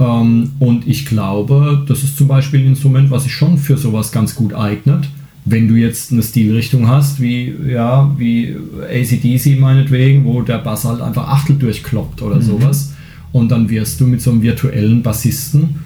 Ähm, 0.00 0.50
und 0.58 0.86
ich 0.86 1.06
glaube, 1.06 1.84
das 1.86 2.02
ist 2.02 2.16
zum 2.16 2.28
Beispiel 2.28 2.60
ein 2.60 2.68
Instrument, 2.68 3.10
was 3.10 3.24
sich 3.24 3.32
schon 3.32 3.58
für 3.58 3.76
sowas 3.76 4.10
ganz 4.12 4.34
gut 4.34 4.54
eignet. 4.54 5.08
Wenn 5.44 5.68
du 5.68 5.74
jetzt 5.74 6.10
eine 6.10 6.22
Stilrichtung 6.22 6.88
hast, 6.88 7.20
wie, 7.20 7.54
ja, 7.68 8.12
wie 8.16 8.56
ACDC 8.82 9.60
meinetwegen, 9.60 10.24
wo 10.24 10.40
der 10.42 10.58
Bass 10.58 10.84
halt 10.84 11.02
einfach 11.02 11.28
Achtel 11.28 11.56
durchkloppt 11.56 12.22
oder 12.22 12.40
sowas. 12.40 12.94
Und 13.30 13.50
dann 13.50 13.68
wirst 13.68 14.00
du 14.00 14.06
mit 14.06 14.22
so 14.22 14.30
einem 14.30 14.42
virtuellen 14.42 15.02
Bassisten, 15.02 15.80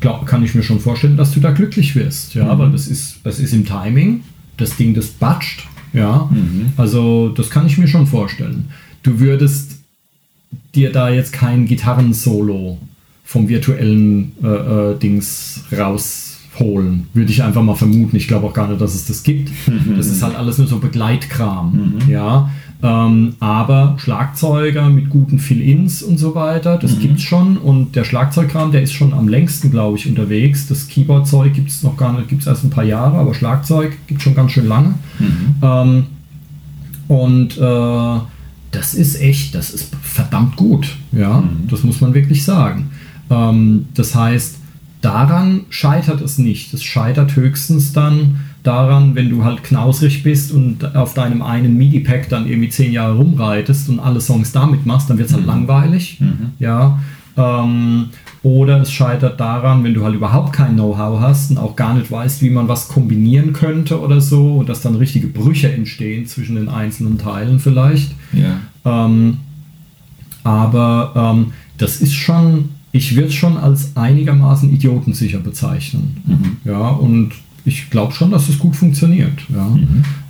glaub, 0.00 0.26
kann 0.26 0.42
ich 0.44 0.54
mir 0.54 0.62
schon 0.62 0.80
vorstellen, 0.80 1.16
dass 1.16 1.32
du 1.32 1.40
da 1.40 1.50
glücklich 1.50 1.94
wirst. 1.94 2.34
Ja, 2.34 2.58
weil 2.58 2.70
das 2.70 2.86
ist, 2.86 3.20
das 3.24 3.38
ist 3.38 3.52
im 3.52 3.64
Timing, 3.64 4.22
das 4.56 4.76
Ding, 4.76 4.94
das 4.94 5.08
batscht. 5.08 5.66
Ja, 5.92 6.28
also 6.76 7.30
das 7.30 7.50
kann 7.50 7.66
ich 7.66 7.78
mir 7.78 7.88
schon 7.88 8.06
vorstellen. 8.06 8.70
Du 9.02 9.20
würdest 9.20 9.78
dir 10.74 10.92
da 10.92 11.08
jetzt 11.10 11.32
kein 11.32 11.66
Gitarrensolo 11.66 12.78
vom 13.24 13.48
virtuellen 13.48 14.32
äh, 14.42 14.46
äh, 14.46 14.98
Dings 14.98 15.64
rausholen. 15.76 17.08
Würde 17.14 17.30
ich 17.30 17.42
einfach 17.42 17.62
mal 17.62 17.74
vermuten. 17.74 18.16
Ich 18.16 18.28
glaube 18.28 18.46
auch 18.46 18.54
gar 18.54 18.68
nicht, 18.68 18.80
dass 18.80 18.94
es 18.94 19.06
das 19.06 19.22
gibt. 19.22 19.50
Das 19.96 20.06
ist 20.06 20.22
halt 20.22 20.34
alles 20.34 20.58
nur 20.58 20.66
so 20.66 20.78
Begleitkram. 20.78 21.94
Ja. 22.08 22.50
Ähm, 22.80 23.34
aber 23.40 23.96
Schlagzeuger 23.98 24.88
mit 24.88 25.10
guten 25.10 25.40
Fill-Ins 25.40 26.02
und 26.02 26.18
so 26.18 26.36
weiter, 26.36 26.78
das 26.78 27.00
gibt's 27.00 27.22
schon. 27.22 27.56
Und 27.56 27.96
der 27.96 28.04
Schlagzeugkram, 28.04 28.70
der 28.70 28.82
ist 28.82 28.92
schon 28.92 29.12
am 29.12 29.26
längsten, 29.26 29.70
glaube 29.72 29.98
ich, 29.98 30.08
unterwegs. 30.08 30.68
Das 30.68 30.86
Keyboard-Zeug 30.86 31.54
gibt 31.54 31.70
es 31.70 31.82
noch 31.82 31.96
gar 31.96 32.12
nicht, 32.12 32.28
gibt 32.28 32.42
es 32.42 32.46
erst 32.46 32.64
ein 32.64 32.70
paar 32.70 32.84
Jahre, 32.84 33.18
aber 33.18 33.34
Schlagzeug 33.34 33.96
gibt 34.06 34.22
schon 34.22 34.34
ganz 34.36 34.52
schön 34.52 34.68
lange. 34.68 34.94
Ähm, 35.62 36.06
und 37.08 37.58
äh, 37.58 38.20
das 38.70 38.94
ist 38.94 39.20
echt, 39.20 39.54
das 39.54 39.70
ist 39.70 39.94
verdammt 40.00 40.56
gut. 40.56 40.96
Ja, 41.12 41.42
das 41.68 41.82
muss 41.82 42.00
man 42.00 42.14
wirklich 42.14 42.44
sagen. 42.44 42.90
Ähm, 43.30 43.86
das 43.94 44.14
heißt, 44.14 44.56
daran 45.00 45.62
scheitert 45.70 46.20
es 46.20 46.38
nicht. 46.38 46.72
Es 46.74 46.84
scheitert 46.84 47.34
höchstens 47.34 47.92
dann 47.92 48.40
daran, 48.62 49.14
wenn 49.14 49.30
du 49.30 49.44
halt 49.44 49.62
knausrig 49.64 50.22
bist 50.22 50.52
und 50.52 50.96
auf 50.96 51.14
deinem 51.14 51.42
einen 51.42 51.76
MIDI-Pack 51.76 52.28
dann 52.28 52.46
irgendwie 52.46 52.68
zehn 52.68 52.92
Jahre 52.92 53.16
rumreitest 53.16 53.88
und 53.88 54.00
alle 54.00 54.20
Songs 54.20 54.52
damit 54.52 54.84
machst, 54.86 55.08
dann 55.08 55.18
wird 55.18 55.28
es 55.28 55.34
halt 55.34 55.46
langweilig. 55.46 56.20
Ja. 56.58 56.98
Ähm, 57.36 58.06
oder 58.42 58.80
es 58.80 58.92
scheitert 58.92 59.40
daran, 59.40 59.84
wenn 59.84 59.94
du 59.94 60.04
halt 60.04 60.14
überhaupt 60.14 60.52
kein 60.52 60.74
Know-how 60.74 61.20
hast 61.20 61.50
und 61.50 61.58
auch 61.58 61.76
gar 61.76 61.94
nicht 61.94 62.10
weißt, 62.10 62.42
wie 62.42 62.50
man 62.50 62.68
was 62.68 62.88
kombinieren 62.88 63.52
könnte 63.52 64.00
oder 64.00 64.20
so 64.20 64.56
und 64.56 64.68
dass 64.68 64.80
dann 64.80 64.94
richtige 64.94 65.26
Brüche 65.26 65.72
entstehen 65.72 66.26
zwischen 66.26 66.56
den 66.56 66.68
einzelnen 66.68 67.18
Teilen 67.18 67.58
vielleicht. 67.58 68.12
Ja. 68.32 68.60
Ähm, 68.84 69.38
aber 70.44 71.12
ähm, 71.36 71.52
das 71.78 72.00
ist 72.00 72.14
schon, 72.14 72.70
ich 72.92 73.16
würde 73.16 73.28
es 73.28 73.34
schon 73.34 73.56
als 73.56 73.96
einigermaßen 73.96 74.72
idiotensicher 74.72 75.38
bezeichnen. 75.38 76.22
Ja, 76.64 76.88
und 76.88 77.32
ich 77.64 77.90
glaube 77.90 78.12
schon, 78.12 78.30
dass 78.30 78.48
es 78.48 78.58
gut 78.58 78.76
funktioniert. 78.76 79.38
Ja. 79.48 79.76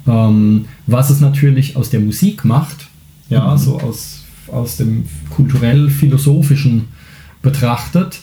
Ähm, 0.06 0.66
was 0.86 1.10
es 1.10 1.20
natürlich 1.20 1.76
aus 1.76 1.90
der 1.90 2.00
Musik 2.00 2.44
macht, 2.44 2.88
ja, 3.28 3.56
so 3.58 3.80
aus, 3.80 4.24
aus 4.50 4.78
dem 4.78 5.04
kulturell-philosophischen 5.30 6.86
betrachtet, 7.42 8.20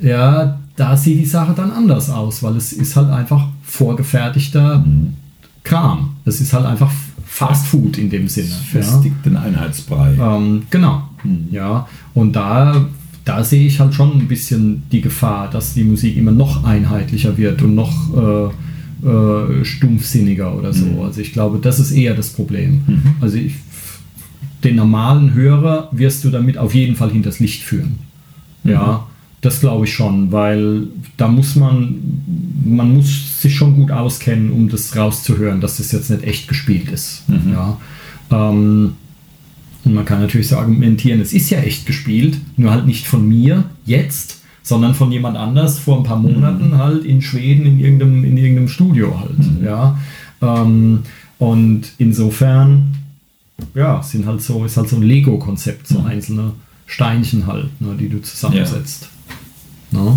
ja, 0.00 0.58
da 0.76 0.96
sieht 0.96 1.20
die 1.20 1.26
Sache 1.26 1.52
dann 1.54 1.70
anders 1.70 2.10
aus, 2.10 2.42
weil 2.42 2.56
es 2.56 2.72
ist 2.72 2.96
halt 2.96 3.10
einfach 3.10 3.46
vorgefertigter 3.62 4.84
Kram. 5.62 6.16
Es 6.24 6.40
ist 6.40 6.52
halt 6.52 6.66
einfach 6.66 6.90
Fast 7.24 7.66
Food 7.66 7.96
in 7.96 8.10
dem 8.10 8.28
Sinne. 8.28 8.48
Ja. 8.48 8.82
Festigt 8.82 9.24
den 9.24 9.36
Einheitsbrei. 9.36 10.14
Ähm, 10.20 10.64
genau. 10.70 11.08
Ja, 11.50 11.88
und 12.12 12.34
da, 12.34 12.84
da 13.24 13.44
sehe 13.44 13.66
ich 13.66 13.78
halt 13.80 13.94
schon 13.94 14.18
ein 14.18 14.28
bisschen 14.28 14.82
die 14.90 15.00
Gefahr, 15.00 15.48
dass 15.50 15.74
die 15.74 15.84
Musik 15.84 16.16
immer 16.16 16.32
noch 16.32 16.64
einheitlicher 16.64 17.36
wird 17.38 17.62
und 17.62 17.74
noch 17.74 17.92
äh, 18.16 19.08
äh, 19.08 19.64
stumpfsinniger 19.64 20.56
oder 20.56 20.72
so. 20.72 21.02
Also 21.02 21.20
ich 21.20 21.32
glaube, 21.32 21.58
das 21.58 21.78
ist 21.78 21.92
eher 21.92 22.14
das 22.14 22.30
Problem. 22.30 22.82
Also 23.20 23.36
ich, 23.36 23.54
den 24.64 24.76
normalen 24.76 25.34
Hörer 25.34 25.88
wirst 25.92 26.24
du 26.24 26.30
damit 26.30 26.58
auf 26.58 26.74
jeden 26.74 26.96
Fall 26.96 27.10
hinters 27.10 27.38
Licht 27.40 27.62
führen. 27.62 27.98
Ja, 28.64 29.06
das 29.40 29.58
glaube 29.60 29.86
ich 29.86 29.92
schon, 29.92 30.30
weil 30.30 30.84
da 31.16 31.26
muss 31.26 31.56
man, 31.56 31.96
man 32.64 32.94
muss 32.94 33.40
sich 33.42 33.56
schon 33.56 33.74
gut 33.74 33.90
auskennen, 33.90 34.52
um 34.52 34.68
das 34.68 34.96
rauszuhören, 34.96 35.60
dass 35.60 35.78
das 35.78 35.90
jetzt 35.90 36.10
nicht 36.10 36.22
echt 36.22 36.46
gespielt 36.46 36.88
ist. 36.90 37.24
Ja. 37.50 37.76
Ähm, 38.30 38.92
und 39.84 39.94
man 39.94 40.04
kann 40.04 40.20
natürlich 40.20 40.48
so 40.48 40.56
argumentieren, 40.56 41.20
es 41.20 41.32
ist 41.32 41.50
ja 41.50 41.58
echt 41.58 41.86
gespielt, 41.86 42.38
nur 42.56 42.70
halt 42.70 42.86
nicht 42.86 43.06
von 43.06 43.28
mir 43.28 43.64
jetzt, 43.84 44.42
sondern 44.62 44.94
von 44.94 45.10
jemand 45.10 45.36
anders 45.36 45.78
vor 45.78 45.98
ein 45.98 46.04
paar 46.04 46.18
Monaten 46.18 46.78
halt 46.78 47.04
in 47.04 47.20
Schweden 47.20 47.66
in 47.66 47.80
irgendeinem, 47.80 48.24
in 48.24 48.36
irgendeinem 48.36 48.68
Studio 48.68 49.18
halt. 49.18 49.62
Ja. 49.62 49.98
Ähm, 50.40 51.00
und 51.38 51.92
insofern, 51.98 52.94
ja, 53.74 54.00
sind 54.02 54.26
halt 54.26 54.40
so, 54.40 54.64
ist 54.64 54.76
halt 54.76 54.88
so 54.88 54.96
ein 54.96 55.02
Lego-Konzept, 55.02 55.88
so 55.88 56.00
einzelne 56.00 56.52
Steinchen 56.86 57.46
halt, 57.48 57.68
ne, 57.80 57.96
die 57.98 58.08
du 58.08 58.22
zusammensetzt. 58.22 59.08
Ne? 59.90 60.16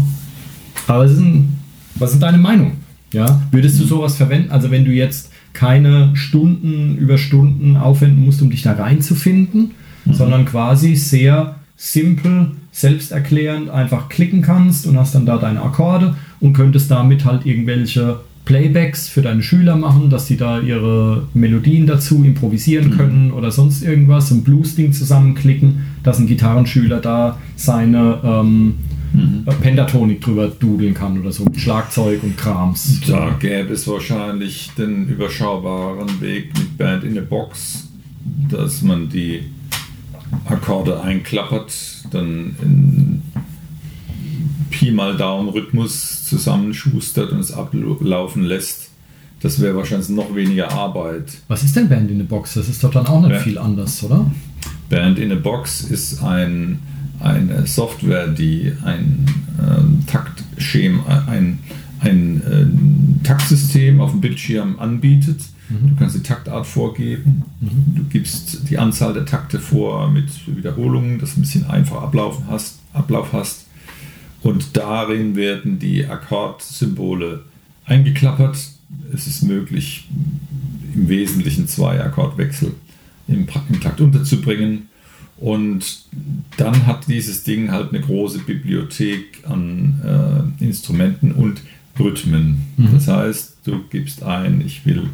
Aber 0.88 1.06
ist 1.06 1.18
ein, 1.18 1.58
was 1.96 2.14
ist 2.14 2.22
deine 2.22 2.38
Meinung? 2.38 2.74
Ja, 3.12 3.42
würdest 3.50 3.80
du 3.80 3.86
sowas 3.86 4.16
verwenden? 4.16 4.52
Also 4.52 4.70
wenn 4.70 4.86
du 4.86 4.92
jetzt 4.92 5.32
keine 5.56 6.12
Stunden 6.16 6.98
über 6.98 7.18
Stunden 7.18 7.78
aufwenden 7.78 8.24
musst, 8.24 8.42
um 8.44 8.52
dich 8.52 8.62
da 8.62 8.74
reinzufinden, 8.74 9.72
sondern 10.12 10.46
quasi 10.46 10.96
sehr 10.96 11.56
simpel, 11.76 12.52
selbsterklärend 12.72 13.70
einfach 13.70 14.10
klicken 14.10 14.42
kannst 14.42 14.86
und 14.86 14.98
hast 14.98 15.16
dann 15.16 15.26
da 15.26 15.38
deine 15.38 15.62
Akkorde 15.62 16.16
und 16.40 16.54
könntest 16.54 16.92
damit 16.92 17.26
halt 17.26 17.46
irgendwelche 17.46 18.20
Playbacks 18.46 19.10
für 19.10 19.24
deine 19.24 19.42
Schüler 19.42 19.76
machen, 19.76 20.10
dass 20.12 20.28
sie 20.28 20.38
da 20.38 20.60
ihre 20.60 21.24
Melodien 21.34 21.88
dazu 21.88 22.24
improvisieren 22.24 22.92
können 22.92 23.32
oder 23.32 23.50
sonst 23.50 23.82
irgendwas, 23.82 24.30
ein 24.30 24.44
Blues-Ding 24.44 24.94
zusammenklicken, 24.94 25.82
dass 26.04 26.20
ein 26.20 26.28
Gitarrenschüler 26.28 27.02
da 27.02 27.40
seine 27.56 28.20
ähm, 28.24 28.76
Pentatonik 29.62 30.22
drüber 30.22 30.48
dudeln 30.48 30.94
kann 30.94 31.20
oder 31.20 31.32
so, 31.32 31.44
mit 31.46 31.60
Schlagzeug 31.60 32.24
und 32.24 32.38
Krams. 32.38 33.02
Da 33.08 33.36
gäbe 33.40 33.74
es 33.74 33.88
wahrscheinlich 33.88 34.72
den 34.78 35.08
überschaubaren 35.08 36.20
Weg 36.22 36.58
mit 36.58 36.78
Band 36.78 37.04
in 37.04 37.18
a 37.18 37.22
Box, 37.22 37.88
dass 38.50 38.82
man 38.82 39.10
die 39.10 39.44
Akkorde 40.46 41.02
einklappert, 41.02 41.74
dann 42.12 42.56
in 42.62 43.22
Pi 44.70 44.92
mal 44.92 45.16
Daumen 45.16 45.50
Rhythmus 45.50 46.26
zusammenschustert 46.26 47.32
und 47.32 47.40
es 47.40 47.52
ablaufen 47.52 48.44
lässt, 48.44 48.90
das 49.42 49.62
wäre 49.62 49.76
wahrscheinlich 49.76 50.10
noch 50.10 50.34
weniger 50.36 50.72
Arbeit. 50.72 51.26
Was 51.48 51.64
ist 51.64 51.76
denn 51.76 51.88
Band 51.88 52.10
in 52.10 52.18
the 52.18 52.24
Box? 52.24 52.56
Das 52.56 52.68
ist 52.68 52.84
doch 52.84 52.92
dann 52.92 53.06
auch 53.06 53.22
nicht 53.22 53.32
Ja. 53.32 53.40
viel 53.40 53.58
anders, 53.58 54.04
oder? 54.04 54.30
Band 54.90 55.20
in 55.20 55.32
a 55.32 55.36
Box 55.36 55.82
ist 55.82 56.24
ein, 56.24 56.80
eine 57.20 57.66
Software, 57.66 58.28
die 58.28 58.72
ein 58.84 59.26
ähm, 59.60 60.04
Taktschema, 60.08 61.26
ein, 61.28 61.60
ein 62.00 62.42
äh, 62.42 63.26
Taktsystem 63.26 64.02
auf 64.02 64.12
dem 64.12 64.22
Bildschirm 64.22 64.80
anbietet. 64.80 65.42
Du 65.68 65.96
kannst 65.98 66.16
die 66.16 66.22
Taktart 66.22 66.68
vorgeben. 66.68 67.44
Du 67.96 68.04
gibst 68.04 68.70
die 68.70 68.78
Anzahl 68.78 69.14
der 69.14 69.26
Takte 69.26 69.60
vor 69.60 70.12
mit 70.12 70.30
Wiederholungen, 70.46 71.18
dass 71.18 71.34
du 71.34 71.40
ein 71.40 71.42
bisschen 71.42 71.66
einfach 71.66 72.04
ablaufen 72.04 72.46
hast, 72.48 72.80
Ablauf 72.94 73.34
hast. 73.34 73.66
Und 74.44 74.78
darin 74.78 75.36
werden 75.36 75.80
die 75.80 76.06
Akkordsymbole 76.06 77.46
eingeklappert. 77.86 78.58
Es 79.12 79.26
ist 79.26 79.42
möglich, 79.42 80.08
im 80.94 81.10
Wesentlichen 81.10 81.68
zwei 81.68 82.00
Akkordwechsel 82.00 82.74
im, 83.28 83.48
im 83.70 83.82
Takt 83.82 84.02
unterzubringen. 84.02 84.88
Und 85.38 86.06
dann 86.58 86.86
hat 86.88 87.08
dieses 87.08 87.44
Ding 87.44 87.72
halt 87.72 87.90
eine 87.90 88.00
große 88.00 88.40
Bibliothek 88.40 89.44
an 89.48 90.56
äh, 90.60 90.64
Instrumenten 90.64 91.34
und 91.34 91.62
Rhythmen. 92.00 92.62
Das 92.94 93.08
heißt, 93.08 93.58
du 93.66 93.84
gibst 93.90 94.24
ein, 94.24 94.62
ich 94.66 94.86
will, 94.86 95.10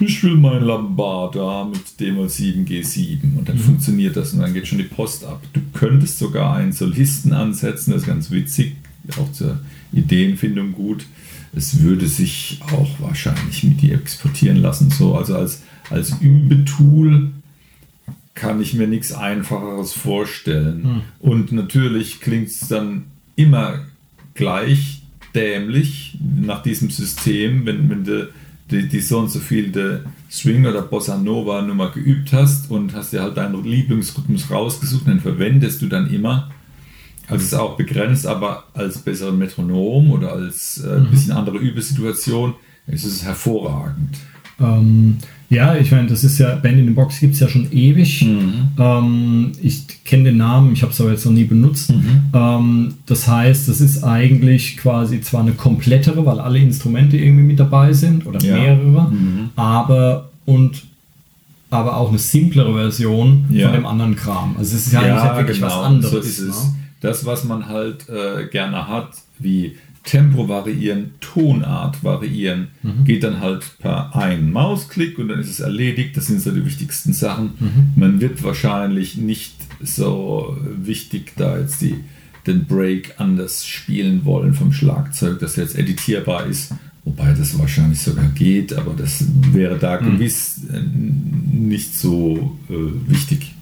ich 0.00 0.22
will 0.22 0.36
mein 0.36 0.62
Lambada 0.62 1.64
mit 1.64 2.00
D-Moll 2.00 2.28
7 2.28 2.64
G7 2.64 3.38
und 3.38 3.48
dann 3.48 3.58
funktioniert 3.58 4.16
das 4.16 4.32
und 4.32 4.40
dann 4.40 4.54
geht 4.54 4.66
schon 4.66 4.78
die 4.78 4.84
Post 4.84 5.24
ab. 5.24 5.42
Du 5.52 5.60
könntest 5.72 6.18
sogar 6.18 6.56
einen 6.56 6.72
Solisten 6.72 7.32
ansetzen, 7.32 7.92
das 7.92 8.02
ist 8.02 8.08
ganz 8.08 8.30
witzig, 8.30 8.76
auch 9.18 9.30
zur 9.32 9.60
Ideenfindung 9.92 10.72
gut. 10.72 11.06
Es 11.54 11.80
würde 11.80 12.06
sich 12.06 12.60
auch 12.70 13.00
wahrscheinlich 13.00 13.64
mit 13.64 13.80
dir 13.80 13.94
exportieren 13.94 14.58
lassen, 14.58 14.90
so 14.90 15.14
also 15.14 15.36
als, 15.36 15.62
als 15.90 16.20
Übetool 16.20 17.30
kann 18.36 18.60
ich 18.60 18.74
mir 18.74 18.86
nichts 18.86 19.12
Einfacheres 19.12 19.92
vorstellen. 19.92 21.02
Und 21.18 21.50
natürlich 21.50 22.20
klingt 22.20 22.48
es 22.48 22.68
dann 22.68 23.06
immer 23.34 23.80
gleich 24.34 25.02
dämlich 25.34 26.18
nach 26.20 26.62
diesem 26.62 26.90
System, 26.90 27.66
wenn, 27.66 27.90
wenn 27.90 28.04
du 28.04 28.28
die, 28.70 28.88
die 28.88 29.00
so 29.00 29.18
und 29.18 29.30
so 29.30 29.38
viel 29.38 29.72
de 29.72 30.00
Swing 30.30 30.66
oder 30.66 30.82
Bossa 30.82 31.16
Nova 31.16 31.62
Nummer 31.62 31.90
geübt 31.90 32.32
hast 32.32 32.70
und 32.70 32.94
hast 32.94 33.12
dir 33.12 33.22
halt 33.22 33.36
deinen 33.36 33.64
Lieblingsrhythmus 33.64 34.50
rausgesucht, 34.50 35.06
den 35.06 35.20
verwendest 35.20 35.82
du 35.82 35.86
dann 35.86 36.08
immer. 36.12 36.50
Also 37.28 37.42
es 37.42 37.52
ist 37.52 37.54
auch 37.54 37.76
begrenzt, 37.76 38.26
aber 38.26 38.64
als 38.74 38.98
besseren 38.98 39.38
Metronom 39.38 40.10
oder 40.10 40.32
als 40.32 40.82
äh, 40.84 40.96
ein 40.96 41.10
bisschen 41.10 41.32
andere 41.32 41.58
Übesituation 41.58 42.54
ist 42.86 43.04
es 43.04 43.24
hervorragend. 43.24 44.16
Ähm, 44.60 45.18
ja, 45.48 45.76
ich 45.76 45.90
meine, 45.92 46.08
das 46.08 46.24
ist 46.24 46.38
ja, 46.38 46.54
Band 46.56 46.78
in 46.78 46.86
the 46.86 46.92
Box 46.92 47.20
gibt 47.20 47.34
es 47.34 47.40
ja 47.40 47.48
schon 47.48 47.70
ewig. 47.72 48.22
Mhm. 48.24 48.52
Ähm, 48.78 49.52
ich 49.62 49.82
kenne 50.04 50.24
den 50.24 50.38
Namen, 50.38 50.72
ich 50.72 50.82
habe 50.82 50.92
es 50.92 51.00
aber 51.00 51.10
jetzt 51.12 51.24
noch 51.24 51.32
nie 51.32 51.44
benutzt. 51.44 51.92
Mhm. 51.92 52.20
Ähm, 52.32 52.94
das 53.06 53.28
heißt, 53.28 53.68
das 53.68 53.80
ist 53.80 54.02
eigentlich 54.02 54.76
quasi 54.76 55.20
zwar 55.20 55.42
eine 55.42 55.52
komplettere, 55.52 56.24
weil 56.26 56.40
alle 56.40 56.58
Instrumente 56.58 57.16
irgendwie 57.16 57.44
mit 57.44 57.60
dabei 57.60 57.92
sind 57.92 58.26
oder 58.26 58.40
Ja. 58.44 58.56
mehrere, 58.56 59.08
Mhm. 59.10 59.50
aber 59.56 60.30
und 60.44 60.82
aber 61.70 61.96
auch 61.96 62.10
eine 62.10 62.18
simplere 62.18 62.72
Version 62.74 63.44
Ja. 63.50 63.66
von 63.68 63.76
dem 63.76 63.86
anderen 63.86 64.14
Kram. 64.16 64.54
Also 64.58 64.76
es 64.76 64.86
ist 64.86 64.92
ja, 64.92 65.00
halt 65.00 65.36
wirklich 65.38 65.60
was 65.60 65.72
anderes. 65.74 66.10
genau, 66.38 66.52
So 66.52 66.68
ne? 66.68 66.74
Das, 67.00 67.26
was 67.26 67.44
man 67.44 67.66
halt 67.68 68.08
äh, 68.08 68.46
gerne 68.50 68.86
hat, 68.88 69.08
wie 69.38 69.76
Tempo 70.06 70.48
variieren, 70.48 71.10
Tonart 71.20 72.02
variieren, 72.02 72.68
Mhm. 72.82 73.04
geht 73.04 73.22
dann 73.24 73.40
halt 73.40 73.76
per 73.80 74.16
einen 74.16 74.50
Mausklick 74.52 75.18
und 75.18 75.28
dann 75.28 75.40
ist 75.40 75.50
es 75.50 75.60
erledigt. 75.60 76.16
Das 76.16 76.28
sind 76.28 76.40
so 76.40 76.50
die 76.52 76.64
wichtigsten 76.64 77.12
Sachen. 77.12 77.50
Mhm. 77.58 77.92
Man 77.96 78.20
wird 78.22 78.42
wahrscheinlich 78.42 79.16
nicht 79.18 79.54
so 79.82 80.56
wichtig 80.80 81.32
da 81.36 81.58
jetzt 81.58 81.82
die, 81.82 81.96
den 82.46 82.64
Break 82.66 83.14
anders 83.18 83.66
spielen 83.66 84.24
wollen 84.24 84.54
vom 84.54 84.72
Schlagzeug, 84.72 85.40
das 85.40 85.56
jetzt 85.56 85.76
editierbar 85.76 86.46
ist. 86.46 86.72
Wobei 87.04 87.32
das 87.34 87.58
wahrscheinlich 87.58 88.00
sogar 88.00 88.28
geht, 88.28 88.72
aber 88.72 88.94
das 88.96 89.24
wäre 89.52 89.76
da 89.78 90.00
Mhm. 90.00 90.04
gewiss 90.18 90.60
äh, 90.72 90.80
nicht 90.80 91.94
so 91.98 92.56
äh, 92.70 93.10
wichtig. 93.10 93.52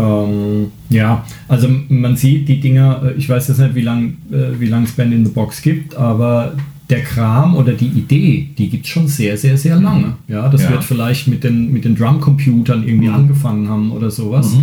Ähm, 0.00 0.66
ja, 0.88 1.24
also 1.48 1.68
man 1.88 2.16
sieht 2.16 2.48
die 2.48 2.60
Dinger, 2.60 3.02
äh, 3.04 3.12
ich 3.18 3.28
weiß 3.28 3.48
jetzt 3.48 3.58
nicht, 3.58 3.74
wie 3.74 3.82
lange 3.82 4.06
äh, 4.32 4.58
wie 4.58 4.66
lang 4.66 4.84
es 4.84 4.92
Band 4.92 5.12
in 5.12 5.24
the 5.26 5.32
Box 5.32 5.60
gibt, 5.62 5.94
aber 5.94 6.54
der 6.88 7.02
Kram 7.02 7.54
oder 7.54 7.72
die 7.74 7.86
Idee, 7.86 8.48
die 8.58 8.68
gibt 8.68 8.84
es 8.86 8.90
schon 8.90 9.06
sehr, 9.06 9.36
sehr, 9.36 9.56
sehr 9.56 9.76
lange. 9.76 10.14
Ja, 10.26 10.48
das 10.48 10.62
Ja. 10.64 10.70
wird 10.70 10.82
vielleicht 10.84 11.28
mit 11.28 11.44
den, 11.44 11.72
mit 11.72 11.84
den 11.84 11.94
Drumcomputern 11.94 12.82
irgendwie 12.86 13.08
Mhm. 13.08 13.14
angefangen 13.14 13.68
haben 13.68 13.92
oder 13.92 14.10
sowas. 14.10 14.56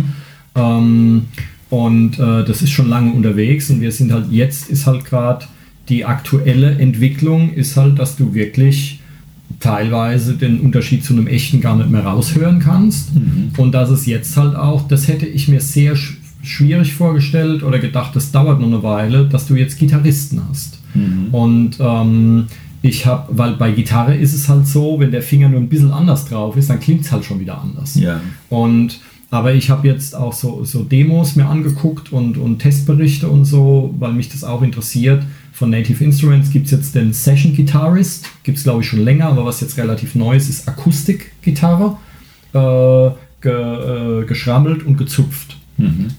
Ähm, 0.54 1.22
und 1.70 2.18
äh, 2.18 2.44
das 2.44 2.62
ist 2.62 2.70
schon 2.70 2.88
lange 2.88 3.12
unterwegs 3.12 3.70
und 3.70 3.80
wir 3.80 3.92
sind 3.92 4.12
halt 4.12 4.26
jetzt 4.30 4.68
ist 4.70 4.86
halt 4.86 5.04
gerade 5.04 5.44
die 5.88 6.04
aktuelle 6.04 6.72
Entwicklung 6.78 7.52
ist 7.54 7.76
halt, 7.76 7.98
dass 7.98 8.16
du 8.16 8.34
wirklich 8.34 8.97
teilweise 9.60 10.34
den 10.34 10.60
Unterschied 10.60 11.04
zu 11.04 11.12
einem 11.12 11.26
echten 11.26 11.60
gar 11.60 11.76
nicht 11.76 11.90
mehr 11.90 12.04
raushören 12.04 12.60
kannst. 12.60 13.10
Und 13.56 13.72
dass 13.72 13.90
es 13.90 14.06
jetzt 14.06 14.36
halt 14.36 14.54
auch, 14.54 14.86
das 14.86 15.08
hätte 15.08 15.26
ich 15.26 15.48
mir 15.48 15.60
sehr 15.60 15.96
sch 15.96 16.18
schwierig 16.40 16.94
vorgestellt 16.94 17.64
oder 17.64 17.80
gedacht, 17.80 18.14
das 18.14 18.30
dauert 18.30 18.60
noch 18.60 18.68
eine 18.68 18.82
Weile, 18.84 19.26
dass 19.26 19.48
du 19.48 19.56
jetzt 19.56 19.76
Gitarristen 19.76 20.40
hast. 20.48 20.78
Und 21.32 21.72
ähm, 21.80 22.46
ich 22.80 23.06
habe, 23.06 23.36
weil 23.36 23.54
bei 23.54 23.72
Gitarre 23.72 24.16
ist 24.16 24.34
es 24.34 24.48
halt 24.48 24.66
so, 24.66 25.00
wenn 25.00 25.10
der 25.10 25.22
Finger 25.22 25.48
nur 25.48 25.60
ein 25.60 25.68
bisschen 25.68 25.90
anders 25.90 26.26
drauf 26.26 26.56
ist, 26.56 26.70
dann 26.70 26.78
klingt 26.78 27.02
es 27.02 27.12
halt 27.12 27.24
schon 27.24 27.40
wieder 27.40 27.60
anders. 27.60 27.96
Ja. 27.96 28.20
Und 28.48 29.00
aber 29.30 29.52
ich 29.52 29.68
habe 29.68 29.86
jetzt 29.86 30.14
auch 30.14 30.32
so, 30.32 30.64
so 30.64 30.84
Demos 30.84 31.36
mir 31.36 31.46
angeguckt 31.46 32.12
und, 32.12 32.38
und 32.38 32.60
Testberichte 32.60 33.28
und 33.28 33.44
so, 33.44 33.94
weil 33.98 34.14
mich 34.14 34.30
das 34.30 34.42
auch 34.42 34.62
interessiert. 34.62 35.22
Von 35.58 35.70
Native 35.70 36.04
Instruments 36.04 36.50
gibt 36.50 36.66
es 36.66 36.70
jetzt 36.70 36.94
den 36.94 37.12
Session 37.12 37.52
Guitarist, 37.56 38.26
gibt 38.44 38.58
es 38.58 38.64
glaube 38.64 38.82
ich 38.82 38.88
schon 38.88 39.00
länger, 39.00 39.26
aber 39.26 39.44
was 39.44 39.60
jetzt 39.60 39.76
relativ 39.76 40.14
neu 40.14 40.36
ist, 40.36 40.48
ist 40.48 40.68
Akustikgitarre, 40.68 41.96
äh, 42.52 43.10
ge, 43.40 44.22
äh, 44.22 44.24
geschrammelt 44.24 44.84
und 44.84 44.96
gezupft. 44.96 45.56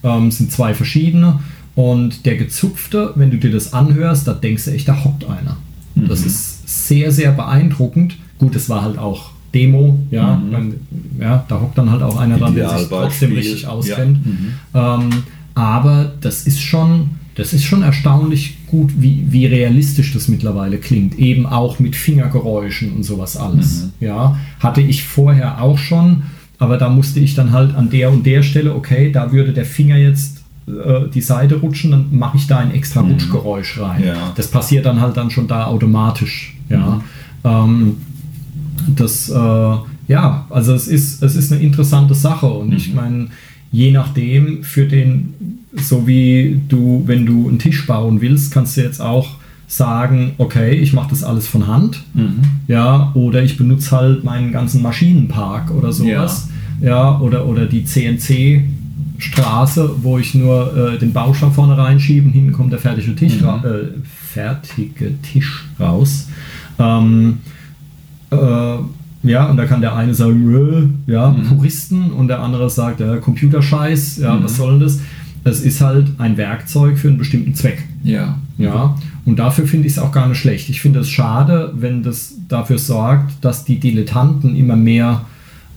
Ähm, 0.04 0.32
sind 0.32 0.52
zwei 0.52 0.74
verschiedene. 0.74 1.40
Und 1.76 2.26
der 2.26 2.36
gezupfte, 2.36 3.14
wenn 3.16 3.32
du 3.32 3.38
dir 3.38 3.52
das 3.52 3.72
anhörst, 3.72 4.28
da 4.28 4.34
denkst 4.34 4.66
du 4.66 4.72
echt, 4.72 4.90
da 4.90 5.06
hockt 5.06 5.24
einer. 5.24 5.56
Das 5.96 6.26
ist 6.26 6.88
sehr, 6.88 7.12
sehr 7.12 7.32
beeindruckend. 7.32 8.18
Gut, 8.40 8.56
es 8.56 8.68
war 8.68 8.82
halt 8.82 8.98
auch 8.98 9.32
Demo, 9.54 10.00
ja, 10.12 10.36
man, 10.36 10.76
ja, 11.20 11.46
da 11.48 11.60
hockt 11.60 11.78
dann 11.78 11.92
halt 11.92 12.02
auch 12.02 12.18
einer 12.18 12.38
dran, 12.38 12.56
der 12.56 12.78
sich 12.78 12.88
trotzdem 12.90 13.34
richtig 13.34 13.64
ja. 13.64 13.70
auskennt. 13.70 14.20
Ähm, 14.74 15.10
aber 15.56 16.12
das 16.22 16.46
ist 16.46 16.62
schon, 16.62 17.12
das 17.36 17.54
ist 17.54 17.64
schon 17.64 17.84
erstaunlich 17.84 18.59
gut, 18.70 18.92
wie, 18.98 19.26
wie 19.30 19.46
realistisch 19.46 20.14
das 20.14 20.28
mittlerweile 20.28 20.78
klingt. 20.78 21.18
Eben 21.18 21.46
auch 21.46 21.80
mit 21.80 21.96
Fingergeräuschen 21.96 22.94
und 22.94 23.04
sowas 23.04 23.38
alles. 23.38 23.90
Ja, 24.00 24.38
hatte 24.60 24.82
ich 24.82 25.04
vorher 25.04 25.62
auch 25.62 25.78
schon, 25.78 26.24
aber 26.58 26.78
da 26.78 26.90
musste 26.90 27.20
ich 27.20 27.36
dann 27.36 27.52
halt 27.52 27.76
an 27.76 27.90
der 27.90 28.12
und 28.12 28.26
der 28.26 28.44
Stelle, 28.44 28.76
okay, 28.76 29.12
da 29.12 29.32
würde 29.32 29.54
der 29.54 29.66
Finger 29.66 29.98
jetzt 29.98 30.44
äh, 30.68 31.10
die 31.14 31.22
Seite 31.22 31.56
rutschen, 31.56 31.92
dann 31.92 32.08
mache 32.12 32.38
ich 32.38 32.48
da 32.48 32.60
ein 32.60 32.72
extra 32.72 33.02
Rutschgeräusch 33.02 33.80
rein. 33.80 34.04
Ja. 34.06 34.34
Das 34.36 34.48
passiert 34.48 34.86
dann 34.86 35.02
halt 35.02 35.18
dann 35.18 35.32
schon 35.32 35.48
da 35.48 35.66
automatisch. 35.66 36.56
Ja. 36.70 37.02
Ähm, 37.44 37.98
das, 38.96 39.30
äh, 39.30 39.76
ja, 40.08 40.46
also 40.50 40.74
es 40.74 40.88
ist, 40.88 41.24
es 41.24 41.36
ist 41.36 41.52
eine 41.52 41.62
interessante 41.62 42.14
Sache 42.14 42.48
und 42.48 42.74
ich 42.74 42.94
meine, 42.94 43.28
je 43.72 43.92
nachdem, 43.92 44.64
für 44.64 44.86
den, 44.86 45.59
so 45.74 46.08
wie 46.08 46.62
du, 46.68 47.04
wenn 47.06 47.26
du 47.26 47.48
einen 47.48 47.60
Tisch 47.60 47.86
bauen 47.86 48.22
willst, 48.22 48.52
kannst 48.52 48.78
du 48.78 48.82
jetzt 48.82 49.02
auch 49.02 49.36
sagen, 49.68 50.34
okay, 50.40 50.72
ich 50.72 50.94
mache 50.94 51.12
das 51.12 51.24
alles 51.24 51.48
von 51.48 51.68
Hand, 51.68 52.04
ja, 52.68 53.12
oder 53.14 53.44
ich 53.44 53.56
benutze 53.58 53.96
halt 53.96 54.24
meinen 54.24 54.52
ganzen 54.52 54.82
Maschinenpark 54.82 55.70
oder 55.72 55.92
sowas, 55.92 56.50
ja, 56.82 57.20
oder, 57.20 57.46
oder 57.46 57.68
die 57.68 57.86
CNC 57.86 58.64
Straße, 59.20 59.92
wo 60.02 60.18
ich 60.18 60.34
nur 60.34 60.94
äh, 60.94 60.98
den 60.98 61.14
Baustein 61.14 61.52
vorne 61.52 61.78
reinschiebe 61.78 62.26
und 62.28 62.34
hinten 62.34 62.54
kommt 62.54 62.72
der 62.72 62.80
fertige 62.80 63.16
Tisch, 63.16 63.44
ra 63.44 63.62
äh, 63.66 63.88
fertige 64.04 65.22
Tisch 65.22 65.66
raus. 65.80 66.30
Ähm, 66.80 67.40
äh, 68.32 68.38
ja, 69.24 69.48
und 69.48 69.58
da 69.58 69.66
kann 69.66 69.82
der 69.82 69.96
eine 69.96 70.14
sagen, 70.14 70.96
äh, 71.08 71.12
ja, 71.12 71.36
Puristen 71.50 72.12
und 72.12 72.30
der 72.30 72.40
andere 72.42 72.70
sagt, 72.70 73.02
ja, 73.02 73.18
Computerscheiß, 73.18 74.20
ja, 74.20 74.42
was 74.42 74.56
soll 74.56 74.72
denn 74.72 74.80
das? 74.80 75.00
Es 75.50 75.62
ist 75.62 75.82
halt 75.82 76.08
ein 76.18 76.38
Werkzeug 76.38 76.98
für 76.98 77.08
einen 77.10 77.18
bestimmten 77.18 77.56
Zweck. 77.56 77.84
Ja. 78.04 78.38
Ja, 78.58 78.98
und 79.26 79.40
dafür 79.40 79.66
finde 79.68 79.88
ich 79.88 79.94
es 79.94 80.00
auch 80.00 80.12
gar 80.12 80.28
nicht 80.28 80.38
schlecht. 80.38 80.70
Ich 80.70 80.82
finde 80.82 81.00
es 81.00 81.10
schade, 81.10 81.74
wenn 81.78 82.04
das 82.04 82.36
dafür 82.50 82.78
sorgt, 82.78 83.34
dass 83.42 83.64
die 83.64 83.80
Dilettanten 83.80 84.56
immer 84.56 84.76
mehr 84.76 85.26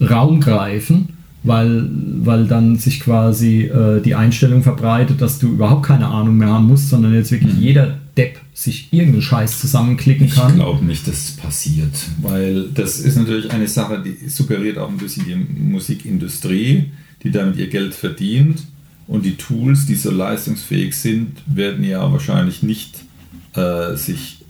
Raum 0.01 0.41
greifen 0.41 1.09
weil, 1.43 1.89
weil 2.23 2.47
dann 2.47 2.77
sich 2.77 3.01
quasi 3.01 3.63
äh, 3.63 4.01
die 4.01 4.15
Einstellung 4.15 4.63
verbreitet, 4.63 5.21
dass 5.21 5.39
du 5.39 5.49
überhaupt 5.49 5.85
keine 5.85 6.07
Ahnung 6.07 6.37
mehr 6.37 6.47
haben 6.47 6.67
musst, 6.67 6.89
sondern 6.89 7.13
jetzt 7.13 7.31
wirklich 7.31 7.53
jeder 7.55 7.99
Depp 8.15 8.39
sich 8.53 8.87
irgendeinen 8.91 9.21
Scheiß 9.21 9.59
zusammenklicken 9.59 10.27
Ich 10.27 10.35
kann. 10.35 10.55
glaube 10.55 10.85
nicht, 10.85 11.07
dass 11.07 11.29
es 11.29 11.31
passiert, 11.31 11.91
weil 12.21 12.69
das 12.73 12.99
ist 12.99 13.17
natürlich 13.17 13.51
eine 13.51 13.67
Sache, 13.67 14.01
die 14.01 14.29
suggeriert 14.29 14.77
auch 14.77 14.89
ein 14.89 14.97
bisschen 14.97 15.25
die 15.25 15.35
Musikindustrie, 15.61 16.85
die 17.23 17.31
damit 17.31 17.57
ihr 17.57 17.67
Geld 17.67 17.93
verdient. 17.93 18.63
Und 19.07 19.25
die 19.25 19.35
Tools, 19.35 19.85
die 19.85 19.95
so 19.95 20.11
leistungsfähig 20.11 20.95
sind, 20.95 21.41
werden 21.45 21.83
ja 21.83 22.11
wahrscheinlich 22.11 22.63
nicht 22.63 23.03
äh, 23.55 23.95
sich 23.95 24.43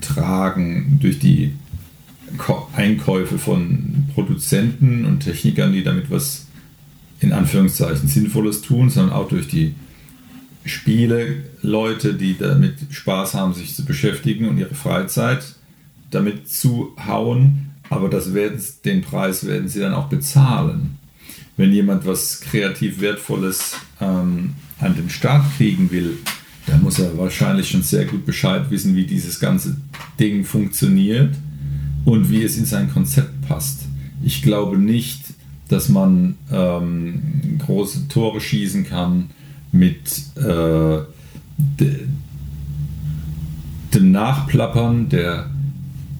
tragen 0.00 0.98
durch 1.00 1.18
die 1.18 1.52
Ko 2.36 2.68
Einkäufe 2.74 3.38
von 3.38 4.06
Produzenten 4.14 5.04
und 5.04 5.20
Technikern, 5.20 5.72
die 5.72 5.84
damit 5.84 6.10
was 6.10 6.46
in 7.20 7.32
Anführungszeichen 7.32 8.08
Sinnvolles 8.08 8.60
tun, 8.60 8.90
sondern 8.90 9.14
auch 9.14 9.28
durch 9.28 9.48
die 9.48 9.74
Spiele, 10.64 11.44
Leute, 11.62 12.14
die 12.14 12.36
damit 12.38 12.74
Spaß 12.90 13.34
haben, 13.34 13.54
sich 13.54 13.74
zu 13.74 13.84
beschäftigen 13.84 14.48
und 14.48 14.58
ihre 14.58 14.74
Freizeit 14.74 15.54
damit 16.10 16.48
zu 16.48 16.94
hauen. 17.06 17.70
Aber 17.90 18.08
das 18.08 18.34
werden, 18.34 18.60
den 18.84 19.02
Preis 19.02 19.46
werden 19.46 19.68
sie 19.68 19.80
dann 19.80 19.94
auch 19.94 20.08
bezahlen. 20.08 20.98
Wenn 21.56 21.72
jemand 21.72 22.04
was 22.06 22.40
kreativ 22.40 23.00
Wertvolles 23.00 23.76
ähm, 24.00 24.54
an 24.80 24.96
den 24.96 25.08
Start 25.08 25.44
kriegen 25.56 25.90
will, 25.90 26.18
dann 26.66 26.82
muss 26.82 26.98
er 26.98 27.16
wahrscheinlich 27.16 27.70
schon 27.70 27.82
sehr 27.82 28.06
gut 28.06 28.26
Bescheid 28.26 28.70
wissen, 28.70 28.96
wie 28.96 29.04
dieses 29.04 29.38
ganze 29.38 29.76
Ding 30.18 30.44
funktioniert 30.44 31.34
und 32.04 32.30
wie 32.30 32.42
es 32.42 32.56
in 32.56 32.64
sein 32.64 32.90
Konzept 32.90 33.46
passt. 33.46 33.82
Ich 34.22 34.42
glaube 34.42 34.78
nicht, 34.78 35.20
dass 35.68 35.88
man 35.88 36.36
ähm, 36.50 37.58
große 37.58 38.08
Tore 38.08 38.40
schießen 38.40 38.86
kann 38.86 39.30
mit 39.72 40.22
äh, 40.36 41.00
de, 41.78 42.06
dem 43.94 44.10
Nachplappern 44.10 45.08
der, 45.08 45.50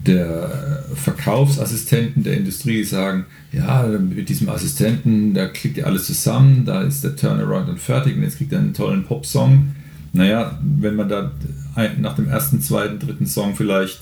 der 0.05 0.84
Verkaufsassistenten 0.95 2.23
der 2.23 2.37
Industrie, 2.37 2.83
sagen, 2.83 3.25
ja, 3.51 3.83
mit 3.87 4.29
diesem 4.29 4.49
Assistenten, 4.49 5.33
da 5.33 5.47
klickt 5.47 5.77
ihr 5.77 5.85
alles 5.87 6.05
zusammen, 6.05 6.65
da 6.65 6.81
ist 6.81 7.03
der 7.03 7.15
Turnaround 7.15 7.69
und 7.69 7.79
fertig 7.79 8.15
und 8.15 8.23
jetzt 8.23 8.37
kriegt 8.37 8.51
er 8.53 8.59
einen 8.59 8.73
tollen 8.73 9.03
Popsong. 9.03 9.71
Naja, 10.13 10.57
wenn 10.79 10.95
man 10.95 11.09
da 11.09 11.31
nach 11.99 12.15
dem 12.15 12.27
ersten, 12.27 12.61
zweiten, 12.61 12.99
dritten 12.99 13.25
Song 13.27 13.55
vielleicht 13.55 13.99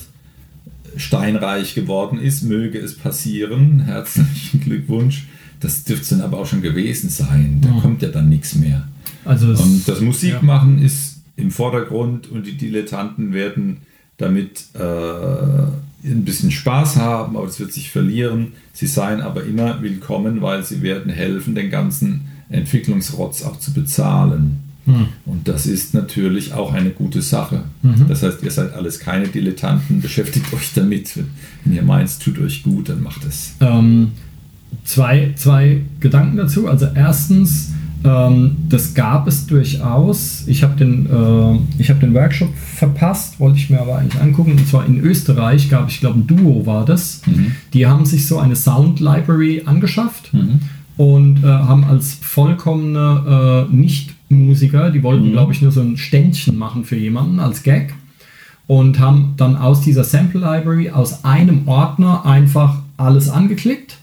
steinreich 0.96 1.74
geworden 1.74 2.18
ist, 2.20 2.42
möge 2.42 2.78
es 2.78 2.96
passieren. 2.96 3.80
Herzlichen 3.84 4.60
Glückwunsch. 4.60 5.26
Das 5.60 5.84
dürfte 5.84 6.02
es 6.02 6.08
dann 6.10 6.20
aber 6.20 6.38
auch 6.38 6.46
schon 6.46 6.62
gewesen 6.62 7.08
sein. 7.10 7.58
Da 7.62 7.70
Ja. 7.70 7.80
kommt 7.80 8.02
ja 8.02 8.08
dann 8.10 8.28
nichts 8.28 8.54
mehr. 8.54 8.86
Also 9.24 9.48
Und 9.48 9.88
das 9.88 10.00
Musikmachen 10.00 10.80
ist 10.82 11.22
im 11.36 11.50
Vordergrund 11.50 12.30
und 12.30 12.46
die 12.46 12.56
Dilettanten 12.56 13.32
werden 13.32 13.78
damit 14.18 14.66
äh, 14.74 14.78
ein 16.04 16.24
bisschen 16.24 16.50
Spaß 16.50 16.96
haben, 16.96 17.36
aber 17.36 17.46
es 17.46 17.58
wird 17.58 17.72
sich 17.72 17.90
verlieren. 17.90 18.52
Sie 18.72 18.86
seien 18.86 19.20
aber 19.20 19.44
immer 19.44 19.80
willkommen, 19.82 20.42
weil 20.42 20.64
sie 20.64 20.82
werden 20.82 21.10
helfen, 21.10 21.54
den 21.54 21.70
ganzen 21.70 22.22
Entwicklungsrotz 22.50 23.42
auch 23.42 23.58
zu 23.58 23.72
bezahlen. 23.72 24.58
Hm. 24.86 25.06
Und 25.24 25.48
das 25.48 25.66
ist 25.66 25.94
natürlich 25.94 26.52
auch 26.52 26.74
eine 26.74 26.90
gute 26.90 27.22
Sache. 27.22 27.62
Mhm. 27.82 28.04
Das 28.06 28.22
heißt, 28.22 28.42
ihr 28.42 28.50
seid 28.50 28.74
alles 28.74 29.00
keine 29.00 29.28
Dilettanten, 29.28 30.02
beschäftigt 30.02 30.52
euch 30.52 30.72
damit. 30.74 31.16
Wenn 31.64 31.74
ihr 31.74 31.82
meint, 31.82 32.08
es 32.08 32.18
tut 32.18 32.38
euch 32.38 32.62
gut, 32.62 32.90
dann 32.90 33.02
macht 33.02 33.24
es. 33.24 33.54
Ähm, 33.60 34.12
zwei, 34.84 35.32
zwei 35.36 35.80
Gedanken 36.00 36.36
dazu. 36.36 36.68
Also 36.68 36.86
erstens, 36.94 37.72
ähm, 38.04 38.56
das 38.68 38.94
gab 38.94 39.26
es 39.26 39.46
durchaus. 39.46 40.44
Ich 40.46 40.62
habe 40.62 40.76
den, 40.76 41.06
äh, 41.06 41.58
ich 41.80 41.90
hab 41.90 42.00
den 42.00 42.12
Workshop 42.14 42.54
verpasst, 42.54 43.40
wollte 43.40 43.58
ich 43.58 43.70
mir 43.70 43.80
aber 43.80 43.96
eigentlich 43.96 44.20
angucken. 44.20 44.52
Und 44.52 44.68
zwar 44.68 44.86
in 44.86 45.00
Österreich 45.00 45.70
gab 45.70 45.88
es, 45.88 45.94
ich 45.94 46.00
glaube, 46.00 46.20
ein 46.20 46.26
Duo 46.26 46.66
war 46.66 46.84
das. 46.84 47.22
Die 47.72 47.86
haben 47.86 48.04
sich 48.04 48.26
so 48.26 48.38
eine 48.38 48.56
Sound 48.56 49.00
Library 49.00 49.62
angeschafft 49.64 50.32
und 50.96 51.42
äh, 51.42 51.46
haben 51.46 51.84
als 51.84 52.14
vollkommene 52.14 53.66
äh, 53.70 53.74
Nicht-Musiker, 53.74 54.90
die 54.90 55.02
wollten, 55.02 55.32
glaube 55.32 55.52
ich, 55.52 55.62
nur 55.62 55.72
so 55.72 55.80
ein 55.80 55.96
Ständchen 55.96 56.56
machen 56.56 56.84
für 56.84 56.96
jemanden 56.96 57.40
als 57.40 57.62
Gag 57.62 57.94
und 58.66 58.98
haben 58.98 59.34
dann 59.36 59.56
aus 59.56 59.80
dieser 59.80 60.04
Sample 60.04 60.40
Library, 60.40 60.90
aus 60.90 61.24
einem 61.24 61.68
Ordner 61.68 62.24
einfach 62.24 62.78
alles 62.96 63.28
angeklickt. 63.28 63.98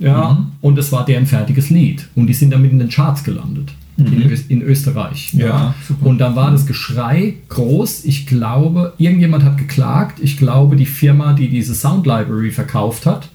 Ja, 0.00 0.46
und 0.60 0.78
es 0.78 0.90
war 0.90 1.04
deren 1.04 1.26
fertiges 1.26 1.70
Lied. 1.70 2.08
Und 2.16 2.26
die 2.26 2.34
sind 2.34 2.50
damit 2.50 2.72
in 2.72 2.78
den 2.78 2.88
Charts 2.88 3.22
gelandet. 3.22 3.70
In, 3.98 4.30
Ös 4.30 4.46
in 4.48 4.62
Österreich. 4.62 5.34
Ja, 5.34 5.74
super. 5.86 6.06
Und 6.06 6.18
dann 6.18 6.34
war 6.34 6.50
das 6.50 6.66
Geschrei 6.66 7.34
groß. 7.50 8.06
Ich 8.06 8.26
glaube, 8.26 8.94
irgendjemand 8.96 9.44
hat 9.44 9.58
geklagt. 9.58 10.20
Ich 10.22 10.38
glaube, 10.38 10.76
die 10.76 10.86
Firma, 10.86 11.34
die 11.34 11.50
diese 11.50 11.74
Sound 11.74 12.06
Library 12.06 12.50
verkauft 12.50 13.04
hat, 13.04 13.28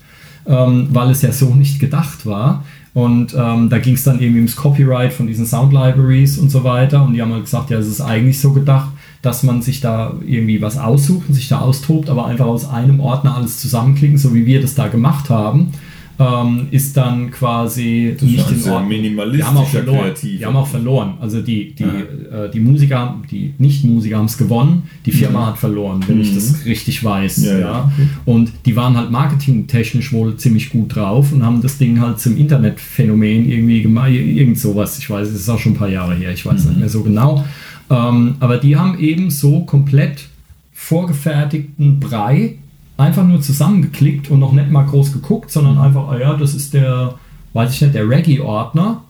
ähm, 0.48 0.88
weil 0.92 1.12
es 1.12 1.22
ja 1.22 1.32
so 1.32 1.54
nicht 1.54 1.80
gedacht 1.80 2.26
war. 2.26 2.64
Und 2.96 3.36
ähm, 3.38 3.70
da 3.70 3.78
ging 3.78 3.94
es 3.94 4.04
dann 4.04 4.20
irgendwie 4.20 4.40
ums 4.40 4.56
Copyright 4.56 5.14
von 5.14 5.28
diesen 5.28 5.46
Sound 5.46 5.72
Libraries 5.72 6.40
und 6.40 6.50
so 6.50 6.64
weiter. 6.64 7.04
Und 7.04 7.14
die 7.14 7.22
haben 7.22 7.34
halt 7.34 7.44
gesagt, 7.44 7.70
ja, 7.70 7.78
es 7.78 7.88
ist 7.88 8.02
eigentlich 8.02 8.40
so 8.40 8.54
gedacht, 8.54 8.90
dass 9.22 9.44
man 9.44 9.62
sich 9.62 9.82
da 9.82 10.14
irgendwie 10.26 10.62
was 10.62 10.78
aussucht 10.78 11.28
und 11.28 11.34
sich 11.34 11.50
da 11.50 11.60
austobt, 11.60 12.10
aber 12.10 12.26
einfach 12.26 12.46
aus 12.46 12.70
einem 12.70 13.00
Ordner 13.00 13.36
alles 13.36 13.60
zusammenklicken, 13.60 14.18
so 14.18 14.34
wie 14.34 14.46
wir 14.46 14.62
das 14.62 14.76
da 14.76 14.88
gemacht 14.88 15.30
haben, 15.30 15.74
ähm, 16.18 16.68
ist 16.72 16.96
dann 16.96 17.30
quasi 17.32 18.16
Das 18.18 18.22
nicht 18.30 18.52
in 18.52 18.72
Ordnung. 18.72 18.90
Die 19.34 19.44
haben 19.44 19.58
auch 19.58 19.68
verloren. 19.68 20.00
kreativer. 20.00 20.38
Die 20.40 20.46
haben 20.46 20.56
auch 20.56 20.68
verloren. 20.68 21.14
Also 21.20 21.42
die, 21.42 21.74
die, 21.76 21.84
Ja. 21.84 22.46
äh, 22.46 22.52
die 22.52 22.60
Musiker, 22.62 23.00
haben- 23.00 23.24
die 23.30 23.54
Nicht-Musiker 23.58 24.18
haben 24.18 24.26
es 24.26 24.38
gewonnen, 24.38 24.84
die 25.06 25.12
Firma 25.12 25.48
hat 25.48 25.58
verloren, 25.58 26.02
wenn 26.08 26.22
ich 26.22 26.34
das 26.34 26.66
richtig 26.66 27.04
weiß. 27.04 27.44
Ja, 27.46 27.60
Ja. 27.60 27.92
Und 28.26 28.52
die 28.66 28.76
waren 28.76 28.96
halt 28.96 29.12
marketingtechnisch 29.12 30.14
wohl 30.14 30.38
ziemlich 30.38 30.70
gut 30.70 30.96
drauf 30.96 31.34
und 31.34 31.44
haben 31.44 31.62
das 31.62 31.78
Ding 31.78 32.00
halt 32.00 32.20
zum 32.20 32.38
Internetphänomen 32.38 33.50
irgendwie 33.50 33.82
gemacht, 33.82 34.12
irgend 34.12 34.58
sowas. 34.58 34.98
Ich 35.00 35.10
weiß, 35.10 35.28
es 35.28 35.36
ist 35.42 35.50
auch 35.50 35.60
schon 35.60 35.74
ein 35.74 35.78
paar 35.78 35.90
Jahre 35.90 36.16
her, 36.16 36.32
ich 36.32 36.46
weiß 36.46 36.66
nicht 36.66 36.80
mehr 36.80 36.90
so 36.90 37.04
genau. 37.04 37.44
Ähm, 37.90 38.36
aber 38.40 38.58
die 38.58 38.78
haben 38.78 38.98
eben 39.00 39.30
so 39.30 39.60
komplett 39.66 40.28
vorgefertigten 40.74 42.00
Brei 42.00 42.56
einfach 42.98 43.26
nur 43.26 43.42
zusammengeklickt 43.42 44.30
und 44.32 44.40
noch 44.40 44.52
nicht 44.52 44.70
mal 44.72 44.84
groß 44.84 45.14
geguckt, 45.14 45.52
sondern 45.52 45.78
einfach, 45.78 46.08
ah 46.10 46.18
ja, 46.18 46.36
das 46.36 46.54
ist 46.54 46.74
der, 46.74 47.16
weiß 47.54 47.74
ich 47.74 47.82
nicht, 47.82 47.94
der 47.94 48.10
Reggae-Ordner. 48.10 49.02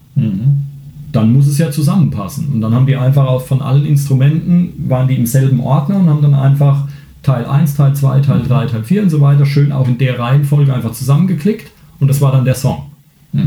Dann 1.12 1.34
muss 1.34 1.48
es 1.48 1.58
ja 1.58 1.72
zusammenpassen. 1.72 2.52
Und 2.54 2.62
dann 2.62 2.74
haben 2.74 2.86
die 2.86 2.96
einfach 2.96 3.26
auch 3.26 3.42
von 3.42 3.62
allen 3.62 3.86
Instrumenten, 3.86 4.90
waren 4.90 5.08
die 5.08 5.16
im 5.16 5.26
selben 5.26 5.60
Ordner 5.60 5.98
und 5.98 6.10
haben 6.10 6.22
dann 6.22 6.34
einfach 6.34 6.88
Teil 7.24 7.46
1, 7.46 7.76
Teil 7.76 7.96
2, 7.96 8.20
Teil 8.22 8.44
3, 8.44 8.66
Teil 8.68 8.84
4 8.84 9.04
und 9.04 9.10
so 9.10 9.22
weiter 9.22 9.46
schön 9.46 9.72
auch 9.72 9.88
in 9.88 9.98
der 9.98 10.20
Reihenfolge 10.20 10.74
einfach 10.74 10.92
zusammengeklickt. 10.92 11.72
Und 12.00 12.08
das 12.08 12.22
war 12.22 12.32
dann 12.32 12.46
der 12.46 12.56
Song. 12.56 12.84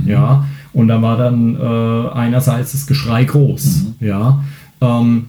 Ja, 0.07 0.45
und 0.73 0.89
da 0.89 1.01
war 1.01 1.17
dann 1.17 1.57
äh, 1.57 2.09
einerseits 2.15 2.73
das 2.73 2.87
Geschrei 2.87 3.25
groß. 3.25 3.87
Ja, 4.01 4.43
ähm, 4.81 5.29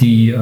die, 0.00 0.30
äh, 0.30 0.36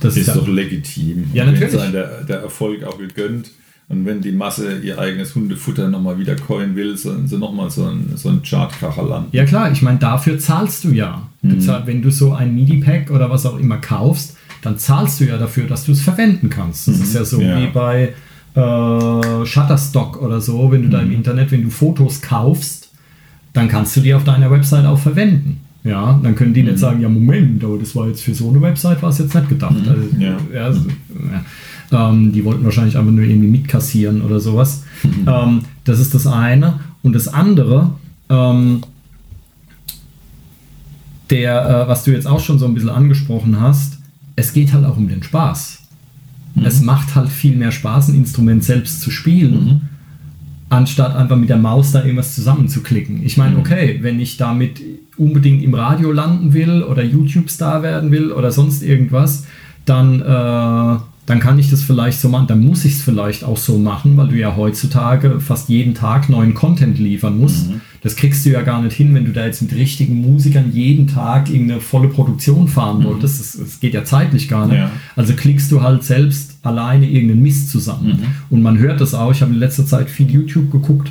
das 0.00 0.16
Ist 0.16 0.28
ja- 0.28 0.34
doch 0.34 0.48
legitim. 0.48 1.24
Ja, 1.32 1.44
natürlich. 1.44 1.72
sein 1.72 1.92
der, 1.92 2.22
der 2.24 2.40
Erfolg 2.40 2.84
auch 2.84 2.98
gegönnt. 2.98 3.50
Und 3.90 4.04
wenn 4.04 4.20
die 4.20 4.32
Masse 4.32 4.80
ihr 4.80 4.98
eigenes 4.98 5.34
Hundefutter 5.34 5.88
nochmal 5.88 6.18
wieder 6.18 6.36
coin 6.36 6.76
will, 6.76 6.96
sollen 6.98 7.26
sie 7.26 7.38
nochmal 7.38 7.70
so 7.70 7.86
ein, 7.86 8.12
so 8.16 8.28
ein 8.28 8.42
Chartkracher 8.42 9.02
landen. 9.02 9.28
Ja 9.32 9.46
klar, 9.46 9.72
ich 9.72 9.80
meine, 9.80 9.98
dafür 9.98 10.38
zahlst 10.38 10.84
du 10.84 10.90
ja. 10.90 11.26
Du 11.42 11.58
zahl, 11.58 11.86
wenn 11.86 12.02
du 12.02 12.10
so 12.10 12.32
ein 12.34 12.54
MIDI-Pack 12.54 13.10
oder 13.10 13.30
was 13.30 13.46
auch 13.46 13.58
immer 13.58 13.78
kaufst, 13.78 14.36
dann 14.60 14.76
zahlst 14.76 15.20
du 15.20 15.24
ja 15.24 15.38
dafür, 15.38 15.66
dass 15.68 15.84
du 15.86 15.92
es 15.92 16.02
verwenden 16.02 16.50
kannst. 16.50 16.86
Das 16.88 16.98
ist 16.98 17.14
ja 17.14 17.24
so 17.24 17.40
Ja. 17.40 17.58
wie 17.62 17.68
bei 17.68 18.12
äh, 18.54 19.46
Shutterstock 19.46 20.20
oder 20.20 20.40
so, 20.40 20.70
wenn 20.72 20.82
du 20.82 20.88
da 20.88 21.00
im 21.00 21.12
Internet, 21.12 21.50
wenn 21.52 21.62
du 21.62 21.70
Fotos 21.70 22.20
kaufst, 22.20 22.90
dann 23.52 23.68
kannst 23.68 23.96
du 23.96 24.00
die 24.00 24.12
auf 24.14 24.24
deiner 24.24 24.50
Website 24.50 24.84
auch 24.84 24.98
verwenden. 24.98 25.60
Ja, 25.88 26.20
dann 26.22 26.34
können 26.34 26.52
die 26.54 26.62
nicht 26.62 26.78
sagen, 26.78 27.00
ja 27.00 27.08
Moment, 27.08 27.64
aber 27.64 27.78
das 27.78 27.96
war 27.96 28.08
jetzt 28.08 28.22
für 28.22 28.34
so 28.34 28.50
eine 28.50 28.60
Website, 28.60 29.02
war 29.02 29.08
es 29.10 29.18
jetzt 29.18 29.34
nicht 29.34 29.48
gedacht. 29.48 29.74
Also, 29.88 30.02
Ja. 30.18 30.36
ja, 30.54 30.64
also, 30.64 30.80
ja. 31.90 32.10
Ähm, 32.10 32.32
die 32.32 32.44
wollten 32.44 32.64
wahrscheinlich 32.64 32.98
einfach 32.98 33.10
nur 33.10 33.24
irgendwie 33.24 33.48
mitkassieren 33.48 34.20
oder 34.20 34.40
sowas. 34.40 34.82
Ähm, 35.26 35.62
das 35.84 35.98
ist 36.00 36.14
das 36.14 36.26
eine. 36.26 36.80
Und 37.02 37.14
das 37.14 37.28
andere, 37.28 37.92
ähm, 38.28 38.82
der, 41.30 41.84
äh, 41.84 41.88
was 41.88 42.04
du 42.04 42.10
jetzt 42.12 42.26
auch 42.26 42.40
schon 42.40 42.58
so 42.58 42.66
ein 42.66 42.74
bisschen 42.74 42.90
angesprochen 42.90 43.60
hast, 43.60 43.98
es 44.36 44.52
geht 44.52 44.72
halt 44.72 44.84
auch 44.84 44.96
um 44.96 45.08
den 45.08 45.22
Spaß. 45.22 45.78
Es 46.64 46.80
macht 46.80 47.14
halt 47.14 47.28
viel 47.28 47.56
mehr 47.56 47.70
Spaß, 47.70 48.08
ein 48.08 48.14
Instrument 48.16 48.64
selbst 48.64 49.00
zu 49.00 49.10
spielen, 49.10 49.88
anstatt 50.70 51.16
einfach 51.16 51.36
mit 51.36 51.48
der 51.48 51.56
Maus 51.56 51.92
da 51.92 52.02
irgendwas 52.02 52.34
zusammenzuklicken. 52.34 53.24
Ich 53.24 53.36
meine, 53.36 53.56
okay, 53.56 53.98
wenn 54.02 54.20
ich 54.20 54.36
damit 54.36 54.82
unbedingt 55.16 55.62
im 55.62 55.74
Radio 55.74 56.12
landen 56.12 56.52
will 56.52 56.82
oder 56.82 57.02
YouTube-Star 57.02 57.82
werden 57.82 58.10
will 58.10 58.32
oder 58.32 58.52
sonst 58.52 58.82
irgendwas, 58.82 59.46
dann, 59.86 60.20
äh, 60.20 60.24
dann 60.24 61.40
kann 61.40 61.58
ich 61.58 61.70
das 61.70 61.82
vielleicht 61.82 62.20
so 62.20 62.28
machen, 62.28 62.46
dann 62.46 62.60
muss 62.60 62.84
ich 62.84 62.94
es 62.94 63.02
vielleicht 63.02 63.44
auch 63.44 63.56
so 63.56 63.78
machen, 63.78 64.16
weil 64.16 64.28
du 64.28 64.36
ja 64.36 64.56
heutzutage 64.56 65.40
fast 65.40 65.68
jeden 65.68 65.94
Tag 65.94 66.28
neuen 66.28 66.54
Content 66.54 66.98
liefern 66.98 67.38
musst. 67.38 67.70
Das 68.02 68.16
kriegst 68.16 68.46
du 68.46 68.50
ja 68.50 68.62
gar 68.62 68.82
nicht 68.82 68.96
hin, 68.96 69.14
wenn 69.14 69.24
du 69.24 69.32
da 69.32 69.44
jetzt 69.44 69.60
mit 69.60 69.74
richtigen 69.74 70.20
Musikern 70.20 70.70
jeden 70.72 71.06
Tag 71.06 71.50
irgendeine 71.50 71.80
volle 71.80 72.08
Produktion 72.08 72.68
fahren 72.68 73.02
wolltest. 73.04 73.40
Das, 73.40 73.56
das 73.58 73.80
geht 73.80 73.94
ja 73.94 74.04
zeitlich 74.04 74.48
gar 74.48 74.66
nicht. 74.66 74.78
Ja. 74.78 74.90
Also 75.16 75.34
klickst 75.34 75.70
du 75.72 75.82
halt 75.82 76.04
selbst 76.04 76.58
alleine 76.62 77.08
irgendeinen 77.08 77.42
Mist 77.42 77.70
zusammen. 77.70 78.22
Und 78.50 78.62
man 78.62 78.78
hört 78.78 79.00
das 79.00 79.14
auch. 79.14 79.32
Ich 79.32 79.42
habe 79.42 79.52
in 79.52 79.58
letzter 79.58 79.84
Zeit 79.84 80.10
viel 80.10 80.30
YouTube 80.30 80.70
geguckt. 80.70 81.10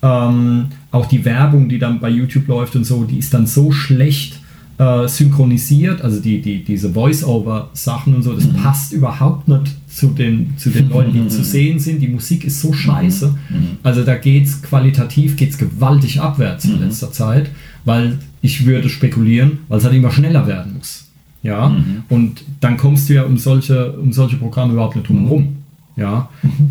Ähm, 0.00 0.66
auch 0.92 1.06
die 1.06 1.24
Werbung, 1.24 1.68
die 1.68 1.78
dann 1.78 1.98
bei 1.98 2.08
YouTube 2.08 2.46
läuft 2.46 2.76
und 2.76 2.84
so, 2.84 3.04
die 3.04 3.18
ist 3.18 3.34
dann 3.34 3.46
so 3.46 3.72
schlecht 3.72 4.37
äh, 4.78 5.08
synchronisiert, 5.08 6.02
also 6.02 6.20
die, 6.20 6.40
die, 6.40 6.62
diese 6.62 6.92
Voice-Over-Sachen 6.92 8.14
und 8.14 8.22
so, 8.22 8.32
das 8.32 8.46
passt 8.48 8.92
überhaupt 8.92 9.48
nicht 9.48 9.74
zu 9.88 10.08
den, 10.08 10.56
zu 10.56 10.70
den 10.70 10.88
Leuten, 10.88 11.12
die 11.12 11.28
zu 11.28 11.42
sehen 11.42 11.78
sind. 11.78 12.00
Die 12.00 12.08
Musik 12.08 12.44
ist 12.44 12.60
so 12.60 12.72
scheiße. 12.72 13.34
Also 13.82 14.04
da 14.04 14.14
geht 14.14 14.46
es 14.46 14.62
qualitativ 14.62 15.36
geht's 15.36 15.58
gewaltig 15.58 16.20
abwärts 16.20 16.64
in 16.64 16.80
letzter 16.80 17.10
Zeit, 17.10 17.50
weil 17.84 18.18
ich 18.40 18.66
würde 18.66 18.88
spekulieren, 18.88 19.58
weil 19.68 19.78
es 19.78 19.84
halt 19.84 19.94
immer 19.94 20.12
schneller 20.12 20.46
werden 20.46 20.74
muss. 20.78 21.06
Ja, 21.42 21.74
und 22.08 22.44
dann 22.60 22.76
kommst 22.76 23.08
du 23.08 23.14
ja 23.14 23.22
um 23.22 23.36
solche, 23.36 23.92
um 23.92 24.12
solche 24.12 24.36
Programme 24.36 24.72
überhaupt 24.72 24.96
nicht 24.96 25.08
drum 25.08 25.22
herum. 25.22 25.56
Ja, 25.96 26.28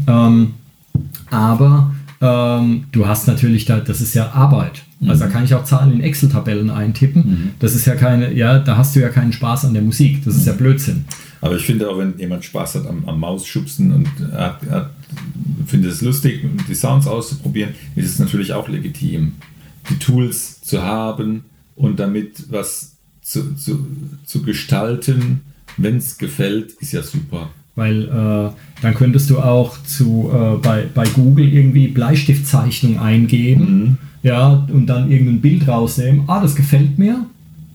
ähm, 0.07 0.53
aber 1.29 1.91
ähm, 2.21 2.85
du 2.91 3.07
hast 3.07 3.27
natürlich 3.27 3.65
da, 3.65 3.79
das 3.79 4.01
ist 4.01 4.13
ja 4.13 4.31
Arbeit. 4.31 4.83
Also 5.05 5.25
da 5.25 5.29
kann 5.29 5.43
ich 5.43 5.53
auch 5.53 5.63
Zahlen 5.63 5.93
in 5.93 6.01
Excel-Tabellen 6.01 6.71
eintippen. 6.71 7.53
Das 7.59 7.75
ist 7.75 7.85
ja 7.85 7.95
keine, 7.95 8.33
ja, 8.33 8.57
da 8.57 8.77
hast 8.77 8.95
du 8.95 8.99
ja 8.99 9.09
keinen 9.09 9.31
Spaß 9.31 9.65
an 9.65 9.73
der 9.73 9.83
Musik. 9.83 10.25
Das 10.25 10.35
ist 10.35 10.47
ja 10.47 10.53
Blödsinn. 10.53 11.05
Aber 11.39 11.55
ich 11.55 11.65
finde 11.65 11.89
auch, 11.89 11.99
wenn 11.99 12.17
jemand 12.17 12.43
Spaß 12.45 12.75
hat 12.75 12.87
am, 12.87 13.07
am 13.07 13.19
Mausschubsen 13.19 13.93
und 13.93 14.07
hat, 14.33 14.59
hat, 14.69 14.89
findet 15.67 15.91
es 15.91 16.01
lustig, 16.01 16.43
die 16.67 16.73
Sounds 16.73 17.05
auszuprobieren, 17.05 17.75
ist 17.95 18.09
es 18.09 18.19
natürlich 18.19 18.53
auch 18.53 18.67
legitim, 18.67 19.33
die 19.89 19.99
Tools 19.99 20.61
zu 20.61 20.81
haben 20.81 21.45
und 21.75 21.99
damit 21.99 22.45
was 22.49 22.93
zu, 23.21 23.55
zu, 23.55 23.85
zu 24.25 24.41
gestalten, 24.41 25.41
wenn 25.77 25.97
es 25.97 26.17
gefällt, 26.17 26.71
ist 26.79 26.93
ja 26.93 27.03
super. 27.03 27.51
Weil 27.77 28.03
äh, 28.05 28.81
dann 28.81 28.93
könntest 28.95 29.29
du 29.29 29.37
auch 29.39 29.77
zu, 29.83 30.29
äh, 30.33 30.57
bei, 30.57 30.85
bei 30.93 31.05
Google 31.07 31.47
irgendwie 31.47 31.87
Bleistiftzeichnung 31.87 32.99
eingeben, 32.99 33.97
ja, 34.23 34.67
und 34.73 34.87
dann 34.87 35.09
irgendein 35.11 35.39
Bild 35.41 35.67
rausnehmen. 35.67 36.23
Ah, 36.27 36.41
das 36.41 36.55
gefällt 36.55 36.97
mir, 36.97 37.25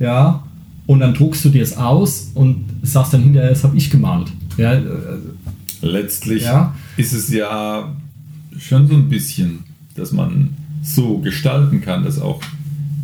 ja, 0.00 0.42
und 0.86 0.98
dann 1.00 1.14
druckst 1.14 1.44
du 1.44 1.48
dir 1.50 1.62
es 1.62 1.76
aus 1.76 2.32
und 2.34 2.64
sagst 2.82 3.14
dann 3.14 3.22
hinterher, 3.22 3.50
das 3.50 3.62
habe 3.62 3.76
ich 3.76 3.90
gemalt. 3.90 4.26
Ja, 4.59 4.74
äh, 4.74 4.82
Letztlich 5.82 6.42
Ja. 6.44 6.74
ist 6.96 7.12
es 7.12 7.32
ja 7.32 7.94
schon 8.59 8.88
so 8.88 8.94
ein 8.94 9.09
bisschen, 9.09 9.61
dass 9.94 10.12
man 10.12 10.50
so 10.82 11.18
gestalten 11.18 11.80
kann, 11.80 12.03
dass 12.05 12.20
auch 12.20 12.40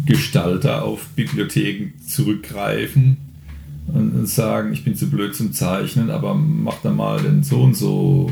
Gestalter 0.04 0.84
auf 0.84 1.06
Bibliotheken 1.14 1.92
zurückgreifen 2.06 3.16
und 3.92 4.28
sagen, 4.28 4.72
ich 4.72 4.84
bin 4.84 4.94
zu 4.94 5.08
blöd 5.08 5.34
zum 5.34 5.52
Zeichnen, 5.52 6.10
aber 6.10 6.34
mach 6.34 6.76
da 6.82 6.90
mal 6.90 7.20
den 7.20 7.42
so 7.42 7.62
und 7.62 7.74
so 7.74 8.30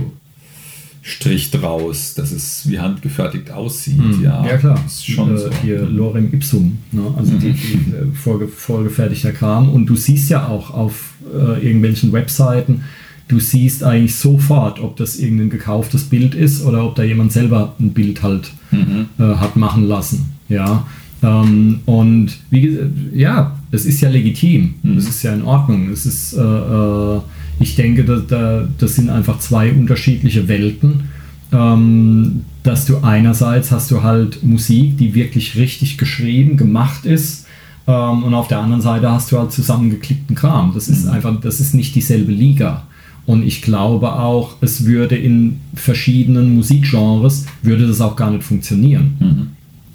Strich 1.09 1.52
draus, 1.52 2.14
dass 2.14 2.32
es 2.32 2.68
wie 2.68 2.80
handgefertigt 2.80 3.52
aussieht. 3.52 4.20
Ja, 4.20 4.44
ja, 4.44 4.57
klar. 4.57 4.76
Ist 4.84 5.07
schon 5.07 5.36
äh, 5.36 5.38
so. 5.38 5.50
Hier 5.62 5.82
Lorem 5.82 6.34
Ipsum, 6.34 6.78
ne? 6.90 7.14
also 7.16 7.34
die, 7.34 7.52
die 7.52 7.74
äh, 7.94 8.12
vorge 8.12 8.48
vorgefertigter 8.48 9.30
Kram. 9.30 9.68
Und 9.68 9.86
du 9.86 9.94
siehst 9.94 10.28
ja 10.30 10.48
auch 10.48 10.70
auf 10.72 11.14
äh, 11.32 11.64
irgendwelchen 11.64 12.12
Webseiten, 12.12 12.82
du 13.28 13.38
siehst 13.38 13.84
eigentlich 13.84 14.16
sofort, 14.16 14.80
ob 14.80 14.96
das 14.96 15.16
irgendein 15.16 15.50
gekauftes 15.50 16.04
Bild 16.04 16.34
ist 16.34 16.64
oder 16.64 16.84
ob 16.84 16.96
da 16.96 17.04
jemand 17.04 17.30
selber 17.30 17.76
ein 17.78 17.92
Bild 17.92 18.24
halt 18.24 18.50
äh, 18.72 19.22
hat 19.22 19.54
machen 19.54 19.86
lassen. 19.86 20.32
Ja. 20.48 20.88
Ähm, 21.22 21.80
und 21.86 22.36
wie 22.50 22.62
gesagt, 22.62 22.90
ja, 23.14 23.55
es 23.70 23.84
ist 23.84 24.00
ja 24.00 24.08
legitim, 24.08 24.74
es 24.96 25.08
ist 25.08 25.22
ja 25.22 25.34
in 25.34 25.42
Ordnung. 25.42 25.90
Es 25.90 26.06
ist, 26.06 26.34
äh, 26.34 26.40
äh, 26.40 27.20
ich 27.58 27.74
denke, 27.76 28.04
da, 28.04 28.16
da, 28.16 28.68
das 28.78 28.94
sind 28.94 29.10
einfach 29.10 29.38
zwei 29.38 29.72
unterschiedliche 29.72 30.48
Welten. 30.48 31.08
Ähm, 31.52 32.42
dass 32.62 32.86
du 32.86 32.98
einerseits 32.98 33.70
hast 33.70 33.90
du 33.92 34.02
halt 34.02 34.42
Musik, 34.42 34.98
die 34.98 35.14
wirklich 35.14 35.56
richtig 35.56 35.96
geschrieben, 35.96 36.56
gemacht 36.56 37.06
ist, 37.06 37.46
ähm, 37.86 38.24
und 38.24 38.34
auf 38.34 38.48
der 38.48 38.58
anderen 38.58 38.82
Seite 38.82 39.10
hast 39.10 39.30
du 39.30 39.38
halt 39.38 39.52
zusammengeklickten 39.52 40.34
Kram. 40.34 40.72
Das 40.74 40.88
ist 40.88 41.06
einfach, 41.06 41.40
das 41.40 41.60
ist 41.60 41.74
nicht 41.74 41.94
dieselbe 41.94 42.32
Liga. 42.32 42.84
Und 43.26 43.44
ich 43.44 43.62
glaube 43.62 44.12
auch, 44.12 44.56
es 44.60 44.84
würde 44.84 45.16
in 45.16 45.60
verschiedenen 45.74 46.54
Musikgenres, 46.54 47.46
würde 47.62 47.86
das 47.86 48.00
auch 48.00 48.16
gar 48.16 48.30
nicht 48.30 48.44
funktionieren. 48.44 49.16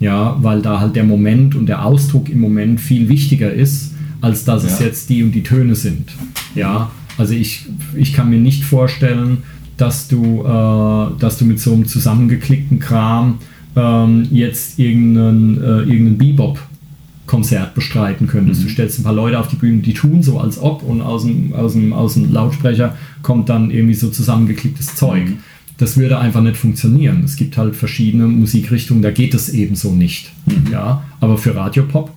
Ja, 0.02 0.36
weil 0.42 0.62
da 0.62 0.80
halt 0.82 0.96
der 0.98 1.04
Moment 1.06 1.56
und 1.56 1.68
der 1.68 1.86
Ausdruck 1.86 2.28
im 2.28 2.42
Moment 2.42 2.82
viel 2.82 3.08
wichtiger 3.08 3.54
ist, 3.54 3.94
als 4.20 4.44
dass 4.44 4.64
es 4.66 4.80
Ja. 4.80 4.88
jetzt 4.88 5.10
die 5.10 5.24
und 5.24 5.32
die 5.32 5.44
Töne 5.44 5.76
sind. 5.76 6.12
Ja, 6.56 6.92
also 7.18 7.34
ich, 7.34 7.68
ich 7.96 8.12
kann 8.14 8.30
mir 8.30 8.40
nicht 8.40 8.64
vorstellen, 8.66 9.44
dass 9.78 10.08
du, 10.08 10.42
äh, 10.44 11.20
dass 11.20 11.38
du 11.38 11.46
mit 11.46 11.60
so 11.60 11.74
einem 11.74 11.86
zusammengeklickten 11.86 12.80
Kram 12.80 13.38
ähm, 13.76 14.28
jetzt 14.32 14.78
irgendeinen, 14.80 15.58
äh, 15.58 15.68
irgendeinen 15.82 16.18
Bebop-Konzert 16.18 17.74
bestreiten 17.76 18.28
könntest. 18.28 18.64
Du 18.64 18.70
stellst 18.70 19.00
ein 19.00 19.04
paar 19.04 19.14
Leute 19.14 19.40
auf 19.40 19.48
die 19.48 19.56
Bühne, 19.56 19.82
die 19.82 19.94
tun 19.94 20.22
so, 20.24 20.40
als 20.40 20.60
ob, 20.60 20.84
und 20.84 21.02
aus 21.02 21.24
dem, 21.24 21.54
aus 21.54 21.74
dem, 21.74 21.94
aus 21.94 22.16
dem 22.16 22.32
Lautsprecher 22.34 22.96
kommt 23.22 23.50
dann 23.50 23.72
irgendwie 23.72 23.94
so 23.94 24.10
zusammengeklicktes 24.10 24.96
Zeug. 24.96 25.34
Das 25.82 25.98
würde 25.98 26.20
einfach 26.20 26.42
nicht 26.42 26.58
funktionieren. 26.58 27.24
Es 27.26 27.36
gibt 27.36 27.58
halt 27.58 27.76
verschiedene 27.76 28.28
Musikrichtungen, 28.28 29.02
da 29.02 29.10
geht 29.12 29.34
es 29.34 29.50
eben 29.50 29.76
so 29.76 29.92
nicht. 29.94 30.32
Ja, 30.72 31.04
aber 31.20 31.38
für 31.38 31.56
Radiopop, 31.56 32.12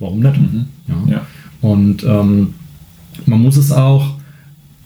warum 0.00 0.18
nicht? 0.20 0.34
Ja. 0.88 1.12
Ja. 1.12 1.26
Und 1.60 2.04
ähm, 2.04 2.54
man 3.26 3.40
muss 3.40 3.56
es 3.56 3.70
auch 3.70 4.14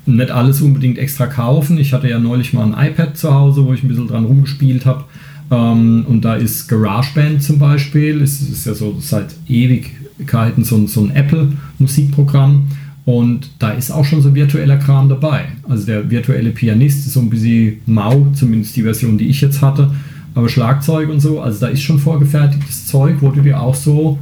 nicht 0.06 0.30
alles 0.30 0.60
unbedingt 0.60 0.98
extra 0.98 1.26
kaufen. 1.26 1.78
Ich 1.78 1.94
hatte 1.94 2.08
ja 2.10 2.18
neulich 2.18 2.52
mal 2.52 2.70
ein 2.74 2.90
iPad 2.90 3.16
zu 3.16 3.32
Hause, 3.32 3.64
wo 3.64 3.72
ich 3.72 3.82
ein 3.82 3.88
bisschen 3.88 4.08
dran 4.08 4.26
rumgespielt 4.26 4.84
habe. 4.84 5.04
Ähm, 5.50 6.04
und 6.06 6.26
da 6.26 6.34
ist 6.34 6.68
GarageBand 6.68 7.42
zum 7.42 7.58
Beispiel, 7.58 8.20
es 8.20 8.42
ist 8.42 8.66
ja 8.66 8.74
so 8.74 8.96
seit 9.00 9.34
Ewigkeiten 9.48 10.62
so, 10.64 10.76
ein- 10.76 10.88
so 10.88 11.00
ein 11.02 11.10
Apple-Musikprogramm. 11.14 12.68
Und 13.04 13.50
da 13.58 13.70
ist 13.70 13.90
auch 13.90 14.04
schon 14.04 14.22
so 14.22 14.34
virtueller 14.34 14.78
Kram 14.78 15.08
dabei. 15.08 15.46
Also 15.68 15.84
der 15.84 16.10
virtuelle 16.10 16.50
Pianist 16.50 17.06
ist 17.06 17.12
so 17.12 17.20
ein 17.20 17.28
bisschen 17.28 17.80
mau, 17.86 18.26
zumindest 18.34 18.76
die 18.76 18.82
Version, 18.82 19.18
die 19.18 19.26
ich 19.26 19.40
jetzt 19.40 19.60
hatte. 19.60 19.90
Aber 20.34 20.48
Schlagzeug 20.48 21.10
und 21.10 21.20
so, 21.20 21.40
also 21.40 21.60
da 21.60 21.66
ist 21.68 21.82
schon 21.82 21.98
vorgefertigtes 21.98 22.86
Zeug, 22.86 23.16
wo 23.20 23.30
du 23.30 23.42
dir 23.42 23.60
auch 23.60 23.74
so, 23.74 24.18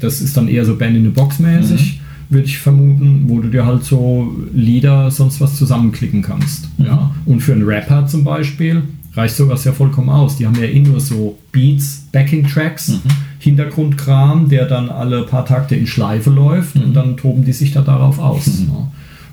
das 0.00 0.20
ist 0.20 0.36
dann 0.36 0.48
eher 0.48 0.64
so 0.64 0.76
Band 0.76 0.96
in 0.96 1.04
the 1.04 1.10
Box 1.10 1.38
mäßig, 1.38 2.00
würde 2.30 2.46
ich 2.46 2.58
vermuten, 2.58 3.24
wo 3.26 3.40
du 3.40 3.48
dir 3.48 3.66
halt 3.66 3.84
so 3.84 4.34
Lieder, 4.54 5.10
sonst 5.10 5.40
was 5.40 5.56
zusammenklicken 5.56 6.22
kannst. 6.22 6.68
Ja? 6.78 7.10
Und 7.26 7.40
für 7.40 7.52
einen 7.52 7.64
Rapper 7.64 8.06
zum 8.06 8.24
Beispiel 8.24 8.82
reicht 9.14 9.36
sowas 9.36 9.64
ja 9.64 9.72
vollkommen 9.72 10.08
aus. 10.08 10.36
Die 10.36 10.46
haben 10.46 10.56
ja 10.56 10.66
eh 10.66 10.80
nur 10.80 11.00
so 11.00 11.38
Beats, 11.52 12.06
Backing-Tracks, 12.12 13.00
Hintergrundkram, 13.44 14.48
der 14.48 14.66
dann 14.66 14.88
alle 14.90 15.22
paar 15.22 15.46
Takte 15.46 15.76
in 15.76 15.86
Schleife 15.86 16.30
läuft 16.30 16.76
und 16.76 16.94
dann 16.94 17.16
toben 17.16 17.44
die 17.44 17.52
sich 17.52 17.72
da 17.72 17.82
darauf 17.82 18.18
aus. 18.18 18.60
Ne? 18.60 18.88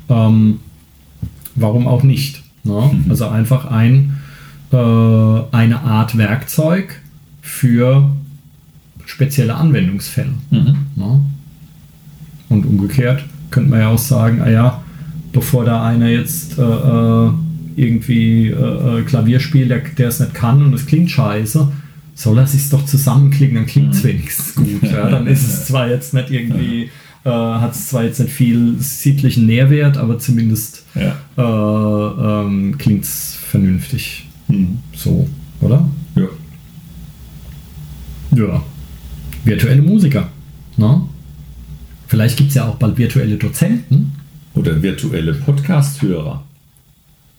Ähm, 0.09 0.59
warum 1.55 1.87
auch 1.87 2.03
nicht? 2.03 2.43
Ne? 2.63 2.91
Also 3.09 3.27
einfach 3.27 3.65
ein, 3.65 4.17
äh, 4.71 4.75
eine 4.75 5.81
Art 5.83 6.17
Werkzeug 6.17 7.01
für 7.41 8.11
spezielle 9.05 9.55
Anwendungsfälle. 9.55 10.33
Ne? 10.95 11.19
Und 12.49 12.65
umgekehrt 12.65 13.23
könnte 13.49 13.69
man 13.69 13.79
ja 13.79 13.89
auch 13.89 13.97
sagen, 13.97 14.41
ah 14.41 14.49
ja, 14.49 14.81
bevor 15.31 15.65
da 15.65 15.85
einer 15.85 16.09
jetzt 16.09 16.57
äh, 16.57 16.61
äh, 16.61 17.29
irgendwie 17.75 18.47
äh, 18.47 18.99
äh, 18.99 19.03
Klavier 19.03 19.39
spielt, 19.39 19.69
der 19.97 20.07
es 20.07 20.19
nicht 20.19 20.33
kann 20.33 20.61
und 20.63 20.73
es 20.73 20.85
klingt 20.85 21.09
scheiße, 21.09 21.71
soll 22.15 22.37
er 22.37 22.47
sich 22.47 22.69
doch 22.69 22.85
zusammenklicken, 22.85 23.55
dann 23.55 23.65
klingt 23.65 23.93
es 23.93 24.03
wenigstens 24.03 24.55
gut. 24.55 24.83
Ja? 24.83 25.09
Dann 25.09 25.27
ist 25.27 25.43
es 25.47 25.65
zwar 25.65 25.89
jetzt 25.89 26.13
nicht 26.13 26.29
irgendwie, 26.29 26.89
äh, 27.23 27.29
hat 27.29 27.73
es 27.73 27.87
zwar 27.89 28.03
jetzt 28.03 28.19
nicht 28.19 28.31
viel 28.31 28.75
sittlichen 28.79 29.45
Nährwert, 29.45 29.97
aber 29.97 30.19
zumindest 30.19 30.85
Ja. 30.95 31.15
äh, 31.37 32.45
ähm, 32.45 32.77
klingt 32.77 33.03
es 33.05 33.35
vernünftig. 33.35 34.27
Mhm. 34.47 34.79
So, 34.95 35.27
oder? 35.61 35.87
Ja. 36.15 36.27
Ja. 38.35 38.63
Virtuelle 39.43 39.81
Musiker. 39.81 40.29
Ne? 40.77 41.01
Vielleicht 42.07 42.37
gibt 42.37 42.49
es 42.49 42.55
ja 42.55 42.67
auch 42.67 42.75
bald 42.75 42.97
virtuelle 42.97 43.37
Dozenten. 43.37 44.11
Oder 44.53 44.81
virtuelle 44.81 45.33
Podcast-Hörer. 45.33 46.43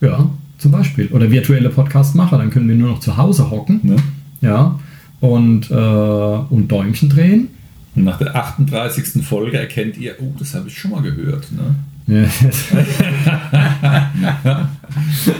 Ja, 0.01 0.31
zum 0.59 0.73
Beispiel. 0.73 1.09
Oder 1.09 1.31
virtuelle 1.31 1.69
Podcast-Macher. 1.69 2.39
Dann 2.39 2.51
können 2.51 2.69
wir 2.69 2.75
nur 2.75 2.91
noch 2.91 3.01
zu 3.01 3.17
Hause 3.17 3.51
hocken. 3.51 3.81
Ne? 3.83 3.97
Ja. 4.43 4.79
Und, 5.21 5.71
äh, 5.71 5.75
und 5.75 6.69
Däumchen 6.69 7.09
drehen. 7.09 7.49
Und 7.95 8.05
nach 8.05 8.19
der 8.19 8.37
38. 8.37 9.25
Folge 9.25 9.59
erkennt 9.59 9.97
ihr, 9.97 10.17
oh, 10.21 10.35
das 10.39 10.55
habe 10.55 10.69
ich 10.69 10.79
schon 10.79 10.91
mal 10.91 11.01
gehört. 11.03 11.51
Ne? 11.53 11.75
Ja, 12.07 12.25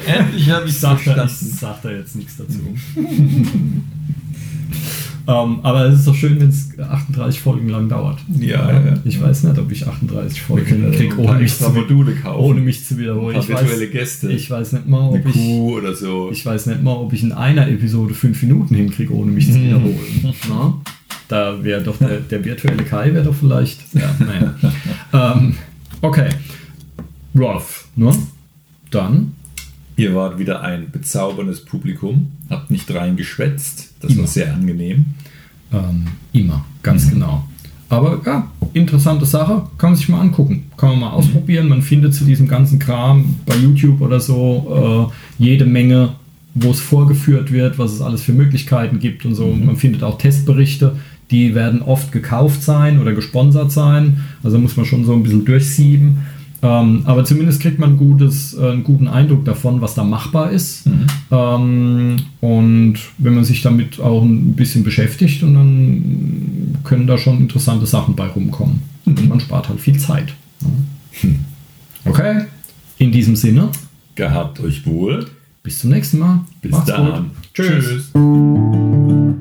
Endlich 0.07 0.51
habe 0.51 0.69
ich 0.69 0.79
sag, 0.79 1.03
da, 1.05 1.25
ich 1.25 1.33
sag 1.33 1.83
da 1.83 1.91
jetzt 1.91 2.15
nichts 2.15 2.37
dazu. 2.37 2.61
Ähm, 5.27 5.61
aber 5.63 5.87
es 5.87 6.01
ist 6.01 6.09
doch 6.09 6.15
schön, 6.15 6.41
wenn 6.41 6.49
es 6.49 6.77
38 6.79 7.41
Folgen 7.41 7.69
lang 7.69 7.89
dauert. 7.89 8.19
Ja, 8.39 8.71
ja. 8.73 8.95
Ich 9.05 9.21
weiß 9.23 9.45
nicht, 9.45 9.59
ob 9.59 9.71
ich 9.71 9.87
38 9.87 10.39
Wir 10.39 10.45
Folgen 10.47 10.93
kriege, 10.93 11.17
ohne 11.19 11.39
mich, 11.39 11.57
zu, 11.57 11.71
Module 11.71 12.15
kaufen. 12.17 12.41
ohne 12.45 12.61
mich 12.61 12.85
zu 12.85 12.99
wiederholen. 12.99 13.37
Ich 13.39 13.49
virtuelle 13.49 13.83
weiß, 13.87 13.91
Gäste. 13.93 14.33
ich 14.33 14.51
weiß 14.51 14.73
nicht 14.73 14.89
mal, 14.89 15.09
ob 15.09 15.15
Eine 15.15 15.25
ich, 15.29 15.33
Kuh 15.35 15.77
oder 15.79 15.95
so. 15.95 16.31
ich 16.33 16.45
weiß 16.45 16.67
nicht 16.67 16.83
mal, 16.83 16.93
ob 16.97 17.13
ich 17.13 17.23
in 17.23 17.31
einer 17.33 17.69
Episode 17.69 18.15
fünf 18.15 18.43
Minuten 18.43 18.75
hinkriege, 18.75 19.15
ohne 19.15 19.31
mich 19.31 19.47
zu 19.53 19.59
Mhm. 19.59 19.65
wiederholen. 19.65 20.35
Na? 20.49 20.75
Da 21.29 21.63
wäre 21.65 21.83
doch 21.83 21.97
der, 21.99 22.19
der 22.21 22.45
virtuelle 22.45 22.83
Kai 22.83 23.15
wäre 23.15 23.25
doch 23.25 23.35
vielleicht. 23.35 23.81
Ja, 23.95 24.15
naja. 24.19 24.55
ähm, 25.37 25.55
okay. 26.01 26.29
Rolf, 27.39 27.87
ne? 27.97 28.13
Dann 28.91 29.33
Ihr 29.97 30.15
wart 30.15 30.39
wieder 30.39 30.63
ein 30.63 30.91
bezauberndes 30.91 31.65
Publikum, 31.67 32.33
habt 32.53 32.71
nicht 32.71 32.93
reingeschwätzt. 32.95 33.95
Das 34.01 34.11
war 34.11 34.19
Immer. 34.19 34.27
sehr 34.27 34.55
angenehm. 34.55 35.07
Ähm, 35.73 36.07
immer, 36.33 36.65
ganz 36.83 37.11
genau. 37.11 37.45
Aber 37.89 38.21
ja, 38.25 38.51
interessante 38.73 39.27
Sache, 39.27 39.65
kann 39.77 39.91
man 39.91 39.97
sich 39.97 40.09
mal 40.09 40.21
angucken, 40.21 40.65
kann 40.79 40.91
man 40.91 41.01
mal 41.01 41.11
ausprobieren. 41.11 41.69
Man 41.69 41.83
findet 41.83 42.15
zu 42.15 42.25
diesem 42.25 42.49
ganzen 42.49 42.79
Kram 42.79 43.37
bei 43.45 43.55
YouTube 43.57 44.01
oder 44.01 44.19
so 44.19 45.11
äh, 45.39 45.43
jede 45.43 45.67
Menge, 45.67 46.15
wo 46.55 46.71
es 46.71 46.81
vorgeführt 46.81 47.53
wird, 47.53 47.79
was 47.79 47.93
es 47.93 48.01
alles 48.01 48.23
für 48.23 48.33
Möglichkeiten 48.33 48.99
gibt 48.99 49.27
und 49.27 49.35
so. 49.35 49.47
Man 49.47 49.77
findet 49.77 50.03
auch 50.05 50.17
Testberichte, 50.17 50.97
die 51.31 51.55
werden 51.55 51.83
oft 51.83 52.13
gekauft 52.13 52.63
sein 52.63 52.99
oder 52.99 53.13
gesponsert 53.13 53.73
sein. 53.73 54.25
Also 54.43 54.59
muss 54.59 54.77
man 54.77 54.87
schon 54.87 55.05
so 55.05 55.13
ein 55.13 55.23
bisschen 55.23 55.45
durchsieben. 55.45 56.19
Ähm, 56.65 57.03
aber 57.07 57.25
zumindest 57.25 57.61
kriegt 57.61 57.81
man 57.81 57.97
gutes, 57.97 58.55
äh, 58.55 58.71
einen 58.71 58.85
guten 58.85 59.09
Eindruck 59.09 59.45
davon, 59.45 59.81
was 59.81 59.95
da 59.95 60.05
machbar 60.05 60.51
ist. 60.53 60.85
Ähm, 61.33 62.17
und 62.41 62.95
wenn 63.19 63.35
man 63.35 63.45
sich 63.45 63.63
damit 63.63 63.99
auch 63.99 64.23
ein 64.23 64.53
bisschen 64.55 64.85
beschäftigt, 64.85 65.43
und 65.43 65.55
dann 65.55 66.79
können 66.85 67.07
da 67.09 67.19
schon 67.19 67.39
interessante 67.41 67.87
Sachen 67.87 68.15
bei 68.15 68.27
rumkommen. 68.29 68.81
Und 69.05 69.29
man 69.29 69.41
spart 69.41 69.69
halt 69.69 69.81
viel 69.81 69.99
Zeit. 69.99 70.35
Okay, 72.05 72.45
in 72.99 73.11
diesem 73.13 73.35
Sinne, 73.37 73.69
Gehabt 74.15 74.61
euch 74.61 74.87
wohl. 74.87 75.27
bis 75.63 75.81
zum 75.81 75.91
nächsten 75.91 76.19
Mal. 76.19 76.41
Bis 76.61 76.71
Macht's 76.71 76.87
dann. 76.87 77.07
gut. 77.07 77.31
Tschüss. 77.55 78.13
Tschüss. 78.13 79.39